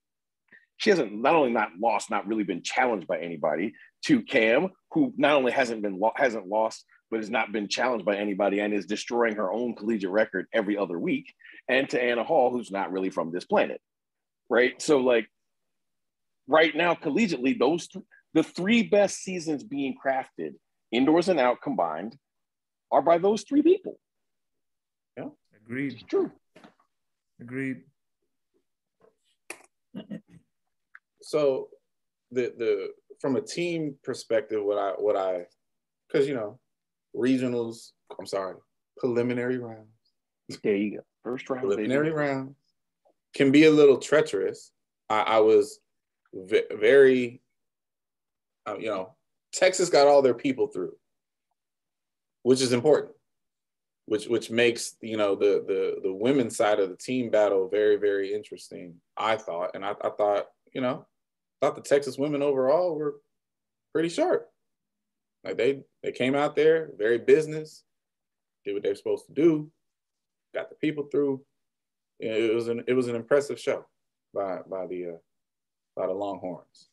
[0.77, 3.75] she hasn't not only not lost, not really been challenged by anybody,
[4.07, 8.05] to Cam, who not only hasn't been lo- hasn't lost, but has not been challenged
[8.05, 11.33] by anybody and is destroying her own collegiate record every other week,
[11.69, 13.81] and to Anna Hall, who's not really from this planet,
[14.51, 14.81] right?
[14.83, 15.29] So like,
[16.47, 20.55] right now, collegiately, those th- the three best seasons being crafted,
[20.91, 22.17] indoors and out combined,
[22.91, 23.99] are by those three people.
[25.17, 25.29] Yeah,
[25.65, 25.93] agreed.
[25.95, 26.33] It's true.
[27.41, 27.83] Agreed.
[31.25, 31.69] So
[32.31, 32.89] the the
[33.21, 35.47] from a team perspective, what I what I
[36.07, 36.59] because you know
[37.17, 37.93] regionals.
[38.19, 38.57] I'm sorry,
[38.99, 39.89] preliminary rounds.
[40.63, 41.05] There you go.
[41.23, 41.63] First round.
[41.63, 41.75] baby.
[41.75, 42.57] preliminary rounds
[43.35, 44.71] can be a little treacherous.
[45.09, 45.81] I, I was
[46.35, 47.41] ve- very,
[48.67, 49.15] uh, you know,
[49.53, 50.95] Texas got all their people through,
[52.43, 53.13] which is important,
[54.05, 57.97] which which makes you know the the the women's side of the team battle very
[57.97, 58.97] very interesting.
[59.17, 61.07] I thought, and I, I thought you know,
[61.65, 63.17] thought the Texas women overall were
[63.93, 64.51] pretty sharp.
[65.45, 67.85] Like they they came out there very business,
[68.65, 69.71] did what they're supposed to do,
[70.55, 71.43] got the people through.
[72.21, 73.87] It was an it was an impressive show
[74.35, 75.19] by by the uh,
[75.97, 76.91] by the Longhorns.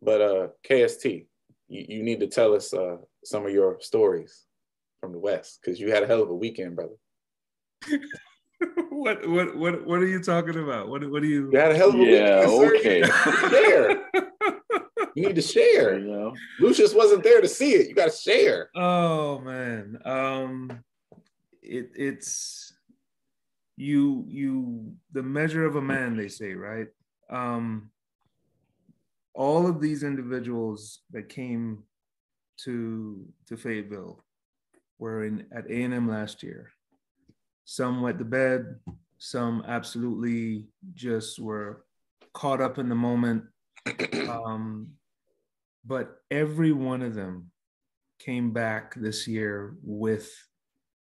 [0.00, 1.26] But uh, KST,
[1.66, 4.44] you, you need to tell us uh, some of your stories
[5.00, 6.94] from the West because you had a hell of a weekend, brother.
[9.02, 10.88] what what what what are you talking about?
[10.88, 11.50] What what are you?
[11.52, 13.06] You had a hell of a Yeah, weekend.
[13.06, 13.32] sir.
[13.42, 14.10] You share.
[15.14, 15.98] You need to share.
[15.98, 16.34] You know.
[16.60, 17.88] Lucius wasn't there to see it.
[17.88, 18.70] You got to share.
[18.76, 20.70] Oh man, um,
[21.62, 22.72] it it's
[23.76, 26.86] you you the measure of a man they say right.
[27.30, 27.90] Um,
[29.34, 31.84] all of these individuals that came
[32.64, 34.22] to to Fayetteville
[34.98, 36.70] were in at A and M last year.
[37.70, 38.76] Some wet the bed.
[39.18, 41.84] Some absolutely just were
[42.32, 43.44] caught up in the moment.
[44.28, 44.92] Um,
[45.86, 47.50] but every one of them
[48.18, 50.30] came back this year with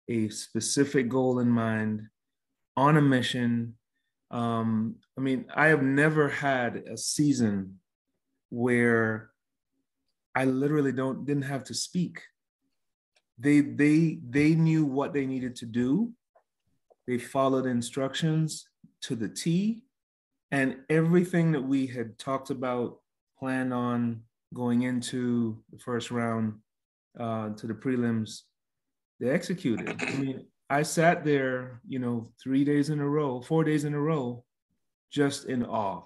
[0.08, 2.02] a specific goal in mind,
[2.76, 3.74] on a mission.
[4.30, 7.80] Um, I mean, I have never had a season
[8.50, 9.30] where
[10.34, 12.20] I literally don't didn't have to speak.
[13.38, 16.12] They they they knew what they needed to do.
[17.06, 18.68] They followed instructions
[19.02, 19.82] to the T,
[20.50, 22.98] and everything that we had talked about,
[23.38, 24.22] planned on
[24.54, 26.54] going into the first round
[27.18, 28.42] uh, to the prelims,
[29.20, 29.94] they executed.
[30.00, 33.94] I mean, I sat there, you know, three days in a row, four days in
[33.94, 34.44] a row,
[35.10, 36.02] just in awe,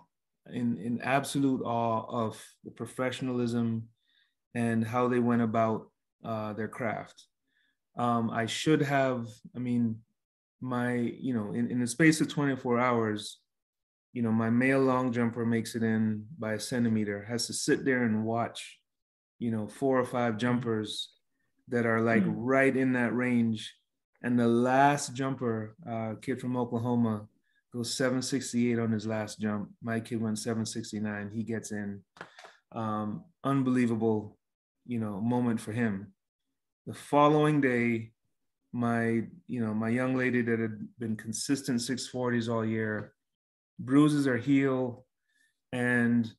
[0.53, 3.89] in, in absolute awe of the professionalism
[4.55, 5.91] and how they went about
[6.25, 7.25] uh, their craft.
[7.97, 10.01] Um, I should have, I mean,
[10.61, 13.39] my, you know, in, in the space of 24 hours,
[14.13, 17.85] you know, my male long jumper makes it in by a centimeter, has to sit
[17.85, 18.79] there and watch,
[19.39, 21.11] you know, four or five jumpers
[21.69, 23.75] that are like right in that range.
[24.23, 27.27] And the last jumper, uh, kid from Oklahoma,
[27.73, 29.71] goes 768 on his last jump.
[29.83, 31.31] My kid went 769.
[31.33, 32.01] He gets in.
[32.73, 34.37] Um, unbelievable,
[34.87, 36.13] you know, moment for him.
[36.87, 38.11] The following day,
[38.73, 43.13] my, you know, my young lady that had been consistent 640s all year,
[43.79, 45.07] bruises her heel
[45.73, 46.33] and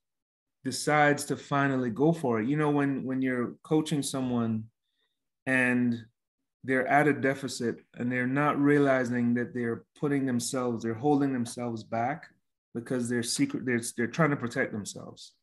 [0.64, 2.48] decides to finally go for it.
[2.48, 4.66] You know, when when you're coaching someone
[5.46, 6.06] and
[6.64, 11.84] they're at a deficit and they're not realizing that they're putting themselves, they're holding themselves
[11.84, 12.28] back
[12.76, 15.34] because they're secret, they're they're trying to protect themselves.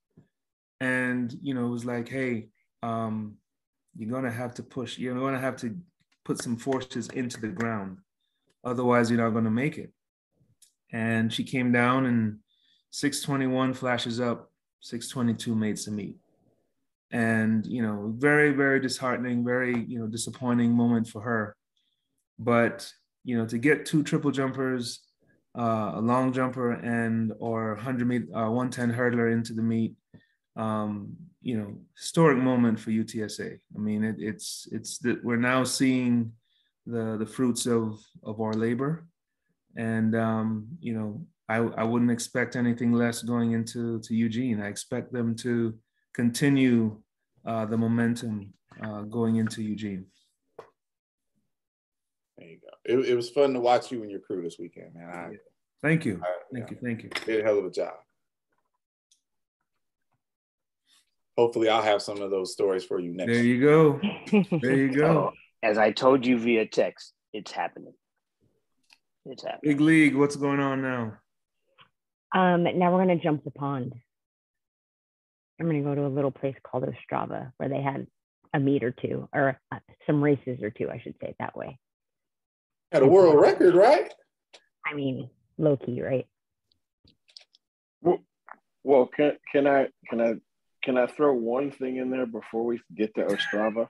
[0.80, 2.48] And you know, it was like, hey,
[2.82, 3.34] um,
[3.96, 4.98] you're gonna have to push.
[4.98, 5.76] You're gonna have to
[6.28, 7.96] put some forces into the ground,
[8.62, 9.90] otherwise you're not gonna make it.
[10.92, 12.40] And she came down and
[12.90, 16.18] 621 flashes up, 622 made some meat.
[17.10, 21.56] And you know, very very disheartening, very you know disappointing moment for her.
[22.38, 22.86] But
[23.24, 25.00] you know, to get two triple jumpers,
[25.58, 29.94] uh, a long jumper, and or 100 meter, uh, 110 hurdler into the meet
[30.56, 33.58] um, you know, historic moment for UTSA.
[33.74, 36.32] I mean, it, it's it's that we're now seeing
[36.86, 39.06] the the fruits of of our labor,
[39.76, 44.60] and um, you know, I I wouldn't expect anything less going into to Eugene.
[44.60, 45.74] I expect them to
[46.14, 47.00] continue
[47.46, 48.52] uh, the momentum
[48.82, 50.06] uh, going into Eugene.
[52.36, 52.68] There you go.
[52.84, 55.08] It, it was fun to watch you and your crew this weekend, man.
[55.08, 55.36] I,
[55.82, 57.10] thank you, I, thank you, thank you.
[57.26, 57.94] Did a hell of a job.
[61.38, 63.32] Hopefully I'll have some of those stories for you next.
[63.32, 64.00] There you go.
[64.60, 65.32] There you go.
[65.62, 67.94] as I told you via text, it's happening.
[69.24, 69.72] It's happening.
[69.72, 71.12] Big league, what's going on now?
[72.34, 73.94] Um, now we're gonna jump the pond.
[75.60, 78.08] I'm gonna go to a little place called Ostrava where they had
[78.52, 81.56] a meet or two, or uh, some races or two, I should say it that
[81.56, 81.78] way.
[82.90, 84.12] Had a world record, right?
[84.84, 86.26] I mean, low key, right?
[88.02, 88.18] Well,
[88.82, 90.34] well, can can I can I
[90.88, 93.88] can I throw one thing in there before we get to Ostrava?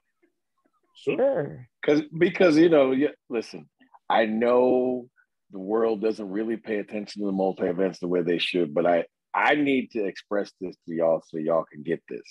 [0.96, 1.68] Sure.
[1.80, 3.68] Because because you know, yeah, listen,
[4.10, 5.08] I know
[5.52, 8.84] the world doesn't really pay attention to the multi events the way they should, but
[8.84, 12.26] I I need to express this to y'all so y'all can get this.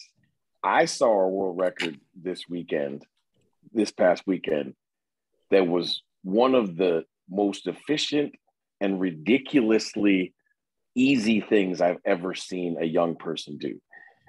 [0.61, 3.05] I saw a world record this weekend,
[3.71, 4.73] this past weekend,
[5.49, 8.35] that was one of the most efficient
[8.81, 10.33] and ridiculously
[10.93, 13.79] easy things I've ever seen a young person do.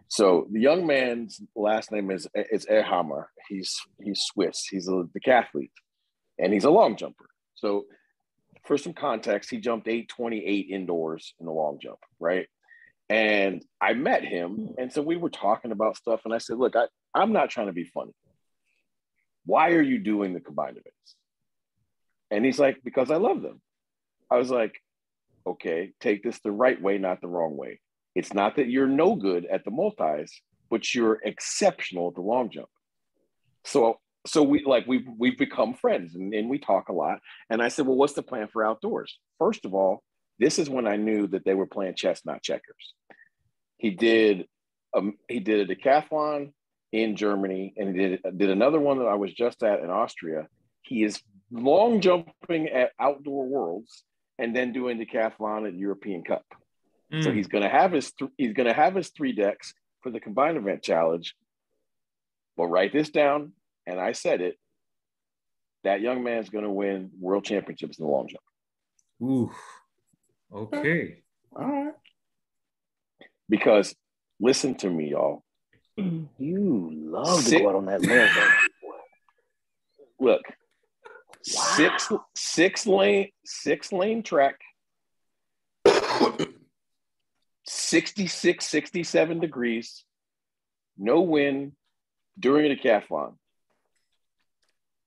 [0.08, 3.26] So the young man's last name is is Ehammer.
[3.48, 4.64] He's he's Swiss.
[4.64, 5.70] He's a decathlete,
[6.38, 7.26] and he's a long jumper.
[7.54, 7.84] So
[8.64, 12.46] for some context, he jumped 828 indoors in the long jump, right?
[13.10, 16.74] And I met him, and so we were talking about stuff, and I said, "Look,
[16.74, 18.12] I, I'm not trying to be funny.
[19.44, 21.16] Why are you doing the combined events?"
[22.30, 23.60] And he's like, "Because I love them."
[24.30, 24.82] I was like,
[25.46, 27.80] "Okay, take this the right way, not the wrong way."
[28.18, 30.32] It's not that you're no good at the multis,
[30.70, 32.68] but you're exceptional at the long jump.
[33.64, 37.20] So so we like we've we've become friends and, and we talk a lot.
[37.48, 39.16] And I said, Well, what's the plan for outdoors?
[39.38, 40.02] First of all,
[40.40, 42.94] this is when I knew that they were playing chess, not checkers.
[43.76, 44.48] He did
[44.96, 46.52] um, he did a decathlon
[46.90, 50.48] in Germany and he did did another one that I was just at in Austria.
[50.82, 51.22] He is
[51.52, 54.02] long jumping at outdoor worlds
[54.40, 56.44] and then doing decathlon at European Cup.
[57.12, 57.24] Mm.
[57.24, 60.10] So he's going to have his th- he's going to have his three decks for
[60.10, 61.34] the combined event challenge.
[62.56, 63.52] But write this down,
[63.86, 64.58] and I said it.
[65.84, 68.42] That young man's going to win world championships in the long jump.
[69.22, 69.50] Ooh,
[70.52, 71.22] okay,
[71.56, 71.94] all right.
[73.48, 73.94] Because
[74.40, 75.44] listen to me, y'all.
[75.96, 78.28] You love to go out on that limb.
[80.20, 80.52] Look, wow.
[81.44, 84.60] six six lane six lane track
[87.88, 90.04] 66, 67 degrees,
[90.98, 91.72] no wind
[92.38, 93.36] during a decathlon.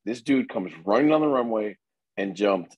[0.03, 1.77] This dude comes running on the runway
[2.17, 2.75] and jumped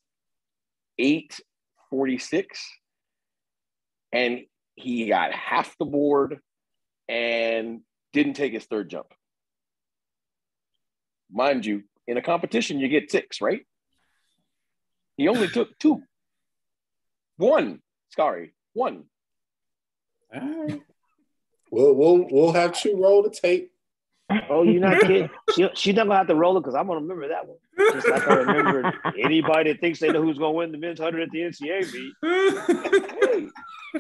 [0.99, 2.59] 846
[4.11, 4.41] and
[4.75, 6.39] he got half the board
[7.07, 7.80] and
[8.11, 9.07] didn't take his third jump.
[11.31, 13.65] Mind you, in a competition, you get six, right?
[15.15, 16.03] He only took two.
[17.38, 19.05] One, sorry, one.
[20.34, 20.81] All right.
[21.72, 23.72] We'll we'll we'll have to roll the tape.
[24.49, 25.30] Oh, you're not kidding.
[25.55, 27.57] She, she's not gonna have to roll it because I'm gonna remember that one.
[27.93, 31.23] Just like I remember anybody that thinks they know who's gonna win the men's hundred
[31.23, 32.14] at the NCAA meet.
[32.22, 33.47] hey,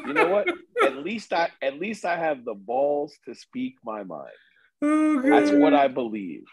[0.05, 0.47] you know what?
[0.83, 4.29] At least I at least I have the balls to speak my mind.
[4.81, 6.43] Oh, That's what I believe.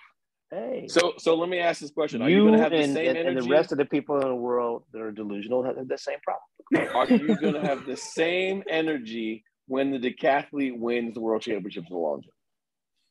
[0.50, 0.86] Hey.
[0.88, 2.94] So so let me ask this question: Are you, you going to have and, the
[2.94, 3.38] same and, energy?
[3.38, 6.18] And the rest of the people in the world that are delusional have the same
[6.24, 6.94] problem.
[6.94, 11.86] Are you going to have the same energy when the decathlete wins the world championships
[11.88, 12.34] in the long jump.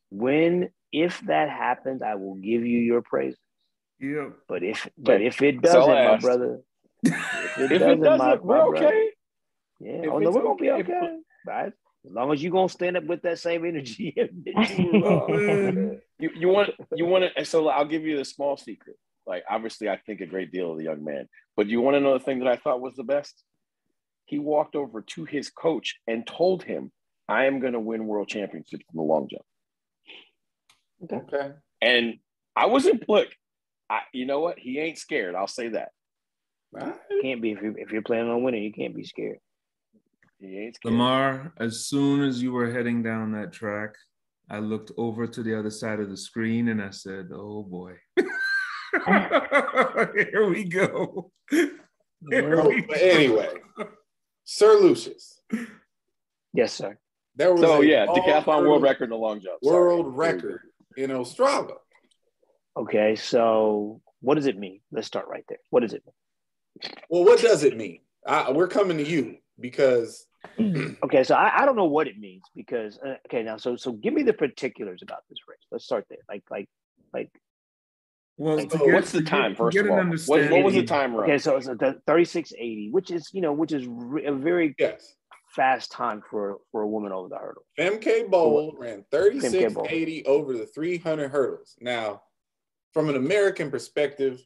[0.09, 3.37] When if that happens, I will give you your praise.
[3.97, 4.31] Yeah.
[4.49, 6.59] But if but if it doesn't, my brother,
[7.01, 7.13] if
[7.57, 8.79] it if doesn't, it doesn't my, we're okay.
[8.79, 9.09] Brother,
[9.79, 10.01] yeah.
[10.03, 11.17] If oh no, we're gonna be okay.
[11.47, 11.71] Right?
[12.05, 14.13] As long as you're gonna stand up with that same energy.
[15.01, 15.27] Oh,
[16.19, 18.97] you, you want you want to so I'll give you the small secret.
[19.25, 21.29] Like obviously I think a great deal of the young man.
[21.55, 23.45] But you want to know the thing that I thought was the best?
[24.29, 26.91] He walked over to his coach and told him,
[27.27, 29.41] I am going to win world championships in the long jump.
[31.11, 31.53] Okay.
[31.81, 32.19] And
[32.55, 33.29] I wasn't look.
[33.89, 34.59] I, you know what?
[34.59, 35.33] He ain't scared.
[35.33, 35.89] I'll say that.
[36.79, 36.95] All right.
[37.23, 39.39] Can't be if you if you're planning on winning, you can't be scared.
[40.39, 40.93] He ain't scared.
[40.93, 43.95] Lamar, as soon as you were heading down that track,
[44.47, 47.95] I looked over to the other side of the screen and I said, "Oh boy,
[50.15, 51.31] here we go."
[52.29, 53.49] Here we But anyway,
[54.51, 55.41] Sir Lucius,
[56.53, 56.97] Yes, sir.
[57.35, 59.59] there was So yeah, decathlon world record in the long jump.
[59.63, 59.75] Sorry.
[59.75, 60.61] world record
[60.97, 61.75] in Ostrava.
[62.75, 64.79] Okay, so what does it mean?
[64.91, 65.59] Let's start right there.
[65.69, 66.93] What does it mean?
[67.11, 67.99] Well, what does it mean?
[68.25, 70.25] I, we're coming to you because
[70.59, 73.91] Okay, so I, I don't know what it means because uh, okay now so so
[73.91, 75.59] give me the particulars about this race.
[75.71, 76.23] Let's start there.
[76.27, 76.67] Like like
[77.13, 77.29] like
[78.39, 80.15] Well, So get- What's the to get- time to first get of an all?
[80.27, 81.25] What, what was the time run?
[81.25, 81.75] okay so it's the
[82.07, 85.13] 3680 which is you know which is re- a very yes,
[85.49, 87.63] fast time for for a woman over the hurdle.
[87.77, 91.75] Femke Bol ran 3680 over the 300 hurdles.
[91.81, 92.21] Now,
[92.93, 94.41] from an American perspective,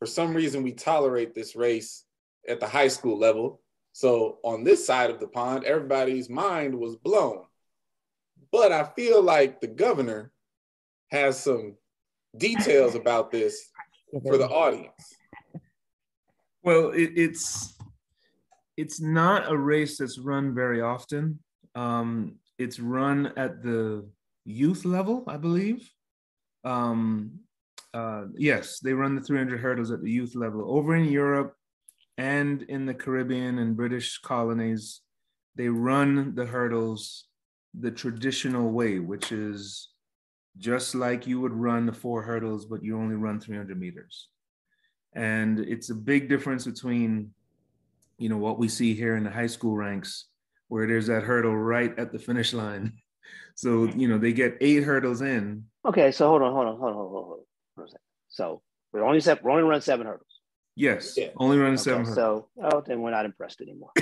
[0.00, 2.04] for some reason we tolerate this race
[2.48, 3.60] at the high school level.
[3.92, 7.44] So on this side of the pond, everybody's mind was blown.
[8.50, 10.32] But I feel like the governor
[11.10, 11.76] has some
[12.36, 13.70] details about this
[14.22, 15.14] for the audience.
[16.62, 17.74] Well, it, it's
[18.76, 21.38] it's not a race that's run very often.
[21.74, 24.08] Um, it's run at the
[24.44, 25.90] youth level, I believe.
[26.64, 27.40] Um,
[27.92, 30.64] uh, yes, they run the 300 hurdles at the youth level.
[30.66, 31.54] Over in Europe
[32.18, 35.00] and in the Caribbean and British colonies,
[35.56, 37.24] they run the hurdles
[37.78, 39.88] the traditional way, which is
[40.58, 44.28] just like you would run the four hurdles, but you only run 300 meters
[45.14, 47.32] and it's a big difference between
[48.18, 50.26] you know what we see here in the high school ranks
[50.68, 52.92] where there's that hurdle right at the finish line
[53.54, 53.98] so mm-hmm.
[53.98, 56.96] you know they get eight hurdles in Okay, so hold on, hold on, hold on,
[56.96, 57.44] hold on, hold on,
[57.76, 57.96] hold on.
[58.28, 58.60] So
[58.92, 60.40] we're only set, we're only run seven hurdles.
[60.76, 61.28] yes Yeah.
[61.38, 63.90] only running Okay, seven hurdles so oh then we're not impressed anymore.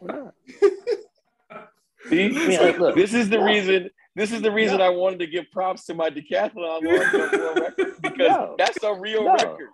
[0.00, 0.34] we're not.
[2.10, 2.56] See?
[2.56, 2.96] I like, look.
[2.96, 3.90] this is the reason.
[4.16, 7.58] This is the reason I wanted to give props to my decathlon long jump world
[7.60, 8.54] record because No.
[8.58, 9.34] that's a real No.
[9.34, 9.68] record.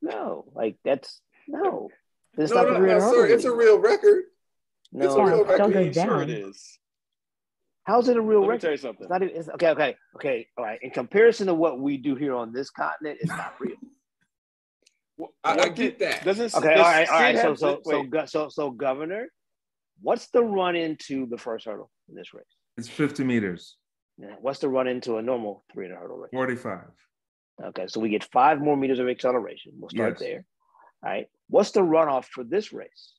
[0.00, 1.88] No, like that's no.
[2.38, 4.24] It's no, not no, the no, real sir, it's a real record.
[4.92, 5.72] No, it's a real Yeah, it still record.
[5.84, 6.30] goes Sure, it down.
[6.30, 6.78] is.
[7.84, 8.60] how's it a real Let me record?
[8.62, 9.02] tell you something.
[9.04, 9.36] It's not even.
[9.36, 10.46] It's, okay, okay, okay.
[10.56, 10.78] All right.
[10.82, 13.76] In comparison to what we do here on this continent, it's not real.
[15.44, 16.24] I, I get that.
[16.24, 16.74] Doesn't Okay.
[16.74, 17.36] does All right.
[17.36, 19.28] All So so so so so governor,
[20.02, 22.44] what's the run into the first hurdle in this race?
[22.76, 23.76] it's 50 meters
[24.18, 26.30] Yeah, What's the run into a normal 300 hurdle race?
[26.32, 26.80] 45
[27.64, 29.72] Okay, so we get five more meters of acceleration.
[29.78, 30.20] We'll start Yes.
[30.20, 30.44] there.
[31.04, 31.26] All right.
[31.48, 33.12] What's the runoff for this race?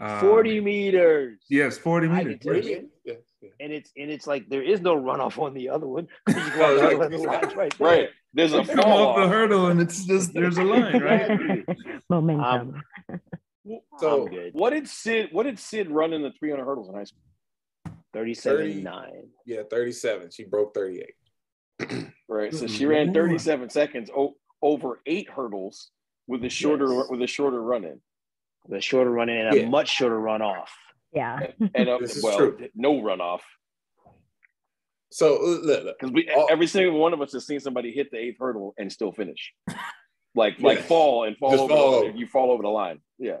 [0.00, 1.38] Uh, 40 meters.
[1.50, 2.76] yes 40 meters can What do tell you you.
[2.82, 2.90] mean?
[3.04, 3.52] Yes, yes.
[3.60, 6.08] And it's and it's like there is no runoff on the other one.
[6.26, 7.00] 'cause you go on the right.
[7.00, 7.88] other one, right there.
[7.88, 8.08] right.
[8.32, 11.66] There's a You come fall off the hurdle and it's just there's a line right
[12.08, 12.82] Momentum.
[13.98, 15.28] So What did Sid?
[15.32, 17.20] What did Sid run in the 300 hurdles in high school?
[18.12, 19.10] 37 9.
[19.46, 20.30] yeah, 37.
[20.32, 21.14] She broke 38.
[22.28, 22.54] Right.
[22.54, 25.90] So she ran 37 seconds o- over eight hurdles
[26.28, 27.06] with a shorter Yes.
[27.10, 28.00] with a shorter run in.
[28.68, 29.62] The shorter run in and Yeah.
[29.62, 30.72] a much shorter run off.
[31.12, 31.48] Yeah.
[31.74, 32.68] And a, This is well, true.
[32.76, 33.40] no runoff.
[35.10, 36.46] So uh, look, look, Because we Oh.
[36.50, 39.52] every single one of us has seen somebody hit the eighth hurdle and still finish.
[40.36, 42.16] Like like fall and fall Just over fall the, over.
[42.16, 43.00] you fall over the line.
[43.18, 43.38] Yeah.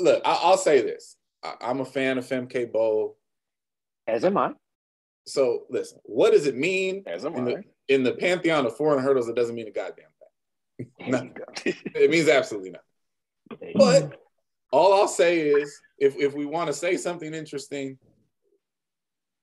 [0.00, 1.16] Look, I, I'll say this.
[1.42, 3.16] I, I'm a fan of Femke Bol.
[4.06, 4.52] As am I.
[5.26, 7.50] So listen, what does it mean As am in I.
[7.52, 9.28] the, in the pantheon of 400 hurdles?
[9.28, 10.06] It doesn't mean a goddamn
[10.98, 11.10] thing.
[11.10, 11.30] No.
[11.94, 13.60] It means absolutely nothing.
[13.60, 14.08] There you go.
[14.08, 14.20] But
[14.72, 17.98] all I'll say is, if if we want to say something interesting,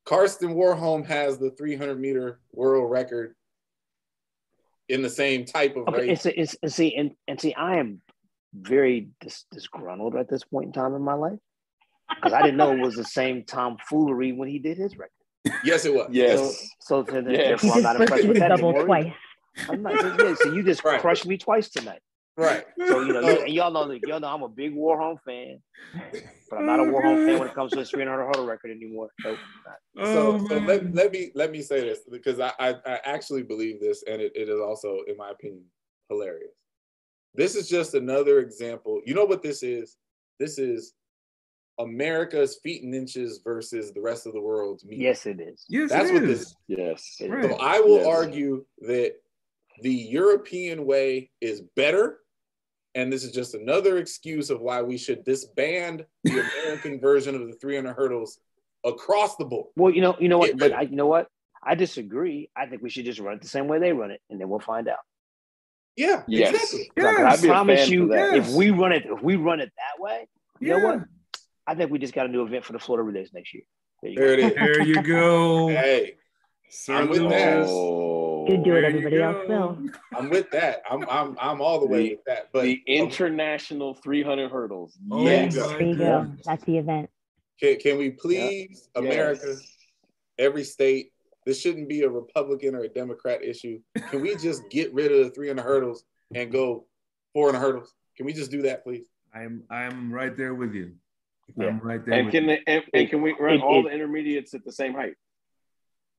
[0.06, 3.36] Karsten Warholm has the 300 meter world record
[4.88, 6.26] in the same type of Okay, race.
[6.26, 8.02] it's see, and, and see, I am
[8.60, 11.40] very dis- disgruntled at this point in time in my life
[12.10, 15.12] because I didn't know it was the same tomfoolery when he did his record.
[15.64, 16.10] yes, it was.
[16.12, 16.40] Yes.
[16.80, 17.62] So, so then, Yes.
[17.62, 18.86] Therefore, I'm just not pushed impressed you with that double anymore.
[18.86, 19.14] twice.
[19.70, 20.00] I'm not.
[20.00, 21.00] So, yeah, so you just Right.
[21.02, 22.02] crushed me twice tonight.
[22.38, 22.66] Right.
[22.88, 23.44] So you know, you, oh.
[23.44, 25.62] and y'all know, y'all know, I'm a big Warholm fan,
[26.50, 29.08] but I'm not a Warholm fan when it comes to his 300 hurdle record anymore.
[29.26, 29.38] Oh,
[29.96, 30.66] so, So, oh, so man.
[30.68, 34.22] let, let me let me say this because I, I, I actually believe this, and
[34.22, 35.64] it, it is also, in my opinion,
[36.10, 36.52] hilarious.
[37.36, 39.02] This is just another example.
[39.06, 39.98] You know what this is?
[40.40, 40.94] This is
[41.80, 45.00] America's feet and inches versus the rest of the world's meat.
[45.00, 45.66] yes, it is.
[45.68, 46.40] yes that's it what is.
[46.40, 46.56] this.
[46.68, 47.18] Yes.
[47.28, 47.44] Right.
[47.44, 48.08] So I will Yes.
[48.08, 49.16] argue that
[49.82, 52.20] the European way is better,
[52.94, 57.46] and this is just another excuse of why we should disband the American version of
[57.48, 58.40] the 300 hurdles
[58.86, 59.68] across the board.
[59.76, 61.28] Well, you know, you know what, but I, you know what?
[61.62, 62.50] I disagree.
[62.56, 64.48] I think we should just run it the same way they run it, and then
[64.48, 65.00] we'll find out.
[65.96, 66.54] Yeah, Yes.
[66.54, 66.92] exactly.
[66.96, 67.40] 'Cause I- Yes.
[67.40, 68.38] I'd be I a promise you, for that.
[68.38, 70.28] if we run it, if we run it that way,
[70.60, 71.00] you know what?
[71.68, 73.64] I think we just got a new event for the Florida Relays next year.
[74.02, 74.54] There you There it is.
[74.56, 75.68] There you go.
[75.70, 76.16] hey,
[76.70, 77.66] Sir I'm with that.
[77.68, 79.78] Oh, You do There what everybody else go.
[79.80, 79.90] will.
[80.14, 80.82] I'm with that.
[80.90, 82.50] I'm I'm I'm all the way The- with that.
[82.52, 84.98] But the international 300 hurdles.
[85.10, 85.56] Oh Yes.
[85.56, 86.32] There you go.
[86.44, 87.10] That's the event.
[87.60, 88.90] can, can we please, Yes.
[88.96, 89.56] America,
[90.38, 91.12] every state,
[91.46, 93.80] this shouldn't be a Republican or a Democrat issue.
[94.10, 96.04] Can we just get rid of the 300 hurdles
[96.34, 96.86] and go
[97.34, 97.94] 400 hurdles?
[98.18, 99.06] Can we just do that, please?
[99.34, 100.94] I'm I'm right there with you.
[101.56, 101.68] Yeah.
[101.68, 102.16] I'm right there.
[102.16, 102.58] And with can you.
[102.66, 105.16] they, and, and can we run all the intermediates at the same height?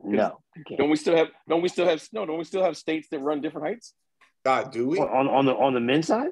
[0.02, 0.38] No,
[0.68, 0.76] you.
[0.76, 1.28] Don't we still have?
[1.48, 2.06] Don't we still have?
[2.12, 3.94] No, don't we still have states that run different heights?
[4.44, 4.98] God, do we?
[4.98, 6.30] on on the on the men's side.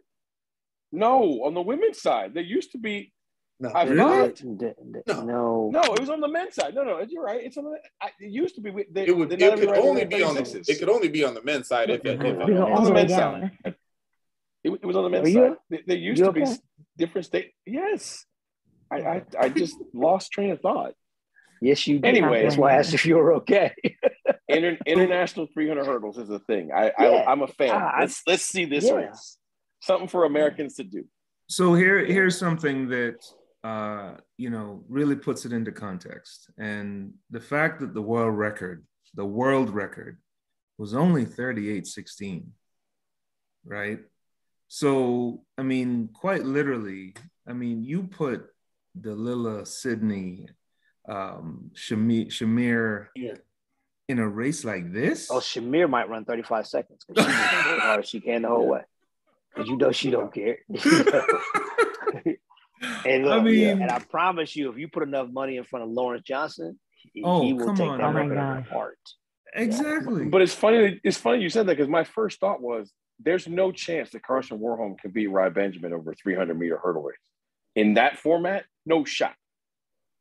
[0.93, 3.12] No, on the women's side, there used to be.
[3.60, 3.68] No.
[3.70, 3.97] I Really?
[4.28, 5.22] thought D- d- No.
[5.24, 6.74] No, no, it was on the men's side.
[6.74, 7.40] No, no, you're right.
[7.43, 7.78] It's on the.
[8.02, 8.72] I, it used to be.
[8.90, 9.31] They, It would.
[9.31, 10.43] they're It could even only be on the.
[10.43, 10.68] 36s.
[10.68, 12.05] It could only be on the men's side if.
[12.05, 13.52] if, if We We on the the men's down.
[13.64, 13.74] side.
[14.64, 15.56] It, it was on the men's you- side.
[15.70, 16.51] There, there used you to be okay?
[16.51, 16.59] s-
[16.98, 17.52] different state.
[17.64, 18.24] Yes,
[18.90, 20.94] I, I, I just lost train of thought.
[21.62, 22.01] yes, you.
[22.01, 22.09] Did.
[22.09, 22.43] Anyway.
[22.43, 23.72] that's why I asked if you were okay.
[24.48, 26.70] Inter, international 300 hurdles is a thing.
[26.74, 27.06] I, Yeah.
[27.09, 27.70] I I'm a fan.
[27.72, 28.94] Ah, let's let's see this yeah.
[28.94, 29.39] race.
[29.81, 31.05] Something for Americans to do.
[31.48, 33.16] So here, here's something that
[33.65, 38.85] uh, you know really puts it into context, and the fact that the world record,
[39.15, 40.19] the world record,
[40.78, 42.45] was only 38.16,
[43.65, 44.01] right?
[44.69, 47.15] So I mean, quite literally,
[47.49, 48.47] I mean, you put
[49.01, 50.47] Dalilah Sydney,
[51.09, 53.35] um, Shamier, Shamier Yeah.
[54.09, 55.31] in a race like this.
[55.31, 58.69] oh, Shamier might run 35 seconds because she's as hard as she can the whole
[58.69, 58.82] way.
[59.55, 60.59] Because you know she don't care.
[63.06, 65.85] and look, I mean- and I promise you, if you put enough money in front
[65.85, 66.78] of Lawrence Johnson,
[67.12, 68.28] he, Oh, he will come take on, that man.
[68.31, 68.98] record Oh my apart.
[69.55, 70.24] exactly.
[70.26, 71.01] But it's funny.
[71.05, 74.59] It's funny you said that because my first thought was there's no chance that Karsten
[74.59, 77.16] Warholm can beat Rai Benjamin over 300 meter hurdle race
[77.76, 78.64] in that format.
[78.86, 79.35] No shot.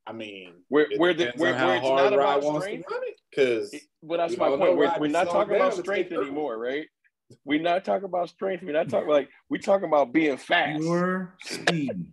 [0.06, 2.44] I mean, Where it where the depends where, how where it's hard not Rod about
[2.44, 2.88] wants strength.
[2.88, 3.20] to run it.
[3.32, 4.76] Because But that's my point.
[4.78, 6.28] We're, we're not talking about strength take hurdles.
[6.28, 6.86] anymore, right?
[7.46, 8.64] We're not talking about strength.
[8.64, 10.82] We're not talking like we're talking about being fast.
[10.82, 12.06] Pure speed.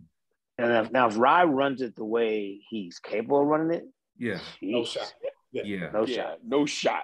[0.63, 3.83] And if, now, if Rai runs it the way he's capable of running it,
[4.17, 4.39] Yeah.
[4.61, 5.13] no shot.
[5.51, 5.89] Yeah.
[5.91, 6.37] no yeah, shot.
[6.45, 7.03] no shot.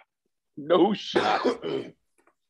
[0.57, 1.41] No shot.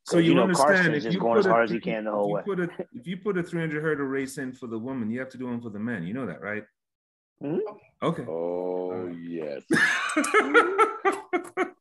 [0.10, 1.70] So you, you know understand Karsten's if just you going put as a- hard as
[1.72, 2.40] he can the whole way.
[2.46, 5.12] if you Put a, if you put a 300 hurdle race in for the woman,
[5.12, 6.08] you have to do one for the men.
[6.08, 6.64] You know that, right?
[7.44, 7.60] Mhm.
[8.02, 8.24] Okay.
[8.26, 9.64] Oh yes.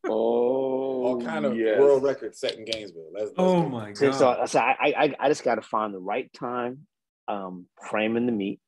[0.09, 1.81] Oh, All kind of yes.
[1.81, 3.11] world record set in Gainesville.
[3.13, 3.69] Let's, let's oh go.
[3.69, 4.15] my god.
[4.15, 6.87] so, so I, I, I just got to find the right time,
[7.29, 8.61] um, framing the meet.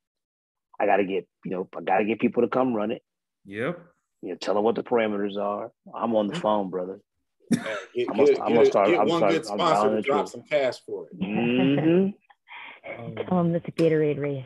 [0.80, 3.02] I got to get, you know, I got to get people to come run it.
[3.46, 3.78] Yep.
[4.22, 5.70] You know, tell them what the parameters are.
[5.94, 7.00] I'm on the phone, brother.
[7.50, 7.64] Man,
[7.94, 10.02] get, I'm gonna- get- I'm get gonna start- get I'm one start- good sponsor to
[10.02, 11.16] drop some cash for it.
[11.24, 12.08] hmm
[13.28, 14.44] Tell them it's a Gatorade race.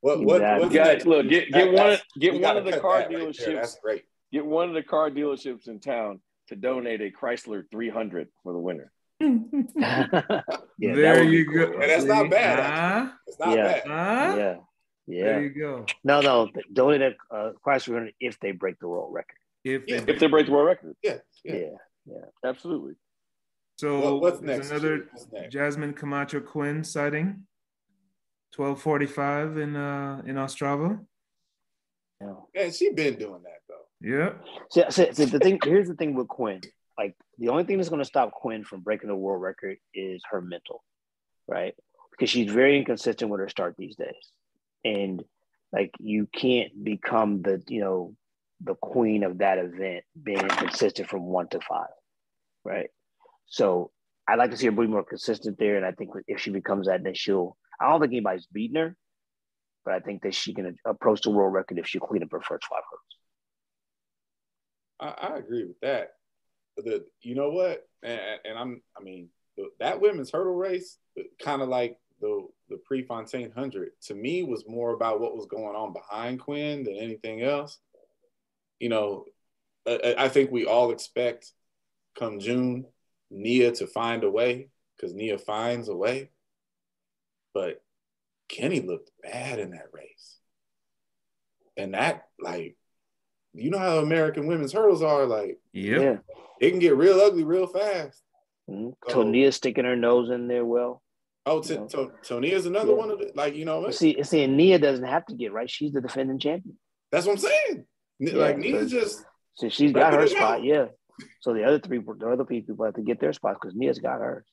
[0.00, 0.62] What what Exactly.
[0.64, 3.26] what's Guys, look, get That- one get one of the car that right there.
[3.28, 3.54] dealerships.
[3.54, 4.04] That's great.
[4.32, 8.58] Get one of the car dealerships in town to donate a Chrysler 300 for the
[8.58, 8.92] winner.
[9.20, 11.72] yeah, there you cool, go.
[11.72, 11.82] right?
[11.82, 13.12] And that's not bad, Huh?
[13.26, 13.62] It's not Yeah.
[13.64, 13.82] bad.
[13.86, 14.34] Huh?
[14.38, 14.56] Yeah,
[15.08, 15.38] There yeah.
[15.40, 15.86] you go.
[16.04, 19.36] No, no, donate a uh, Chrysler 300 if they break the world record.
[19.64, 20.00] If Yeah.
[20.00, 21.18] they, If they break the world record, Yeah.
[21.44, 21.70] Yeah,
[22.04, 22.24] Yeah.
[22.44, 22.94] absolutely.
[23.76, 24.70] so What- what's next?
[24.70, 25.52] another What's next?
[25.52, 27.46] Jasmine Camacho Quinn sighting.
[28.54, 31.04] 1245 in uh in Ostrava.
[32.20, 32.34] yeah.
[32.54, 33.86] Man, she been doing that though.
[34.00, 34.38] Yeah.
[34.70, 36.60] See, see, see, the thing here's the thing with Quinn.
[36.98, 40.20] Like the only thing that's going to stop Quinn from breaking the world record is
[40.30, 40.82] her mental,
[41.46, 41.74] right?
[42.10, 44.32] Because she's very inconsistent with her start these days,
[44.84, 45.22] and
[45.72, 48.14] like you can't become the you know
[48.62, 51.88] the queen of that event being consistent from one to five,
[52.64, 52.90] right?
[53.46, 53.92] So
[54.26, 56.86] I'd like to see her be more consistent there, and I think if she becomes
[56.86, 57.56] that, then she'll.
[57.80, 58.96] I don't think anybody's beating her,
[59.84, 62.40] but I think that she can approach the world record if she clean up her
[62.40, 63.18] first five hurdles.
[65.20, 66.10] I, I agree with that.
[66.76, 67.86] The you know what?
[68.02, 69.28] And, and I'm I mean
[69.80, 70.98] that women's hurdle race,
[71.42, 75.74] kind of like the the Prefontaine hundred, to me was more about what was going
[75.76, 77.78] on behind Quinn than anything else.
[78.78, 79.24] You know,
[79.86, 81.52] I, I think we all expect
[82.18, 82.84] come June
[83.30, 86.30] Nia to find a way because Nia finds a way.
[87.54, 87.82] But
[88.48, 90.36] Keni looked bad in that race.
[91.76, 92.76] And that, like,
[93.54, 96.18] you know how American women's hurdles are, like, Yeah.
[96.60, 98.22] it can get real ugly real fast.
[98.68, 98.94] Mhm.
[99.08, 101.02] So- Tonea sticking her nose in there well.
[101.48, 101.86] Oh, t- Yeah.
[101.86, 102.96] to- Tony is another Yeah.
[102.98, 105.52] one of the, like, you know, But see, see, and Nia doesn't have to get
[105.52, 105.68] right.
[105.70, 106.78] She's the defending champion.
[107.10, 107.86] that's what I'm saying.
[108.20, 109.24] like Yeah, Nia 'cause- just
[109.56, 110.64] Since she's got her spot, out.
[110.64, 110.86] yeah.
[111.40, 114.18] So the other three, the other people have to get their spots because Nia's got
[114.20, 114.44] hers.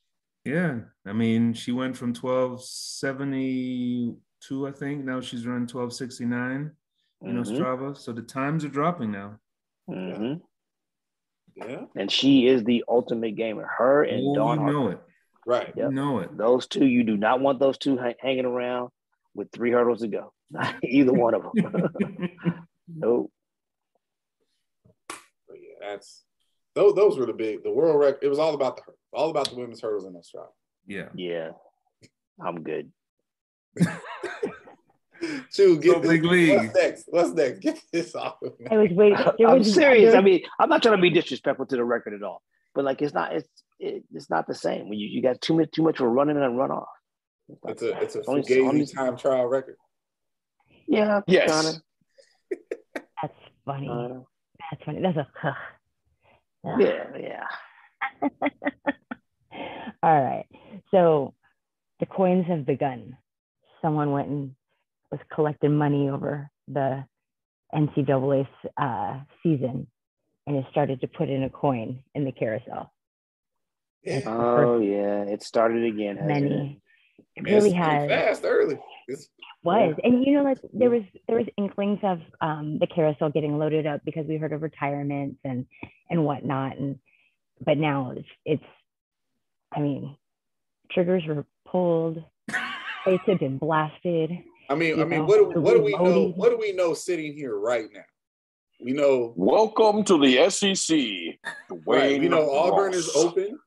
[0.46, 5.04] Yeah, I mean, she went from twelve seventy two, I think.
[5.06, 6.72] Now she's running twelve sixty nine.
[7.22, 7.98] You know, Mhm, Strava.
[7.98, 9.40] So the times are dropping now.
[9.90, 10.42] mhm.
[11.56, 13.66] yeah, And she is the ultimate gamer.
[13.66, 14.74] Her and Oh, Dawn you Harper.
[14.74, 15.00] know it.
[15.46, 15.74] Right.
[15.76, 15.90] Yep.
[15.90, 16.36] You know it.
[16.38, 18.90] Those two, you do not want those two hang- hanging around
[19.34, 20.34] with three hurdles to go.
[20.84, 22.30] Either one of them.
[22.88, 23.32] nope.
[25.08, 26.24] But yeah, that's
[26.76, 26.94] those.
[26.96, 28.20] Those were the big the world record.
[28.24, 30.46] It was all about the hurdles, all about the women's hurdles in that stride.
[30.86, 31.10] yeah.
[31.16, 31.52] Yeah,
[32.44, 32.92] I'm good.
[35.52, 36.10] Shoot, get So this.
[36.12, 36.58] big league.
[36.58, 37.06] What's next?
[37.08, 37.60] What's next?
[37.60, 38.68] Get this off of me.
[38.70, 39.18] I was waiting.
[39.48, 40.14] I'm serious.
[40.14, 42.42] I mean, I'm not trying to be disrespectful to the record at all,
[42.76, 43.34] but like, it's not.
[43.34, 43.48] It's
[43.80, 46.38] it, it's not the same when you, you got too much too much for running
[46.38, 46.88] and run off.
[47.64, 49.78] not It's a it's a Only- only- time trial record.
[50.88, 51.22] Yeah.
[51.28, 51.52] Yes.
[51.52, 52.62] kinda,
[53.22, 53.34] that's
[53.66, 53.88] funny.
[53.88, 54.24] kinda.
[54.72, 55.02] That's funny.
[55.02, 55.28] That's a.
[56.68, 56.80] Ugh.
[56.80, 57.06] Yeah.
[57.20, 58.30] Yeah.
[60.04, 60.46] All right.
[60.92, 61.34] So
[62.00, 63.18] the coins have begun.
[63.82, 64.52] Someone went and
[65.12, 67.06] was collecting money over the
[67.74, 68.48] NCAA
[68.78, 69.88] uh, season
[70.48, 72.92] and has started to put in a coin in the carousel.
[74.06, 75.24] Yeah, Oh yeah.
[75.24, 76.18] It started again.
[76.18, 76.50] hasn't it?
[76.50, 76.82] Many.
[77.36, 78.08] It really has.
[78.10, 78.80] fast early.
[79.08, 79.30] It's,
[79.64, 83.58] was and you know like there was there was inklings of um the carousel getting
[83.58, 85.66] loaded up because we heard of retirements and
[86.10, 87.00] and whatnot and
[87.66, 88.64] but now it's it's
[89.76, 90.16] i mean
[90.92, 92.24] triggers were pulled
[93.04, 94.32] plates have been blasted
[94.70, 96.34] I mean, I You mean, know, what do, what do we know?
[96.36, 98.02] What do we know sitting here right now?
[98.82, 100.98] We know Welcome to the SEC.
[101.70, 102.20] Duane right.
[102.20, 103.60] We know Auburn is open.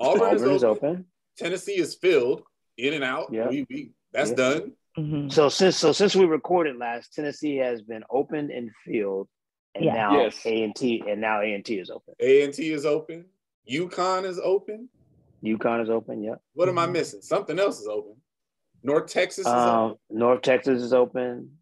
[0.00, 0.88] Auburn, Auburn is, open.
[0.90, 1.04] open.
[1.36, 2.42] Tennessee is filled
[2.76, 3.28] in and out.
[3.32, 3.48] Yeah.
[3.48, 4.36] We, we that's Yeah.
[4.36, 4.72] done.
[4.96, 5.32] Mhm.
[5.32, 9.28] So since so since we recorded last, Tennessee has been opened and filled,
[9.74, 9.94] and Yeah.
[9.94, 10.44] now Yes.
[10.46, 12.14] A and T and now A and T is open.
[12.20, 13.26] A and T is open.
[13.70, 14.88] UConn is open.
[15.44, 16.22] UConn is open.
[16.22, 16.40] Yep.
[16.54, 16.92] What am I Mhm.
[16.92, 17.20] missing?
[17.22, 18.16] Something else is open.
[18.82, 19.98] North Texas is Um, open.
[20.10, 21.58] North Texas is open.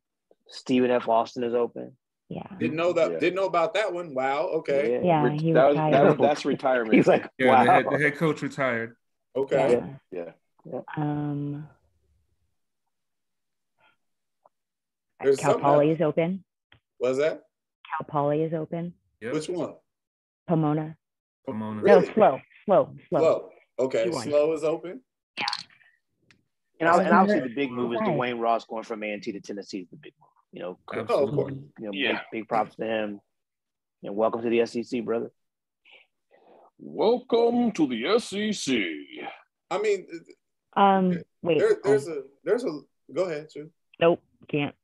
[0.48, 1.08] Stephen F.
[1.08, 1.96] Austin is open.
[2.28, 3.12] Yeah Didn't know that.
[3.12, 3.18] Yeah.
[3.18, 4.14] Didn't know about that one.
[4.14, 4.46] Wow.
[4.58, 5.00] Okay.
[5.04, 6.94] yeah Ret- he that was, retired that was, that's retirement.
[6.94, 7.64] He's like, Yeah, wow.
[7.64, 8.96] the, head, the head coach retired.
[9.36, 9.82] Okay.
[10.10, 10.30] yeah.
[10.64, 10.80] yeah.
[10.96, 11.68] um
[15.22, 15.96] There's cal poly else.
[15.96, 16.44] is open
[17.00, 17.42] Was that
[17.98, 19.32] cal poly is open Yep.
[19.34, 19.74] which one?
[20.48, 20.96] pomona
[21.46, 21.82] Pomona.
[21.82, 23.50] no slow slow slow Slow.
[23.78, 24.10] Okay.
[24.10, 25.00] Slow is open.
[26.78, 29.22] And, ob- and Wasn't obviously the big move is Duane Ross going from A and
[29.22, 30.28] T to Tennessee is the big move.
[30.56, 31.52] You know, Oh, of course.
[31.52, 32.12] you know, Yeah.
[32.32, 33.20] big, big props to him.
[34.02, 35.30] And welcome to the SEC, brother.
[36.78, 38.74] Welcome to the SEC.
[39.70, 40.06] I mean,
[40.74, 42.80] um wait there, there's a there's a.
[43.12, 43.70] Go ahead, Chu.
[44.00, 44.74] nope can't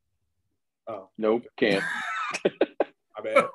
[0.86, 1.82] Oh, Nope, can't.
[2.44, 3.46] my bad.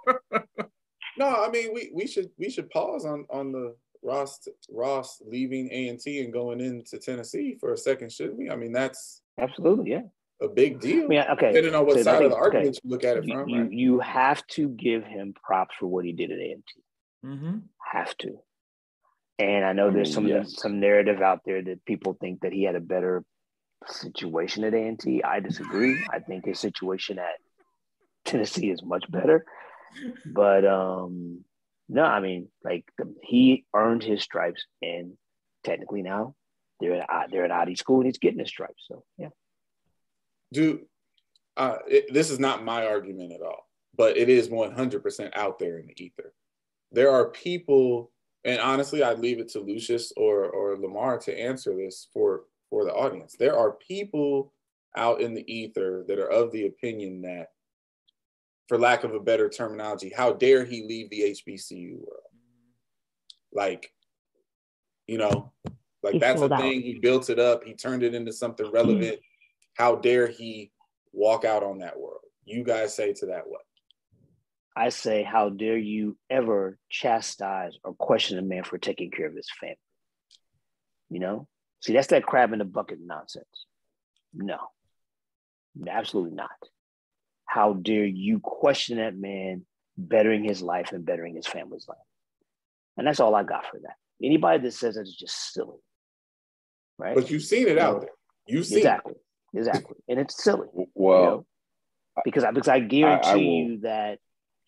[1.20, 5.70] no, I mean we we should we should pause on on the Ross Ross leaving
[5.72, 8.50] A and T and going into Tennessee for a second, shouldn't we?
[8.50, 10.02] I mean that's Absolutely, yeah.
[10.42, 11.06] A big deal.
[11.06, 11.48] I mean, okay.
[11.52, 13.26] Depending on what so I side of think- the okay, argument you look at it
[13.28, 13.72] from, you, right?
[13.72, 16.84] you have to give him props for what he did at A and T.
[17.26, 17.58] Mm-hmm.
[17.92, 18.40] Have to.
[19.40, 20.60] And I know there's some yes.
[20.60, 23.24] some narrative out there that people think that he had a better
[23.88, 25.24] situation at A and T.
[25.24, 26.04] I disagree.
[26.12, 27.36] I think his situation at
[28.26, 29.46] Tennessee is much better.
[30.26, 31.44] But um
[31.90, 35.14] no, I mean, like the, he earned his stripes, and
[35.64, 36.36] technically now
[36.80, 38.84] they're at they're at IE school, and he's getting his stripes.
[38.88, 39.30] So yeah,
[40.54, 40.82] do
[41.58, 45.80] uh, it, this is not my argument at all, but it is 100% out there
[45.80, 46.34] in the ether.
[46.92, 48.12] There are people,
[48.46, 52.86] and honestly, I'd leave it to Lucius or or Lamar to answer this for for
[52.86, 53.36] the audience.
[53.38, 54.54] There are people
[54.96, 57.52] out in the ether that are of the opinion that,
[58.68, 62.24] for lack of a better terminology, how dare he leave the HBCU world?
[63.54, 63.92] Like,
[65.08, 65.52] you know,
[66.04, 66.62] like He that's a sold out.
[66.62, 66.82] thing.
[66.82, 67.64] He built it up.
[67.64, 69.20] He turned it into something relevant.
[69.78, 70.72] How dare he
[71.14, 72.22] walk out on that world?
[72.46, 73.62] You guys say to that what?
[74.76, 79.36] I say, how dare you ever chastise or question a man for taking care of
[79.36, 79.78] his family?
[81.10, 81.48] You know,
[81.82, 83.46] see, that's that crab in the bucket nonsense.
[84.34, 84.58] No,
[85.88, 86.50] absolutely not.
[87.46, 89.66] How dare you question that man
[89.98, 91.98] bettering his life and bettering his family's life?
[92.98, 93.96] And that's all I got for that.
[94.22, 95.78] Anybody that says that is just silly,
[96.98, 97.16] right?
[97.16, 98.10] But you've seen it out there.
[98.48, 99.14] You've seen exactly,
[99.54, 100.68] exactly, and it's silly.
[100.76, 101.46] you Well, know?
[102.26, 104.20] because I because I guarantee I will- you that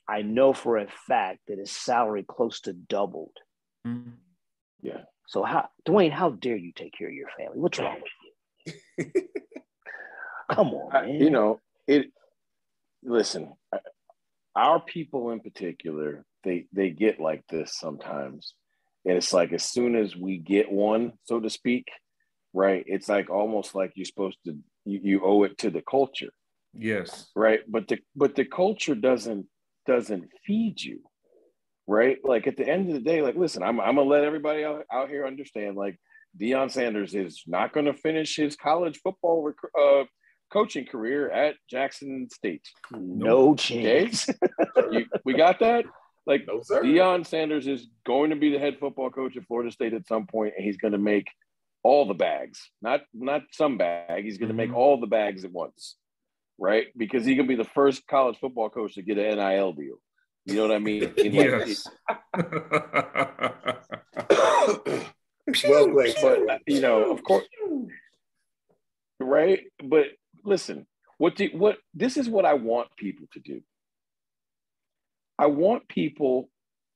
[0.07, 3.37] I know for a fact that his salary close to doubled.
[3.85, 4.11] Mm-hmm.
[4.81, 5.01] yeah.
[5.27, 7.59] So how Duane, how dare you take care of your family?
[7.59, 9.05] What's wrong with you?
[10.51, 12.11] Come on, I- you know it
[13.03, 13.53] listen
[14.55, 18.53] our people in particular, they they get like this sometimes.
[19.05, 21.87] And it's like as soon as we get one, so to speak,
[22.53, 22.83] right?
[22.87, 26.29] It's like almost like you're supposed to you, you owe it to the culture.
[26.73, 27.29] Yes.
[27.35, 27.59] Right.
[27.67, 29.45] But the but the culture doesn't
[29.87, 30.99] doesn't feed you.
[31.87, 32.17] Right.
[32.23, 34.83] Like at the end of the day, like listen, I'm I'm gonna let everybody out,
[34.91, 35.97] out here understand like
[36.39, 40.03] Deion Sanders is not going to finish his college football rec- uh,
[40.53, 42.61] coaching career at Jackson State.
[42.91, 44.27] No chance.
[44.91, 45.85] You- we got that?
[46.25, 46.83] Like No, sir.
[46.83, 50.27] Deion Sanders is going to be the head football coach at Florida State at some
[50.27, 51.27] point, and he's going to make
[51.83, 54.23] all the bags, not not some bag.
[54.25, 54.75] He's going to make Mhm.
[54.75, 55.95] all the bags at once,
[56.57, 56.87] right?
[56.97, 60.01] Because he can be the first college football coach to get an NIL deal.
[60.45, 61.03] You know what I mean?
[61.17, 61.87] In like- yes.
[65.67, 67.45] well played, but you know, of course,
[69.19, 69.61] right?
[69.83, 70.05] But
[70.43, 70.85] listen,
[71.17, 73.61] what do what this is what I want people to do.
[75.37, 76.49] I want people.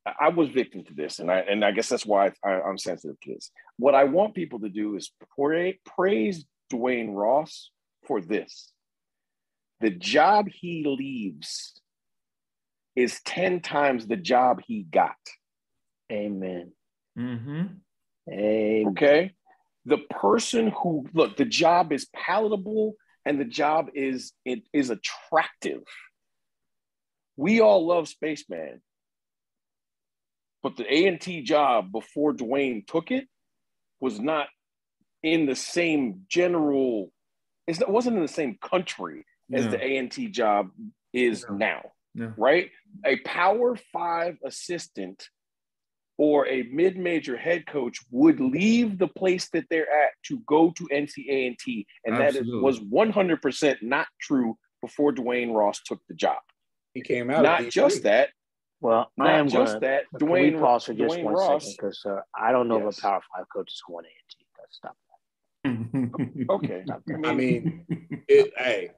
[0.06, 2.78] I- I was victim to this, and I and I guess that's why I, I'm
[2.78, 3.52] sensitive to this.
[3.78, 7.72] What I want people to do is pra- praise Duane Ross
[8.06, 8.72] for this.
[9.80, 11.80] The job he leaves
[12.96, 15.16] is ten times the job he got.
[16.12, 16.72] Amen.
[17.16, 17.64] hmm
[18.30, 18.88] Amen.
[18.90, 19.34] Okay.
[19.86, 25.82] The person who look, the job is palatable and the job is it is attractive.
[27.36, 28.82] We all love Spaceman.
[30.64, 33.28] But the A&T job before Duane took it
[34.00, 34.48] was not
[35.22, 37.12] in the same general,
[37.68, 39.72] it wasn't in the same country as No.
[39.72, 40.72] the A&T job
[41.12, 41.56] is No.
[41.58, 42.34] now No.
[42.38, 42.72] right?
[43.06, 45.30] A power five assistant
[46.18, 50.88] or a mid-major head coach would leave the place that they're at to go to
[50.92, 52.62] NC A and T that is, Absolutely.
[52.62, 56.40] was 100% not true before Duane Ross took the job.
[56.94, 57.42] He came out.
[57.42, 58.30] Not of just that,
[58.84, 59.80] Well, I am just gonna.
[59.80, 60.04] that.
[60.20, 61.64] Can we Duane pause for just Duane one Ross.
[61.64, 61.76] second?
[61.80, 62.98] Because uh, I don't know Yes.
[62.98, 64.36] if a Power Five coach is going to AT.
[64.60, 64.98] Let's stop.
[66.50, 66.84] Okay,
[67.26, 67.86] I mean,
[68.28, 68.92] it, hey,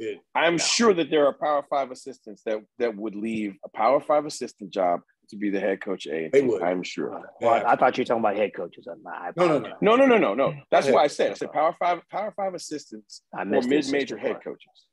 [0.00, 0.58] it, I'm No.
[0.58, 4.70] sure that there are Power Five assistants that that would leave a Power Five assistant
[4.72, 6.30] job to be the head coach at A&T.
[6.32, 6.60] They would.
[6.60, 7.22] I'm sure.
[7.40, 8.88] Well, I, I thought you were talking about head coaches.
[8.88, 9.78] I, I No, no, apologize.
[9.80, 10.52] No, no, no, no, no.
[10.72, 14.18] That's why I said I said Power Five, Power Five assistants I or missed mid-major
[14.18, 14.44] head part.
[14.44, 14.86] coaches.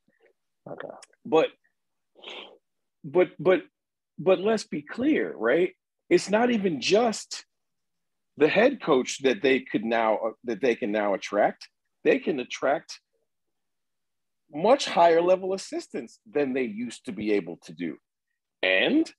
[0.70, 0.88] Okay.
[1.26, 1.48] But,
[3.02, 3.62] but, but,
[4.20, 5.72] but let's be clear, right?
[6.10, 7.46] It's not even just
[8.36, 11.68] the head coach that they could now uh, that they can now attract.
[12.04, 13.00] They can attract
[14.52, 17.96] much higher level assistants than they used to be able to do,
[18.62, 19.10] and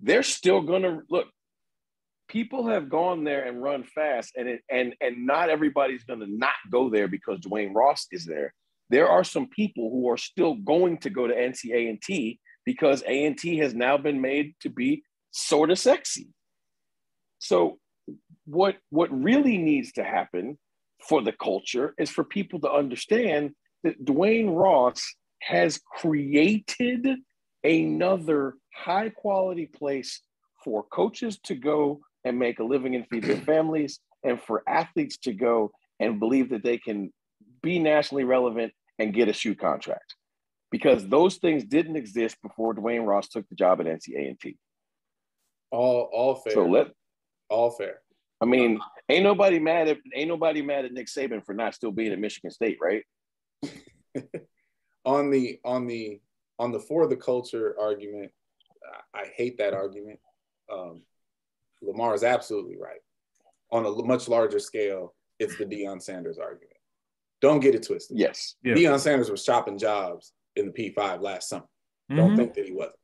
[0.00, 1.26] they're still going to look.
[2.28, 6.30] People have gone there and run fast, and it, and and not everybody's going to
[6.30, 8.54] not go there because Duane Ross is there
[8.90, 13.02] there are some people who are still going to go to NCA and T because
[13.06, 16.28] A and T has now been made to be sort of sexy.
[17.38, 17.78] So
[18.44, 20.58] what what really needs to happen
[21.08, 23.52] for the culture is for people to understand
[23.84, 25.02] that Duane Ross
[25.40, 27.08] has created
[27.64, 30.20] another high quality place
[30.62, 35.16] for coaches to go and make a living and feed their families and for athletes
[35.22, 35.70] to go
[36.00, 37.10] and believe that they can
[37.62, 40.17] be nationally relevant and get a shoe contract
[40.70, 44.56] because those things didn't exist before Duane Ross took the job at NCA&T.
[45.70, 46.52] all all fair.
[46.52, 46.88] So let
[47.48, 48.00] all fair.
[48.40, 48.78] I mean,
[49.08, 52.18] ain't nobody mad at ain't nobody mad at Nick Saban for not still being at
[52.18, 53.04] Michigan State, right?
[55.04, 56.20] on the on the
[56.58, 58.30] on the for the culture argument,
[59.14, 60.20] I I hate that argument.
[60.72, 61.02] Um,
[61.82, 63.00] Lamar is absolutely right.
[63.70, 66.76] On a much larger scale, it's the Deion Sanders argument.
[67.40, 68.18] Don't get it twisted.
[68.18, 68.56] Yes.
[68.62, 68.74] Yeah.
[68.74, 71.66] Deion Sanders was chopping jobs in the P5 last summer.
[72.14, 72.36] Don't Mhm.
[72.36, 72.96] think that he wasn't.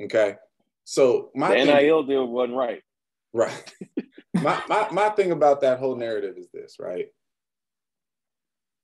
[0.00, 0.36] Okay.
[0.84, 2.82] So my The thing- NIL deal wasn't right.
[3.32, 3.74] Right.
[4.34, 7.08] my, my my thing about that whole narrative is this, right?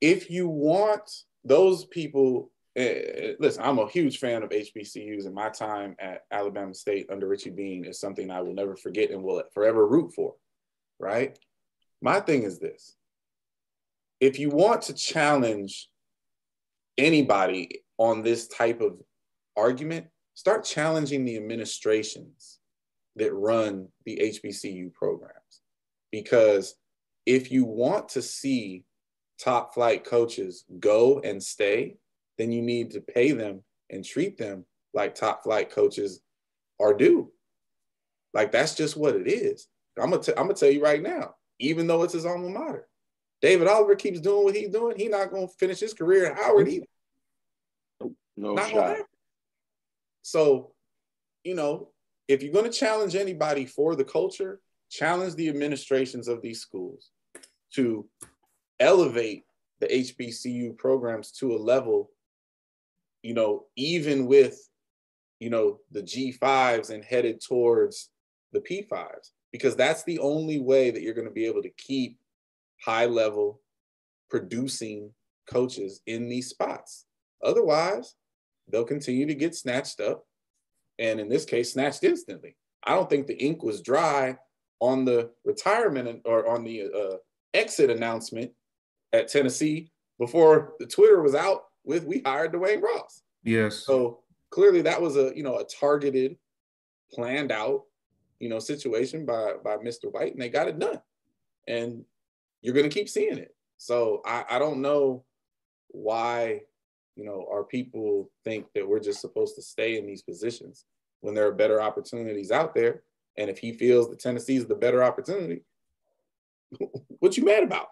[0.01, 1.11] If you want
[1.45, 6.75] those people, eh, listen, I'm a huge fan of HBCUs, and my time at Alabama
[6.75, 10.37] State under Richie Bean is something I will never forget and will forever root for,
[11.01, 11.37] right?
[12.01, 12.97] My thing is this
[14.21, 15.89] if you want to challenge
[16.99, 19.01] anybody on this type of
[19.57, 22.59] argument, start challenging the administrations
[23.17, 25.63] that run the HBCU programs.
[26.13, 26.75] Because
[27.27, 28.85] if you want to see
[29.39, 31.97] top flight coaches go and stay,
[32.39, 34.65] then you need to pay them and treat them
[34.95, 36.21] like top flight coaches
[36.81, 37.31] are due.
[38.33, 39.69] Like that's just what it is.
[40.01, 42.87] I'm gonna, t- I'm gonna tell you right now, even though it's his alma mater,
[43.41, 44.97] David Oliver keeps doing what he's doing.
[44.97, 46.87] He's not gonna finish his career at Howard either.
[48.37, 48.99] No Not shot.
[50.23, 50.73] So,
[51.43, 51.89] you know,
[52.29, 54.61] if you're going to challenge anybody for the culture,
[54.91, 57.11] challenge the administrations of these schools
[57.75, 58.07] to
[58.79, 59.45] elevate
[59.81, 62.11] the HBCU programs to a level,
[63.23, 64.69] you know, even with,
[65.41, 68.11] you know, the G5s and headed towards
[68.53, 72.19] the P5s, because that's the only way that you're going to be able to keep
[72.85, 73.61] high level
[74.31, 75.13] producing
[75.49, 77.07] coaches in these spots.
[77.43, 78.15] Otherwise,
[78.69, 80.25] they'll continue to get snatched up.
[80.99, 82.57] And in this case, snatched instantly.
[82.85, 84.37] I don't think the ink was dry
[84.81, 87.17] on the retirement or on the uh,
[87.55, 88.53] exit announcement
[89.13, 93.23] at Tennessee before the Twitter was out with we hired Duane Ross.
[93.45, 93.77] Yes.
[93.77, 96.37] So clearly that was a you know a targeted,
[97.13, 97.85] planned out,
[98.41, 100.13] you know, situation by by Mr.
[100.13, 101.01] White, and they got it done.
[101.67, 102.05] And
[102.63, 103.55] you're gonna keep seeing it.
[103.77, 105.25] So I, I don't know
[105.89, 106.61] why
[107.17, 110.85] you know our people think that we're just supposed to stay in these positions
[111.21, 113.03] when there are better opportunities out there.
[113.37, 115.63] And if he feels that Tennessee is the better opportunity,
[117.21, 117.89] what you mad about?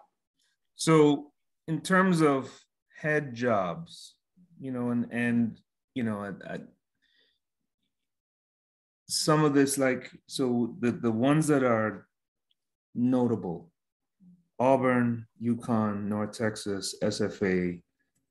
[0.75, 1.31] So
[1.67, 2.49] in terms of
[2.95, 4.15] head jobs,
[4.59, 5.59] you know, and and
[5.93, 6.59] you know, I, I,
[9.07, 12.07] some of this like so the the ones that are
[12.93, 13.71] notable
[14.59, 17.81] Auburn, UConn, North Texas, SFA,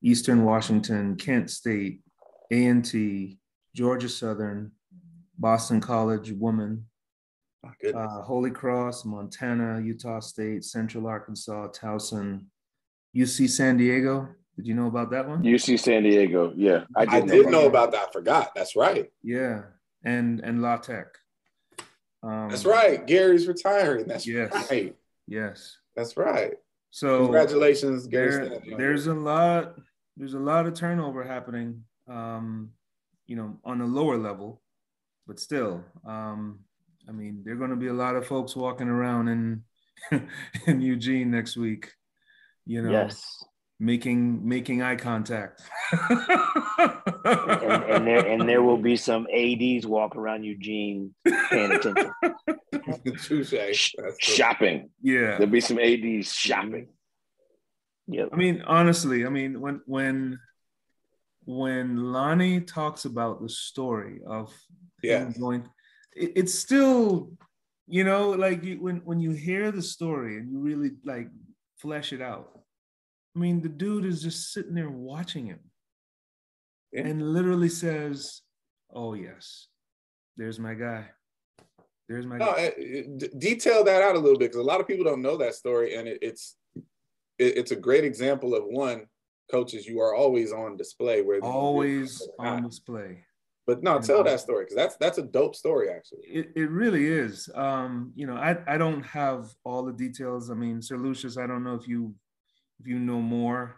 [0.01, 2.01] Eastern Washington, Kent State,
[2.51, 3.37] A&T,
[3.75, 4.71] Georgia Southern,
[5.37, 6.85] Boston College Woman,
[7.93, 12.45] uh, Holy Cross, Montana, Utah State, Central Arkansas, Towson,
[13.15, 14.29] UC San Diego.
[14.55, 15.43] Did you know about that one?
[15.43, 16.51] UC San Diego.
[16.55, 18.07] Yeah, I did, I know, did about know about that.
[18.09, 18.55] I forgot.
[18.55, 19.11] That's right.
[19.23, 19.63] Yeah,
[20.03, 21.07] and and La Tech.
[22.23, 23.05] Um, That's right.
[23.05, 24.07] Gary's retiring.
[24.07, 24.51] That's yes.
[24.69, 24.95] right.
[25.27, 25.77] Yes.
[25.97, 26.53] That's right.
[26.91, 28.47] So congratulations, Gary.
[28.47, 29.73] There, there's a lot.
[30.15, 31.83] There's a lot of turnover happening.
[32.07, 32.69] Um,
[33.25, 34.61] you know, on the lower level,
[35.25, 36.59] but still, um,
[37.09, 39.63] I mean, there are going to be a lot of folks walking around in
[40.67, 41.91] in Eugene next week.
[42.65, 43.43] You know, yes,
[43.79, 45.61] making making eye contact.
[46.09, 51.13] and, and, there and there will be some ads walking around Eugene
[51.49, 52.11] paying attention.
[54.19, 54.89] shopping.
[55.01, 56.87] Yeah, there'll be some ads shopping.
[58.07, 58.25] Yeah.
[58.31, 60.39] I mean, honestly, I mean, when when
[61.45, 64.53] when Lonnie talks about the story of
[65.03, 65.69] yeah going,
[66.15, 67.31] it, it's still,
[67.87, 71.29] you know, like you, when when you hear the story and you really like
[71.77, 72.56] flesh it out
[73.37, 75.59] I mean, the dude is just sitting there watching him
[76.91, 77.05] yeah.
[77.05, 78.41] and literally says,
[78.91, 79.67] Oh, yes,
[80.37, 81.05] there's my guy.
[82.09, 82.73] There's my no, guy.
[82.77, 85.37] Eh, d- detail that out a little bit because a lot of people don't know
[85.37, 85.95] that story.
[85.95, 86.55] And it, it's
[87.37, 89.05] it, it's a great example of one
[89.51, 93.23] coaches you are always on display where always on display
[93.65, 97.05] but no tell that story because that's that's a dope story actually it, it really
[97.05, 101.37] is um you know i i don't have all the details i mean sir lucius
[101.37, 102.13] i don't know if you
[102.79, 103.77] if you know more.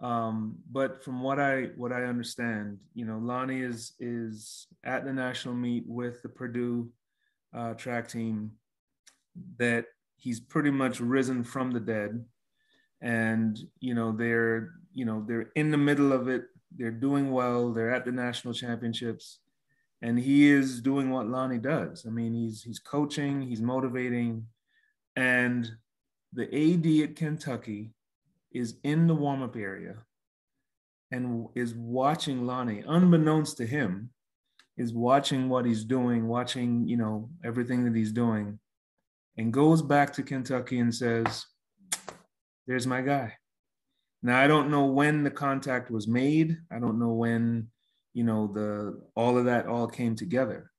[0.00, 5.12] Um, but from what I what I understand, you know, Lonnie is is at the
[5.12, 6.90] national meet with the Purdue
[7.54, 8.52] uh, track team.
[9.58, 9.86] That
[10.16, 12.24] he's pretty much risen from the dead,
[13.02, 16.44] and you know they're you know they're in the middle of it.
[16.76, 17.72] They're doing well.
[17.72, 19.40] They're at the national championships,
[20.00, 22.06] and he is doing what Lonnie does.
[22.06, 24.46] I mean, he's he's coaching, he's motivating,
[25.14, 25.70] and
[26.32, 27.92] the AD at Kentucky
[28.52, 29.96] is in the warm up area
[31.10, 34.10] and is watching Lonnie, unbeknownst to him,
[34.76, 38.58] is watching what he's doing, watching, you know, everything that he's doing,
[39.36, 41.44] and goes back to Kentucky and says,
[42.66, 43.34] There's my guy.
[44.22, 46.58] Now I don't know when the contact was made.
[46.70, 47.68] I don't know when,
[48.12, 50.70] you know, the all of that all came together.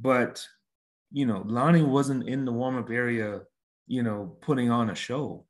[0.00, 0.44] But,
[1.12, 3.42] you know, Lonnie wasn't in the warm-up area,
[3.86, 5.46] you know, putting on a show.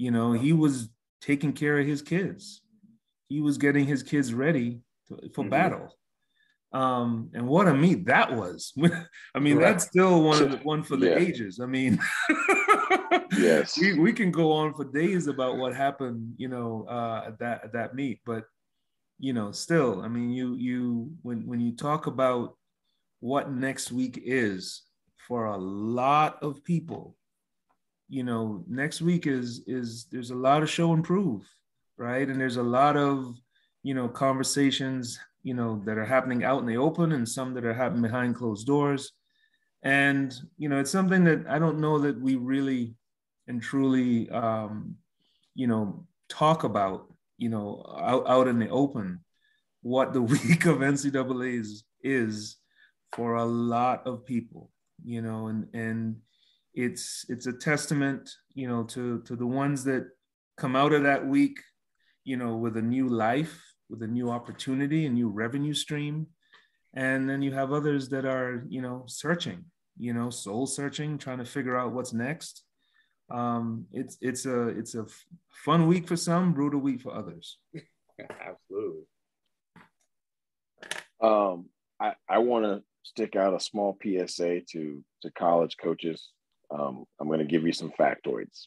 [0.00, 0.88] You know, he was
[1.20, 2.62] taking care of his kids.
[3.28, 5.50] He was getting his kids ready to, for mm-hmm.
[5.50, 5.94] battle.
[6.72, 8.72] Um, and what a meet that was.
[9.34, 9.72] I mean, right.
[9.72, 11.18] that's still one of the one for the yeah.
[11.18, 11.60] ages.
[11.60, 11.98] I mean,
[13.36, 17.38] yes, we, we can go on for days about what happened, you know, uh, at
[17.40, 18.20] that at that meet.
[18.24, 18.44] But
[19.18, 22.56] you know, still, I mean, you you when when you talk about
[23.18, 24.82] what next week is
[25.28, 27.16] for a lot of people,
[28.10, 31.48] you know, next week is is there's a lot of show and prove,
[31.96, 32.28] right?
[32.28, 33.36] And there's a lot of,
[33.82, 37.64] you know, conversations, you know, that are happening out in the open and some that
[37.64, 39.12] are happening behind closed doors.
[39.82, 42.96] And, you know, it's something that I don't know that we really
[43.46, 44.96] and truly um,
[45.54, 49.20] you know, talk about, you know, out, out in the open.
[49.82, 52.56] what the week of NCAA is, is
[53.12, 54.70] for a lot of people,
[55.04, 56.16] you know, and and
[56.74, 60.08] it's it's a testament, you know, to to the ones that
[60.56, 61.58] come out of that week,
[62.24, 66.26] you know, with a new life, with a new opportunity, a new revenue stream,
[66.94, 69.64] and then you have others that are, you know, searching,
[69.98, 72.64] you know, soul searching, trying to figure out what's next.
[73.30, 75.06] Um, it's it's a it's a
[75.64, 77.58] fun week for some, brutal week for others.
[78.20, 79.04] Absolutely.
[81.22, 81.66] Um,
[82.00, 86.30] I, I want to stick out a small PSA to to college coaches.
[86.70, 88.66] Um, I'm going to give you some factoids.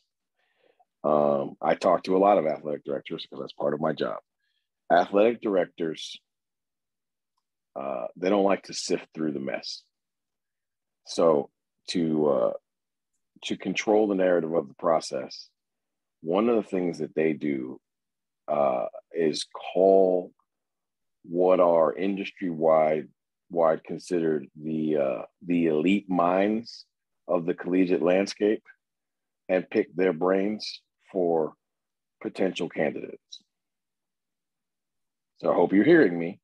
[1.03, 4.17] Um, I talk to a lot of athletic directors because that's part of my job.
[4.91, 6.17] Athletic directors,
[7.79, 9.83] uh, they don't like to sift through the mess.
[11.05, 11.49] So
[11.89, 12.53] to uh,
[13.45, 15.49] to control the narrative of the process,
[16.21, 17.79] one of the things that they do
[18.47, 20.31] uh, is call
[21.23, 23.07] what are industry wide
[23.49, 26.85] wide considered the uh, the elite minds
[27.27, 28.63] of the collegiate landscape
[29.49, 30.81] and pick their brains
[31.11, 31.53] for
[32.21, 33.43] potential candidates.
[35.37, 36.39] So I hope you're hearing me.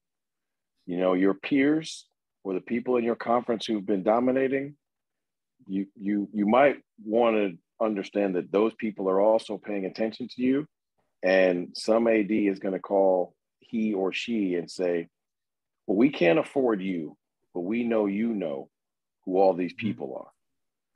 [0.86, 2.06] You know, your peers
[2.44, 4.76] or the people in your conference who've been dominating,
[5.68, 10.42] you you you might want to understand that those people are also paying attention to
[10.42, 10.66] you.
[11.24, 15.08] And some AD is going to call he or she and say,
[15.86, 17.18] Well, we can't afford you,
[17.54, 18.70] but we know you know
[19.26, 19.88] who all these mm-hmm.
[19.88, 20.32] people are.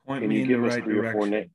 [0.05, 1.15] Point Can you give us right three direction.
[1.15, 1.51] or four names?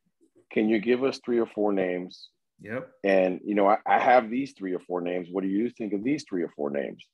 [0.51, 2.29] Can you give us three or four names?
[2.61, 2.91] Yep.
[3.05, 5.29] And you know, I, I have these three or four names.
[5.31, 7.05] What do you think of these three or four names?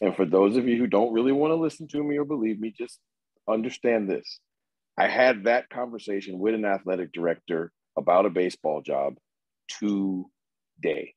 [0.00, 2.58] And for those of you who don't really want to listen to me or believe
[2.58, 2.98] me, just
[3.48, 4.40] understand this.
[4.98, 9.14] I had that conversation with an athletic director about a baseball job
[9.68, 11.14] today.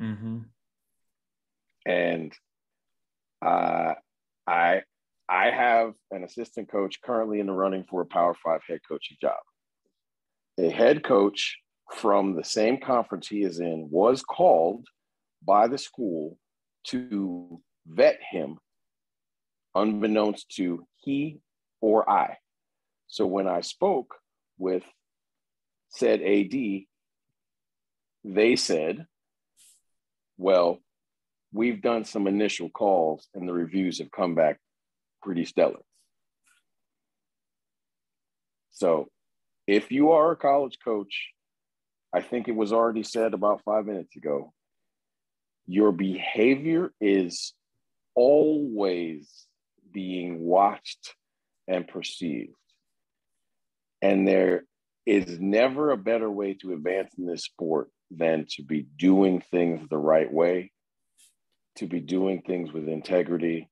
[0.00, 0.38] Mm-hmm
[1.86, 2.32] and
[3.44, 3.94] uh,
[4.46, 4.82] I
[5.30, 9.16] I have an assistant coach currently in the running for a Power Five head coaching
[9.20, 9.38] job.
[10.58, 11.56] A head coach
[11.94, 14.86] from the same conference he is in was called
[15.46, 16.36] by the school
[16.88, 18.58] to vet him,
[19.76, 21.38] unbeknownst to he
[21.80, 22.36] or I.
[23.06, 24.16] So when I spoke
[24.58, 24.82] with
[25.90, 26.54] said AD,
[28.24, 29.06] they said,
[30.38, 30.78] well,
[31.52, 34.58] we've done some initial calls and the reviews have come back
[35.22, 35.80] pretty stellar.
[38.70, 39.08] So
[39.66, 41.28] if you are a college coach,
[42.12, 44.52] I think it was already said about five minutes ago,
[45.66, 47.52] your behavior is
[48.14, 49.46] always
[49.92, 51.14] being watched
[51.68, 52.54] and perceived.
[54.02, 54.64] And there
[55.06, 59.86] is never a better way to advance in this sport than to be doing things
[59.88, 60.72] the right way
[61.76, 63.68] to be doing things with integrity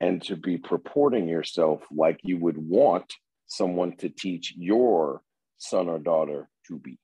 [0.00, 3.12] and to be purporting yourself like you would want
[3.46, 5.22] someone to teach your
[5.58, 6.98] son or daughter to be.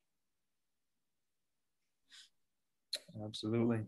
[3.22, 3.80] Absolutely.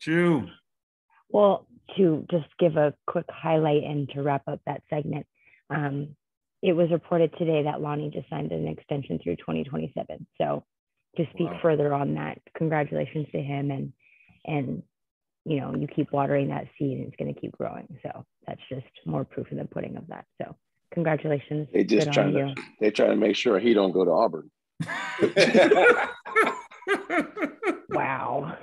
[0.00, 0.48] True.
[1.28, 1.66] Well,
[1.96, 5.26] to just give a quick highlight and to wrap up that segment,
[5.68, 6.16] um,
[6.62, 10.26] it was reported today that Lonnie just signed an extension through 2027.
[10.38, 10.64] So
[11.16, 11.58] to speak wow.
[11.62, 12.38] further on that.
[12.56, 13.92] Congratulations to him and
[14.46, 14.82] and
[15.50, 17.88] you know you keep watering that seed and it's going to keep growing.
[18.04, 20.24] So that's just more proof in the pudding of that.
[20.40, 20.54] So
[20.94, 21.66] congratulations.
[21.72, 24.48] They just trying to they trying to make sure he don't go to Auburn.
[27.90, 28.56] wow.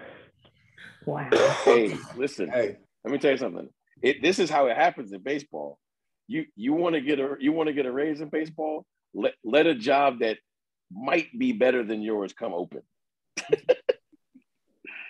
[1.05, 1.29] Wow.
[1.65, 2.49] Hey, listen.
[2.49, 2.77] Hey.
[3.03, 3.67] Let me tell you something.
[4.01, 5.79] It, this is how it happens in baseball.
[6.29, 8.85] You you want to get a you want to get a raise in baseball.
[9.13, 10.37] Let let a job that
[10.89, 12.83] might be better than yours come open.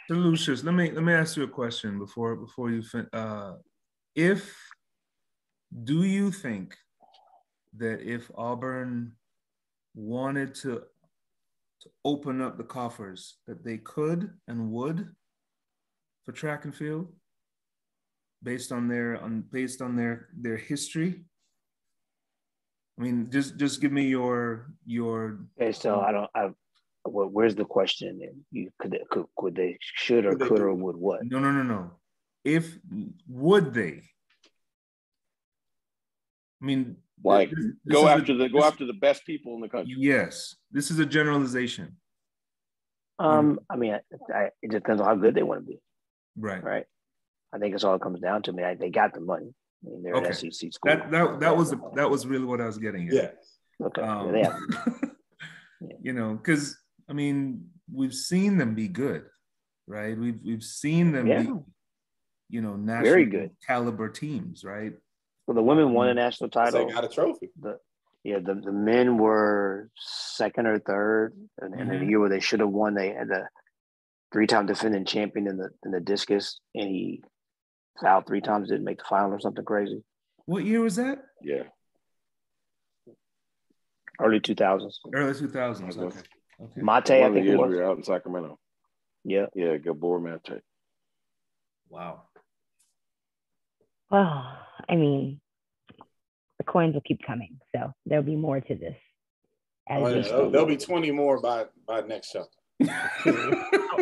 [0.08, 3.54] so Lucius, let me let me ask you a question before before you fin- uh
[4.16, 4.56] if
[5.84, 6.76] do you think
[7.78, 9.14] that if Auburn
[9.96, 10.84] wanted to
[11.82, 15.10] to open up the coffers that they could and would
[16.26, 17.14] for track and field
[18.42, 21.26] based on their on based on their their history
[22.98, 25.40] I mean, just just give me your your.
[25.62, 26.30] Okay, so I don't.
[26.34, 26.50] I,
[27.06, 28.20] well, where's the question?
[28.52, 31.22] You could they, could, could they should or could, could or would what?
[31.24, 31.92] No, no, no, no.
[32.44, 32.78] If
[33.28, 34.04] would they?
[36.62, 39.56] I mean, like this, this go after a, the go this, after the best people
[39.56, 39.96] in the country.
[39.98, 41.98] Yes, this is a generalization.
[43.20, 45.80] Um, I mean, I, I, it depends on how good they want to be.
[46.38, 46.64] Right.
[46.64, 46.86] Right.
[47.54, 48.54] I think it's all it comes down to.
[48.54, 49.54] Me, I, they got the money.
[49.86, 50.28] I mean, they're okay.
[50.28, 50.74] an SEC school.
[50.86, 53.14] That that, that was that was really what I was getting at.
[53.14, 53.86] Yeah.
[53.88, 54.02] Okay.
[54.02, 54.58] Um, yeah,
[56.02, 56.78] You know, because
[57.10, 59.24] I mean, we've seen them be good.
[59.90, 60.18] right?
[60.18, 61.44] We've we've seen them Yeah.
[61.44, 61.50] be,
[62.50, 63.52] you know, national Very good.
[63.66, 64.94] caliber teams, right?
[65.46, 66.86] Well, the women won a national title.
[66.88, 67.50] They got a trophy.
[67.62, 67.80] The
[68.26, 72.10] yeah, the, the men were second or third, and, and in the Mhm.
[72.10, 73.48] year where they should have won, they had the
[74.34, 77.24] three-time defending champion in the in the discus, and he
[78.02, 80.04] fouled three times, didn't make the final or something crazy.
[80.46, 81.20] What year was that?
[81.42, 81.64] Yeah.
[84.20, 85.00] Early two thousands.
[85.14, 85.98] Early 2000s.
[85.98, 86.02] Okay.
[86.08, 86.20] Okay.
[86.62, 86.82] Okay.
[86.82, 87.72] Mate, One I of the think it years we was.
[87.76, 88.60] were out in Sacramento.
[89.24, 90.62] Yeah, Yeah, Gabor Mate.
[91.90, 92.24] Wow.
[94.10, 94.58] Well,
[94.90, 95.42] I mean,
[96.58, 98.96] the coins will keep coming, so there'll be more to this.
[99.90, 102.46] As Oh, yeah, there'll, there'll be 20 more by by next show.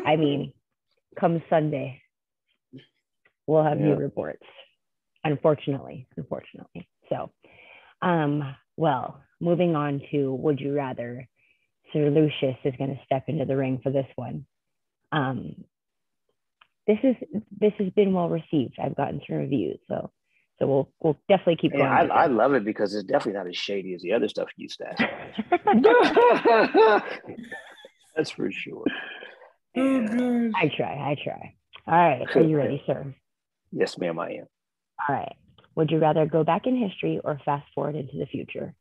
[0.05, 0.53] I mean,
[1.19, 2.01] come Sunday,
[3.47, 4.45] we'll have new reports.
[5.23, 6.87] Unfortunately, unfortunately.
[7.09, 7.31] So,
[8.01, 11.27] um, well, moving on to would you rather?
[11.93, 14.45] Sir Lucius is going to step into the ring for this one.
[15.11, 15.63] Um,
[16.87, 17.15] this is
[17.59, 18.75] this has been well received.
[18.81, 20.11] I've gotten some reviews, so
[20.59, 21.83] so we'll we'll definitely keep going.
[21.83, 24.63] I, I love it because it's definitely not as shady as the other stuff you
[24.63, 25.03] used to ask.
[28.15, 28.85] That's for sure.
[29.77, 30.51] Oh gosh.
[30.55, 31.55] I try, I try.
[31.87, 33.13] All right, are you ready, sir?
[33.71, 34.47] Yes, ma'am, I am.
[35.07, 35.35] All right.
[35.75, 38.73] Would you rather go back in history or fast forward into the future?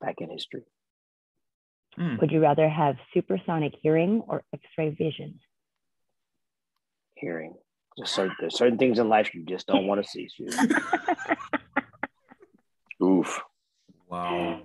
[0.00, 0.64] Back in history.
[1.96, 2.16] Hmm.
[2.20, 5.38] Would you rather have supersonic hearing or X-ray vision?
[7.16, 7.54] Hearing.
[7.98, 10.28] Just certain, there's certain things in life you just don't want to see.
[13.02, 13.40] Oof.
[14.08, 14.62] Wow.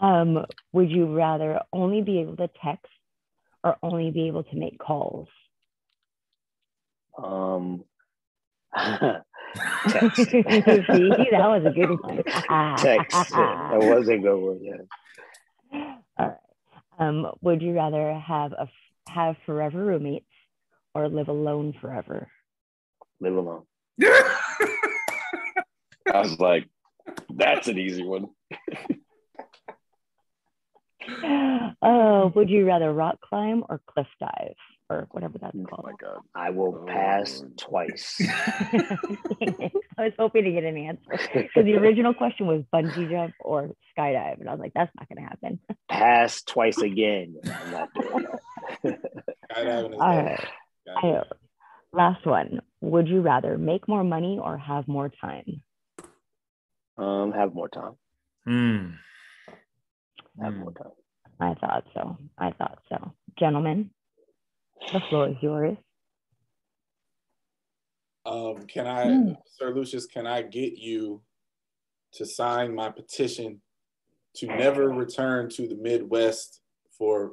[0.00, 2.90] um, would you rather only be able to text
[3.62, 5.28] or only be able to make calls?
[7.22, 7.84] Um,
[8.76, 10.42] See,
[11.30, 12.22] that was a good one.
[12.78, 13.12] text.
[13.12, 14.60] that was a good one.
[14.62, 14.76] Yeah.
[16.18, 16.36] All right.
[17.02, 18.68] Um, would you rather have a
[19.08, 20.26] have forever roommates
[20.94, 22.28] or live alone forever?
[23.20, 23.64] Live alone.
[24.02, 24.44] I
[26.14, 26.68] was like,
[27.34, 28.28] that's an easy one.
[31.84, 34.54] Oh, would you rather rock climb or cliff dive
[34.92, 35.84] or whatever that's Oh called?
[35.84, 36.18] my God.
[36.34, 37.58] I will Oh, pass Lord.
[37.58, 38.20] twice.
[39.98, 43.70] I was hoping to get an answer because the original question was bungee jump or
[43.96, 45.60] skydive, and I was like, that's not going to happen.
[45.88, 47.36] pass twice again.
[47.44, 48.26] I'm not doing
[48.84, 49.00] that.
[49.52, 50.24] Skydiving is All dope.
[50.26, 50.48] right.
[50.88, 51.20] Skydiving.
[51.20, 51.36] I-
[51.94, 52.60] Last one.
[52.80, 55.62] Would you rather make more money or have more time?
[56.96, 57.92] Um, have more time.
[58.46, 58.92] Hmm.
[60.42, 60.60] Have Hmm.
[60.60, 60.92] more time.
[61.38, 62.16] I thought so.
[62.38, 63.12] I thought so.
[63.38, 63.90] Gentlemen,
[64.92, 65.76] the floor is yours.
[68.24, 69.32] Um, can I, Hmm.
[69.46, 71.22] Sir Lucius, can I get you
[72.14, 73.60] to sign my petition
[74.36, 76.60] to never return to the Midwest
[76.96, 77.32] for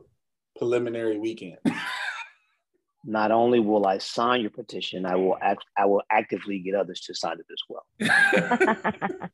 [0.58, 1.58] preliminary weekend?
[3.06, 7.02] Not only will I sign your petition, I will act, I will actively get others
[7.02, 7.86] to sign it as well.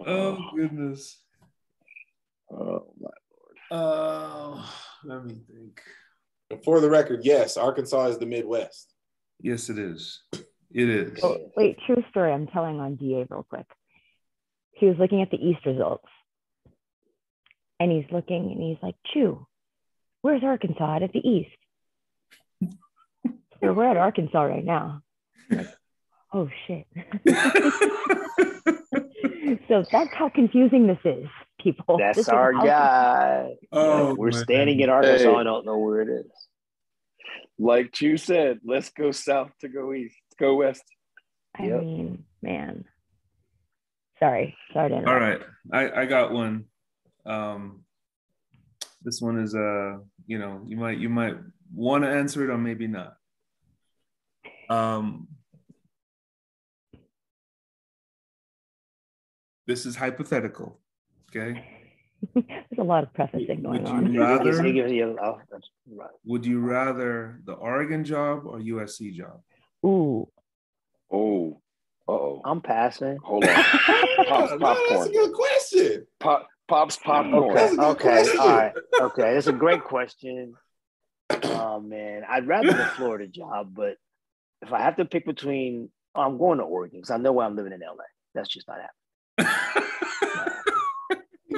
[0.06, 1.20] oh goodness.
[2.50, 3.10] Oh my.
[3.30, 3.58] Lord.
[3.70, 4.74] Oh,
[5.04, 5.82] let me think.
[6.50, 8.92] And for the record, yes, Arkansas is the Midwest.
[9.40, 10.22] Yes, it is.
[10.70, 11.20] It is.
[11.22, 12.32] Oh, wait, true story.
[12.32, 13.66] I'm telling on DA real quick.
[14.72, 16.08] He was looking at the East results.
[17.80, 19.46] And he's looking and he's like, Chew,
[20.22, 21.50] where's Arkansas at the East?
[22.62, 25.02] so we're at Arkansas right now.
[25.50, 25.66] Like,
[26.32, 26.86] oh shit.
[29.68, 31.26] so that's how confusing this is,
[31.64, 31.98] people.
[31.98, 33.56] That's This our guy.
[33.72, 34.44] oh, We're man.
[34.44, 35.34] standing in Arkansas Hey.
[35.34, 36.30] and don't know where it is.
[37.58, 40.84] Like Chu said, let's go south to go east, go west.
[41.56, 41.80] I Yep.
[41.80, 42.84] mean, man.
[44.20, 44.56] Sorry.
[44.72, 45.44] Sorry to All interrupt.
[45.72, 46.66] right, I, I got one.
[47.26, 47.84] Um,
[49.02, 51.36] this one is uh, you know, you might you might
[51.74, 53.14] want to answer it or maybe not.
[54.68, 55.28] Um,
[59.66, 60.80] this is hypothetical.
[61.36, 61.64] Okay,
[62.34, 64.16] There's a lot of prefacing going Would on.
[64.16, 65.18] rather- He's- he gives you-
[65.50, 66.10] that's right.
[66.24, 69.40] would you rather the Oregon job or USC job?
[69.84, 70.28] Ooh.
[71.10, 71.60] Oh,
[72.08, 72.40] uh oh.
[72.44, 73.18] I'm passing.
[73.24, 73.54] Hold on.
[74.28, 76.06] Pops No, that's a good question.
[76.20, 77.50] Pop, pops popcorn.
[77.50, 78.40] Okay, That's a okay, question.
[78.40, 79.36] all right, okay.
[79.36, 80.54] It's a great question.
[81.44, 83.96] Oh man, I'd rather the Florida job, but
[84.62, 87.44] if I have to pick between, oh, I'm going to Oregon because I know where
[87.46, 88.04] I'm living in LA.
[88.34, 89.84] That's just not happening.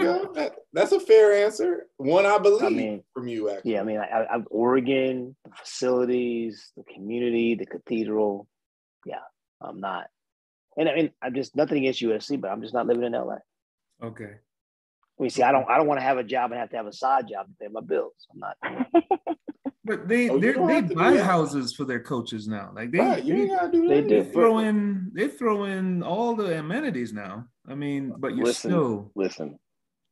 [0.07, 1.87] You know, that, that's a fair answer.
[1.97, 3.73] One I believe I mean, from you, actually.
[3.73, 8.47] yeah, I mean, I, I, Oregon, the facilities, the community, the cathedral.
[9.05, 9.21] Yeah,
[9.61, 10.07] I'm not,
[10.77, 13.37] and I mean, I'm just nothing against USC, but I'm just not living in LA.
[14.03, 14.35] okay.
[15.19, 16.77] I mean, see, I don't, I don't want to have a job and have to
[16.77, 18.13] have a side job to pay my bills.
[18.33, 18.57] I'm not.
[19.87, 22.73] But they Oh, they they have to do buy houses for their coaches now.
[22.75, 24.09] Like they Right, you they, do that.
[24.09, 24.23] do.
[24.23, 27.47] they throw in they throw in all the amenities now.
[27.69, 29.59] I mean, but you're Listen, still Listen,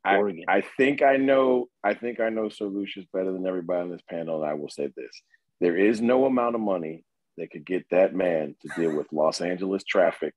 [0.05, 0.45] I, Oregon.
[0.49, 4.03] I think I know I think I know Sir Lucius better than everybody on this
[4.09, 5.23] panel, and I will say this:
[5.61, 7.05] there is no amount of money
[7.37, 10.35] that could get that man to deal with Los Angeles traffic,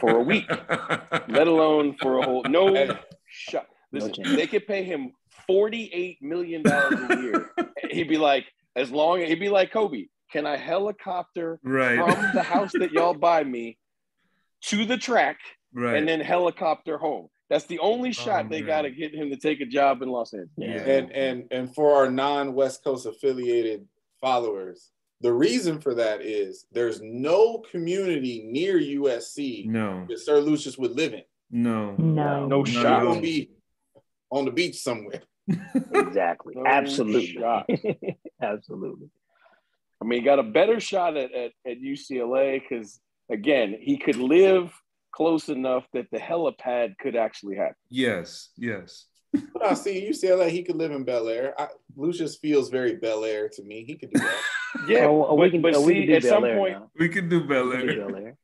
[0.00, 0.44] For a week.
[1.28, 2.90] let alone for a whole no Hey.
[3.28, 3.66] shot.
[3.92, 4.36] Listen, chance.
[4.36, 5.12] they could pay him
[5.46, 7.50] forty-eight million dollars a year.
[7.90, 10.06] he'd be like, as long he'd be like Kobe.
[10.32, 13.78] Can I helicopter right, from the house that y'all buy me
[14.62, 15.38] to the track
[15.72, 15.94] right.
[15.96, 17.28] and then helicopter home?
[17.48, 20.08] That's the only shot Oh, they got to get him to take a job in
[20.08, 20.50] Los Angeles.
[20.56, 20.80] yeah.
[20.80, 23.86] And and and for our non-West Coast affiliated
[24.20, 24.90] followers,
[25.20, 30.92] the reason for that is there's no community near USC no, that Sir Lucius would
[30.96, 31.22] live in.
[31.50, 32.46] no, No.
[32.46, 33.02] No He's shot.
[33.04, 33.50] gonna be
[34.30, 35.22] on the beach somewhere.
[35.94, 36.54] Exactly.
[36.56, 37.38] No Absolutely.
[38.42, 39.08] Absolutely.
[40.02, 43.00] I mean, he got a better shot at, at, at UCLA because,
[43.30, 44.72] again, he could live
[45.16, 47.74] close enough that the helipad could actually happen.
[47.88, 49.06] Yes, yes.
[49.32, 51.54] But I see UCLA, he could live in Bel Air.
[51.96, 53.84] Lucius feels very Bel Air to me.
[53.84, 54.40] He could do that.
[54.86, 56.44] Yeah, Oh, oh, but, we can, but oh, we see, can do at Bel some
[56.44, 56.90] Air point, now.
[56.98, 58.06] We can do Bel We can do Air.
[58.08, 58.36] Bel Air.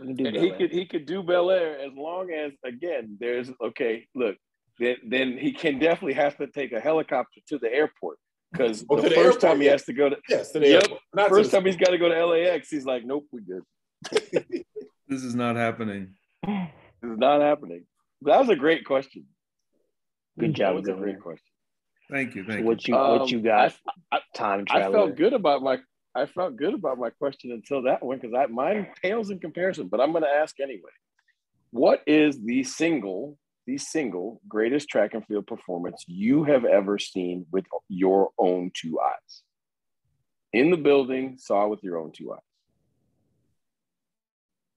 [0.00, 3.50] We can do he could he could do Bel Air as long as again there's
[3.62, 4.36] okay look
[4.80, 8.18] then then he can definitely have to take a helicopter to the airport
[8.52, 10.68] because Oh, the the first airport, time he has to go to Yes, to the
[10.68, 10.82] Yep.
[10.82, 11.00] airport.
[11.14, 13.40] Not to first the time he's got to go to LAX he's like nope we
[13.42, 13.62] good
[15.08, 16.14] This is not happening.
[16.46, 17.84] this is not happening
[18.22, 19.24] that was a great question
[20.38, 21.12] Good that job, was a Governor.
[21.12, 21.52] great question
[22.10, 22.66] Thank you, thank you.
[22.66, 23.74] What you Um, what you got?
[24.12, 25.78] I, time I felt good about my
[26.14, 29.88] I felt good about my question until that one because I mine pales in comparison,
[29.88, 30.92] but I'm going to ask anyway.
[31.70, 37.46] What is the single the single greatest track and field performance you have ever seen
[37.50, 39.42] with your own two eyes?
[40.52, 42.38] In the building, saw with your own two eyes.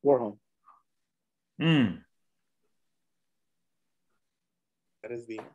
[0.05, 0.37] Warholm.
[1.61, 2.01] Mm,
[5.03, 5.51] That is the answer.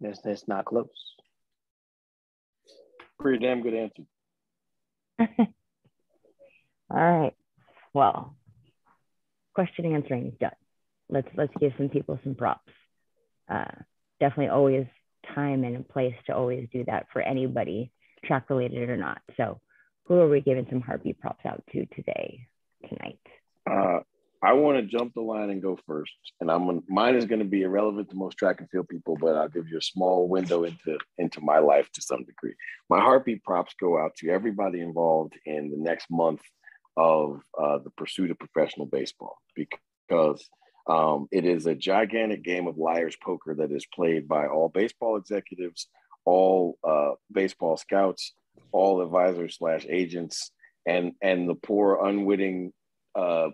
[0.00, 0.88] That's that's not close.
[3.18, 4.02] Pretty damn good answer.
[6.90, 7.34] All right.
[7.92, 8.36] Well,
[9.54, 10.50] question answering is done.
[11.08, 12.72] Let's let's give some people some props.
[13.48, 13.70] Uh,
[14.20, 14.86] definitely always
[15.34, 17.92] time and a place to always do that for anybody,
[18.24, 19.20] track related or not.
[19.36, 19.60] So,
[20.06, 22.46] who are we giving some heartbeat props out to today,
[22.88, 23.18] tonight?
[23.68, 24.00] Uh,
[24.42, 27.46] I want to jump the line and go first, and I'm mine is going to
[27.46, 30.64] be irrelevant to most track and field people, but I'll give you a small window
[30.64, 32.54] into into my life to some degree.
[32.90, 36.42] My heartbeat props go out to everybody involved in the next month
[36.96, 40.46] of uh, the pursuit of professional baseball because
[40.86, 45.16] um, it is a gigantic game of liar's poker that is played by all baseball
[45.16, 45.88] executives,
[46.26, 48.34] all uh, baseball scouts,
[48.72, 50.50] all advisors slash agents,
[50.86, 52.72] and and the poor unwitting
[53.14, 53.48] uh,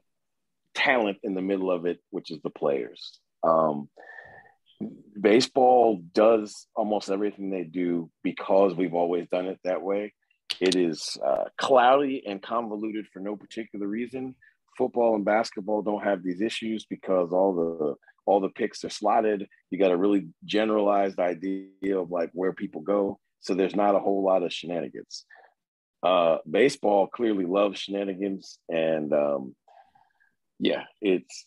[0.74, 3.18] talent in the middle of it, which is the players.
[3.42, 3.88] Um,
[5.20, 10.14] baseball does almost everything they do because we've always done it that way.
[10.60, 14.34] It is uh, cloudy and convoluted for no particular reason.
[14.76, 17.94] Football and basketball don't have these issues because all the
[18.26, 19.46] all the picks are slotted.
[19.70, 24.00] You got a really generalized idea of like where people go, so there's not a
[24.00, 25.24] whole lot of shenanigans.
[26.02, 29.54] Uh, baseball clearly loves shenanigans, and um,
[30.58, 31.46] yeah, it's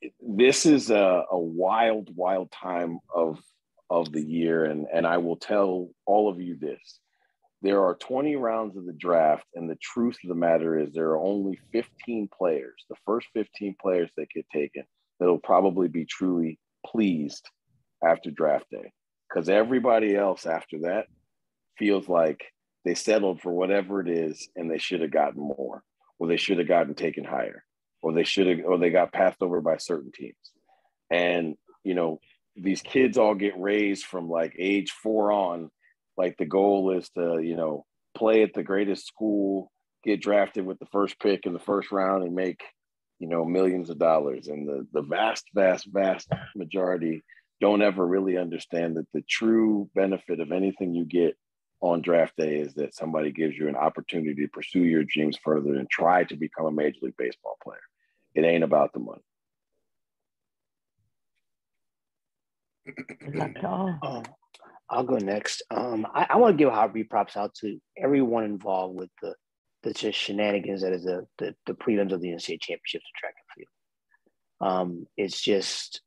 [0.00, 3.38] it- this is a, a wild, wild time of
[3.90, 7.00] of the year, and and I will tell all of you this:
[7.62, 11.10] there are 20 rounds of the draft, and the truth of the matter is there
[11.10, 14.84] are only 15 players, the first 15 players that get taken,
[15.18, 17.48] that'll probably be truly pleased
[18.04, 18.92] after draft day,
[19.28, 21.06] because everybody else after that
[21.76, 22.44] feels like
[22.84, 25.82] they settled for whatever it is, and they should have gotten more,
[26.18, 27.64] or they should have gotten taken higher
[28.02, 30.36] or they should have or they got passed over by certain teams.
[31.10, 32.20] And you know
[32.56, 35.70] these kids all get raised from like age four on
[36.16, 37.84] like the goal is to you know
[38.16, 39.70] play at the greatest school
[40.04, 42.60] get drafted with the first pick in the first round and make
[43.18, 44.48] you know millions of dollars.
[44.48, 47.24] And the the vast vast vast majority
[47.60, 51.36] don't ever really understand that the true benefit of anything you get
[51.80, 55.76] on draft day is that somebody gives you an opportunity to pursue your dreams further
[55.76, 57.78] and try to become a major league baseball player.
[58.34, 59.22] It ain't about the money.
[63.20, 63.98] Good luck to all.
[64.02, 64.22] Um,
[64.90, 65.62] I'll go next.
[65.70, 69.34] Um, I, I want to give heartbeat props out to everyone involved with the
[69.82, 73.34] the just shenanigans that is the, the the prelims of the NCAA championships in track
[73.36, 74.72] and field.
[74.72, 76.00] Um, it's just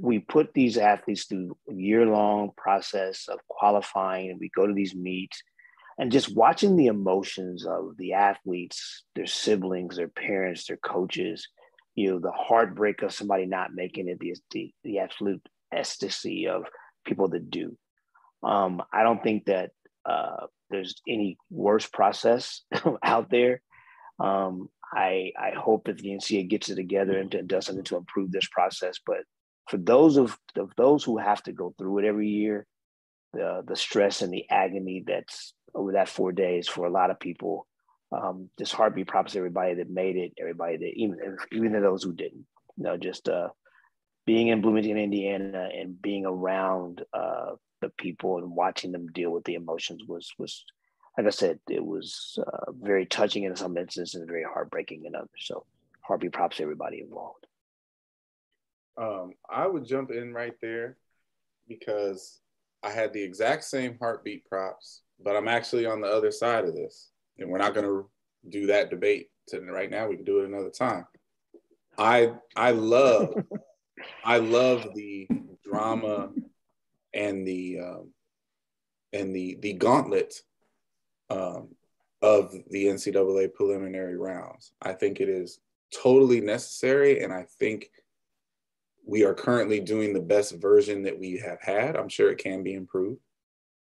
[0.00, 4.74] we put these athletes through a year long process of qualifying and we go to
[4.74, 5.42] these meets
[5.98, 11.48] and just watching the emotions of the athletes, their siblings, their parents, their coaches,
[11.96, 16.64] you know, the heartbreak of somebody not making it, the, the, the absolute ecstasy of
[17.04, 17.76] people that do.
[18.44, 19.72] Um, I don't think that
[20.08, 22.62] uh, there's any worse process
[23.02, 23.60] out there.
[24.20, 27.96] Um, I I hope that the NCAA gets it together and, and does something to
[27.96, 28.98] improve this process.
[29.04, 29.18] But
[29.68, 32.66] for those of, of those who have to go through it every year,
[33.32, 37.20] the the stress and the agony that's over that four days for a lot of
[37.20, 37.66] people,
[38.10, 41.18] um, just heartbeat props everybody that made it, everybody that even
[41.52, 42.46] even those who didn't.
[42.76, 43.48] You know, just uh,
[44.24, 49.44] being in Bloomington, Indiana, and being around uh, the people and watching them deal with
[49.44, 50.64] the emotions was was
[51.18, 55.16] like I said, it was uh, very touching in some instances and very heartbreaking in
[55.16, 55.28] others.
[55.40, 55.66] So
[56.00, 57.47] heartbeat props everybody involved.
[59.00, 60.96] Um, I would jump in right there
[61.68, 62.40] because
[62.82, 66.74] I had the exact same heartbeat props, but I'm actually on the other side of
[66.74, 67.10] this.
[67.38, 68.08] And we're not going to
[68.48, 70.08] do that debate right now.
[70.08, 71.06] We can do it another time.
[71.96, 73.34] I I love
[74.24, 75.28] I love the
[75.64, 76.30] drama
[77.12, 78.12] and the um,
[79.12, 80.34] and the the gauntlet
[81.30, 81.68] um,
[82.22, 84.72] of the NCAA preliminary rounds.
[84.80, 85.60] I think it is
[85.92, 87.90] totally necessary, and I think
[89.08, 91.96] we are currently doing the best version that we have had.
[91.96, 93.20] I'm sure it can be improved,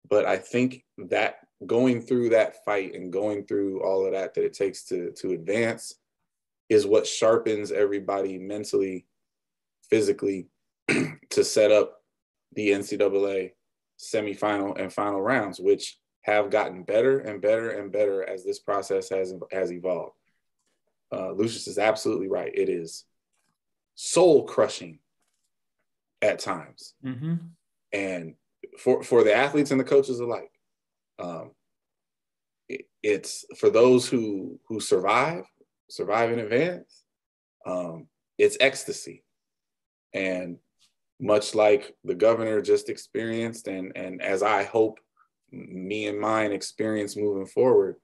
[0.10, 4.44] but I think that going through that fight and going through all of that that
[4.44, 5.96] it takes to to advance
[6.68, 9.06] is what sharpens everybody mentally,
[9.90, 10.48] physically,
[11.30, 12.02] to set up
[12.54, 13.52] the NCAA
[13.98, 19.08] semifinal and final rounds, which have gotten better and better and better as this process
[19.10, 20.18] has has evolved.
[21.10, 22.52] Uh, Lucius is absolutely right.
[22.54, 23.06] It is
[23.96, 25.00] soul crushing
[26.26, 27.36] at times, Mm-hmm.
[27.94, 28.36] and
[28.80, 30.52] for for the athletes and the coaches alike.
[31.20, 31.52] Um,
[32.68, 35.44] it, it's for those who who survive,
[35.90, 37.04] survive in advance.
[37.66, 38.08] Um,
[38.38, 39.24] it's ecstasy,
[40.14, 40.58] and
[41.20, 45.00] much like the governor just experienced, and and as I hope
[45.52, 47.96] me and mine experience moving forward,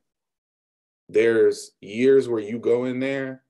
[1.10, 3.43] there's years where you go in there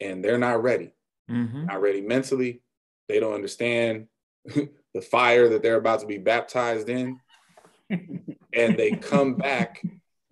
[0.00, 0.92] and they're not ready,
[1.30, 1.66] Mm-hmm.
[1.66, 2.62] not ready mentally.
[3.10, 4.06] They don't understand
[4.46, 7.18] the fire that they're about to be baptized in.
[7.90, 9.82] and they come back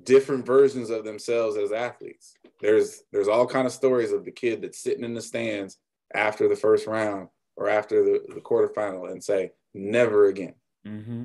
[0.05, 2.35] different versions of themselves as athletes.
[2.61, 5.77] There's there's all kind of stories of the kid that's sitting in the stands
[6.15, 10.55] after the first round or after the, the quarterfinal and say, never again
[10.87, 11.25] Mm-hmm.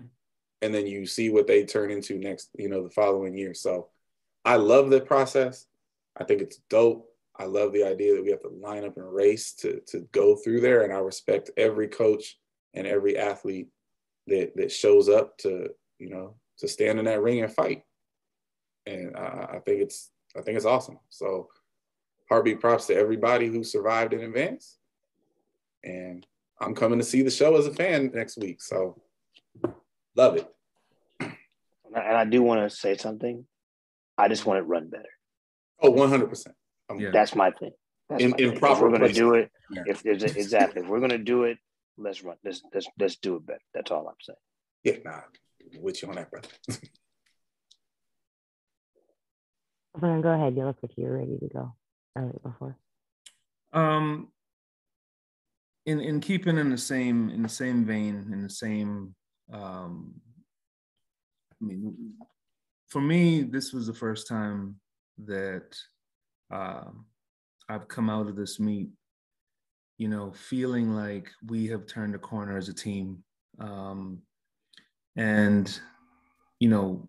[0.63, 3.53] and then you see what they turn into next, you know, the following year.
[3.53, 3.87] So
[4.43, 5.67] I love the process.
[6.17, 7.07] I think it's dope.
[7.37, 10.35] I love the idea that we have to line up and race to to go
[10.35, 10.83] through there.
[10.83, 12.37] And I respect every coach
[12.73, 13.69] and every athlete
[14.27, 15.69] that that shows up to,
[15.99, 17.83] you know, to stand in that ring and fight.
[18.85, 20.99] And I, I think it's I think it's awesome.
[21.09, 21.49] So
[22.29, 24.77] heartbeat props to everybody who survived in advance.
[25.83, 26.25] And
[26.59, 28.61] I'm coming to see the show as a fan next week.
[28.61, 29.01] So
[30.15, 30.47] love it.
[31.19, 31.33] And
[31.95, 33.45] I, and I do want to say something.
[34.17, 35.09] I just want it run better.
[35.81, 36.47] Oh, 100%.
[36.89, 37.11] Um, Yeah.
[37.11, 37.71] That's my thing.
[38.09, 38.59] That's In- my in thing.
[38.59, 39.83] proper if we're going to do it, Yeah.
[39.87, 41.57] if there's a, exactly, if we're going to do it,
[41.97, 42.37] let's run.
[42.43, 43.61] Let's, let's let's do it better.
[43.73, 44.37] That's all I'm saying.
[44.83, 45.21] Yeah, nah,
[45.81, 46.49] with you on that, brother.
[49.95, 50.55] Everyone, go ahead.
[50.55, 51.75] You look like you're ready to go.
[52.17, 52.77] Earlier before.
[53.73, 54.29] Um,
[55.85, 59.15] in in keeping in the same in the same vein, in the same,
[59.51, 60.13] um,
[61.61, 62.13] I mean,
[62.89, 64.79] for me, this was the first time
[65.25, 65.75] that
[66.51, 67.05] um
[67.69, 68.89] I've come out of this meet,
[69.97, 73.23] you know, feeling like we have turned a corner as a team,
[73.59, 74.21] um,
[75.15, 75.79] and
[76.59, 77.07] you know,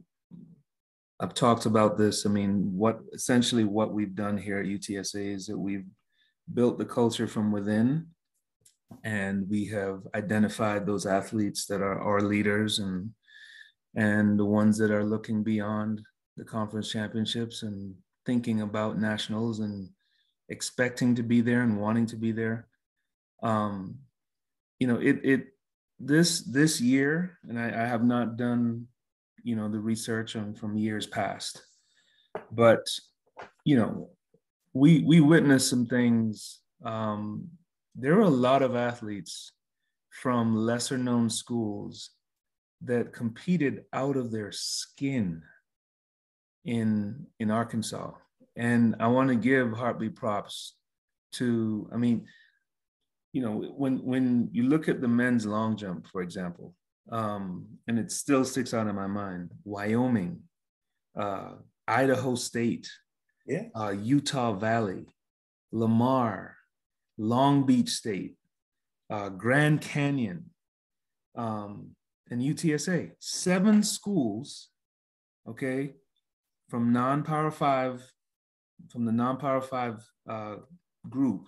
[1.20, 2.26] I've talked about this.
[2.26, 5.86] I mean, what essentially what we've done here at UTSA is that we've
[6.52, 8.06] built the culture from within,
[9.02, 13.10] and we have identified those athletes that are our leaders and
[13.96, 16.00] and the ones that are looking beyond
[16.36, 17.94] the conference championships and
[18.26, 19.90] thinking about nationals and
[20.48, 22.66] expecting to be there and wanting to be there.
[23.42, 23.98] Um,
[24.78, 25.46] you know, it it
[25.98, 28.88] this this year, and I, I have not done
[29.44, 31.62] you know the research on from years past
[32.50, 32.80] but
[33.64, 34.08] you know
[34.72, 37.46] we we witnessed some things um
[37.94, 39.52] there are a lot of athletes
[40.10, 42.10] from lesser known schools
[42.80, 45.42] that competed out of their skin
[46.64, 48.10] in in arkansas
[48.56, 50.76] and i want to give heartbeat props
[51.32, 52.24] to i mean
[53.32, 56.74] you know when when you look at the men's long jump for example
[57.10, 59.50] um and it still sticks out in my mind.
[59.64, 60.40] Wyoming,
[61.14, 61.52] uh,
[61.86, 62.88] Idaho State,
[63.46, 63.64] Yeah.
[63.74, 65.04] uh, Utah Valley,
[65.70, 66.56] Lamar,
[67.18, 68.36] Long Beach State,
[69.10, 70.48] uh, Grand Canyon,
[71.34, 71.94] um,
[72.30, 73.12] and UTSA.
[73.18, 74.70] Seven schools,
[75.46, 75.96] okay,
[76.68, 78.02] from non-power five,
[78.90, 80.56] from the non-power five uh,
[81.08, 81.46] group,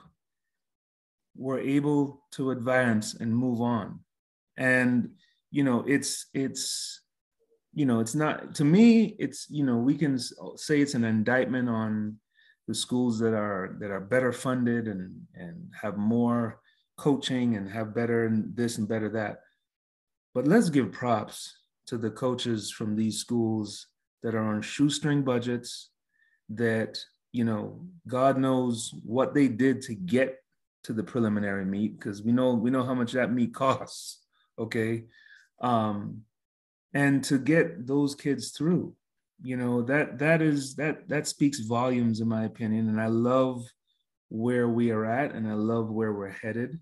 [1.36, 4.00] were able to advance and move on.
[4.56, 5.10] And
[5.50, 7.02] you know, it's it's
[7.74, 9.16] you know, it's not to me.
[9.18, 12.18] It's you know, we can say it's an indictment on
[12.66, 16.60] the schools that are that are better funded and and have more
[16.96, 19.40] coaching and have better this and better that.
[20.34, 23.86] But let's give props to the coaches from these schools
[24.26, 25.90] that are on shoestring budgets
[26.48, 26.98] that
[27.30, 30.42] you know god knows what they did to get
[30.82, 34.24] to the preliminary meet because we know we know how much that meet costs
[34.58, 35.04] okay?
[35.60, 36.22] Um
[36.92, 38.96] and to get those kids through
[39.44, 43.64] you know that that is that that speaks volumes in my opinion and i love
[44.28, 46.80] where we are at and i love where we're headed.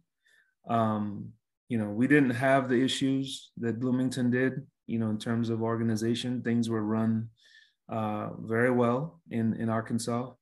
[0.67, 1.35] Um
[1.69, 5.63] you know we didn't have the issues that bloomington did you know in terms of
[5.63, 6.43] organization.
[6.43, 7.29] Things were run
[7.89, 10.33] uh very well in in arkansas.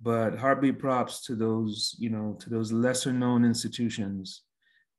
[0.00, 4.42] But heartbeat props to those you know to those lesser known institutions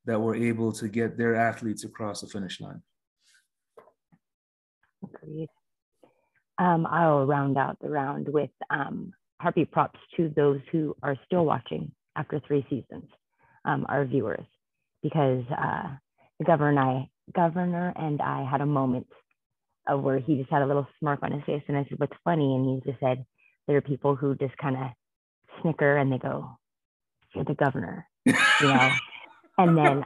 [0.05, 2.81] that were able to get their athletes across the finish line.
[5.03, 5.49] Agreed.
[6.57, 9.11] Um, I'll round out the round with um,
[9.41, 13.09] heartbeat props to those who are still watching after three seasons,
[13.65, 14.45] um, our viewers,
[15.01, 15.89] because uh,
[16.39, 19.07] the governor and I, governor and I had a moment
[19.87, 22.17] of where he just had a little smirk on his face, and I said, "What's
[22.23, 23.25] funny?" And he just said,
[23.67, 24.87] "There are people who just kind of
[25.61, 26.57] snicker and they go,
[27.33, 28.91] "You're the governor," you know,
[29.57, 30.03] and then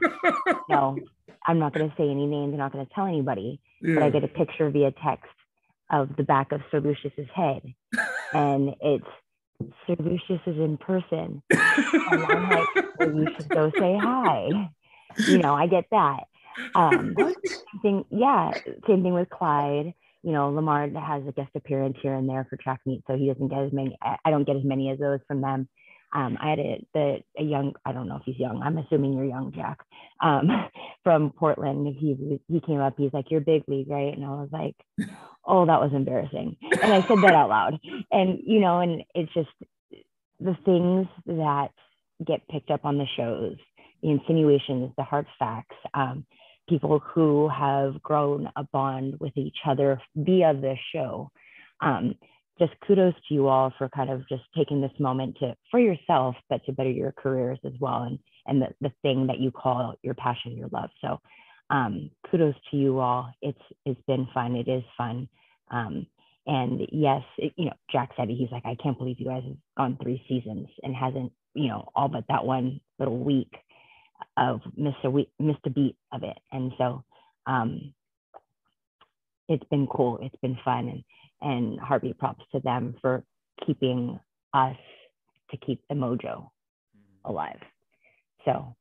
[0.68, 0.98] no,
[1.46, 2.52] I'm not going to say any names.
[2.52, 5.30] I'm not going to tell anybody but I get a picture via text
[5.90, 7.62] of the back of Sir Lucius's head,
[8.32, 9.06] and it's
[9.86, 14.70] Sir Lucius is in person, and I'm like, well, you should go say hi.
[15.16, 16.24] You know, I get that.
[16.74, 18.52] Um, same thing, yeah,
[18.86, 19.94] same thing with Clyde.
[20.22, 23.28] You know, Lamar has a guest appearance here and there for track meet, so he
[23.28, 23.96] doesn't get as many.
[24.02, 25.68] I don't get as many as those from them.
[26.12, 27.74] Um, I had a the a young.
[27.84, 28.62] I don't know if he's young.
[28.62, 29.78] I'm assuming you're young, Jack.
[30.22, 30.48] Um,
[31.04, 31.86] from Portland.
[31.98, 32.94] He he came up.
[32.96, 34.74] He's like, "You're big league, right?" And I was like,
[35.44, 37.78] "Oh, that was embarrassing." And I said that out loud.
[38.10, 39.50] And you know, and it's just
[40.40, 41.68] the things that
[42.26, 43.56] get picked up on the shows,
[44.02, 45.76] the insinuations, the hard facts.
[45.94, 46.24] Um,
[46.68, 51.30] people who have grown a bond with each other via this show.
[51.80, 52.14] Um,
[52.58, 56.34] just kudos to you all for kind of just taking this moment to for yourself,
[56.48, 59.94] but to better your careers as well, and and the, the thing that you call
[60.02, 60.90] your passion, your love.
[61.00, 61.20] So,
[61.70, 63.32] um, kudos to you all.
[63.42, 64.56] It's it's been fun.
[64.56, 65.28] It is fun.
[65.70, 66.06] Um,
[66.46, 68.28] and yes, it, you know, Jack said.
[68.28, 71.88] He's like, I can't believe you guys have gone three seasons and hasn't, you know,
[71.94, 73.52] all but that one little week
[74.36, 76.38] of missed a week, missed a beat of it.
[76.52, 77.04] And so,
[77.46, 77.94] um,
[79.48, 80.18] it's been cool.
[80.22, 81.04] It's been fun, and
[81.40, 83.24] and heartbeat props to them for
[83.66, 84.18] keeping
[84.52, 84.76] us
[85.50, 86.50] to keep the mojo
[87.24, 87.60] alive.
[88.44, 88.76] So,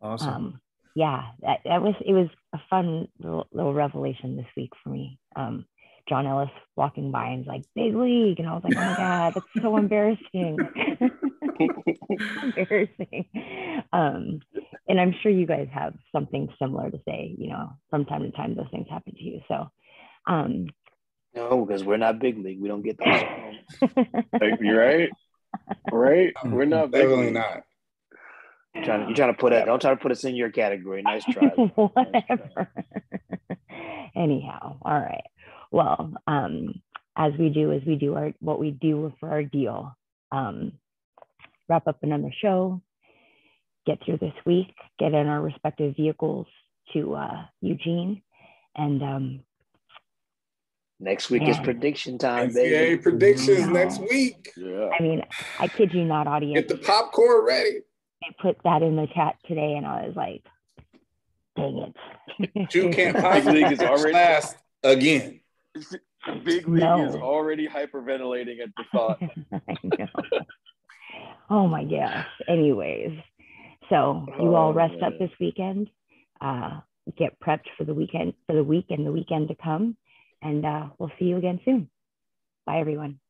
[0.00, 0.60] awesome um,
[0.94, 5.18] yeah, that, that was it was a fun little, little revelation this week for me.
[5.36, 5.66] Um,
[6.08, 9.34] John Ellis walking by and like big league, and I was like, oh my god,
[9.34, 10.58] that's so embarrassing,
[12.42, 13.26] embarrassing.
[13.92, 14.40] Um,
[14.88, 17.34] and I'm sure you guys have something similar to say.
[17.38, 19.40] You know, from time to time those things happen to you.
[19.48, 19.70] So,
[20.26, 20.66] um,
[21.34, 22.60] No, because we're not big league.
[22.60, 23.22] We don't get those.
[24.40, 25.10] Like, you're right.
[25.90, 26.32] Right?
[26.44, 27.34] We're not big Definitely league.
[27.34, 27.62] not.
[28.74, 29.66] You're trying to, you're trying to put it.
[29.66, 31.02] Don't try to put us in your category.
[31.02, 31.48] Nice try.
[31.74, 32.70] whatever.
[34.16, 35.24] Anyhow, all right.
[35.70, 36.80] Well, um,
[37.16, 39.94] as we do, as we do our what we do for our deal,
[40.30, 40.72] um,
[41.68, 42.82] wrap up another show,
[43.86, 46.46] get through this week, get in our respective vehicles
[46.92, 48.22] to uh, Eugene,
[48.76, 49.40] and um,
[51.00, 52.96] Next week is prediction time, baby.
[52.96, 53.72] Predictions Wow.
[53.72, 54.52] next week.
[54.56, 54.88] Yeah.
[54.96, 55.20] I mean,
[55.58, 56.54] I kid you not, audience.
[56.54, 57.80] Get the popcorn ready.
[58.20, 60.44] They put that in the chat today, and I was like,
[61.56, 61.78] "Dang
[62.38, 65.40] it!" You can't Big possibly league is already last again.
[66.44, 67.20] Big league is No.
[67.20, 69.20] already hyperventilating at the thought.
[71.52, 72.26] Oh my gosh.
[72.48, 73.10] Anyways,
[73.90, 75.90] so you all Oh, rest up this weekend.
[76.40, 76.80] Uh,
[77.18, 79.94] get prepped for the weekend for the week and the weekend to come,
[80.40, 81.90] and uh, we'll see you again soon.
[82.64, 83.20] Bye, everyone.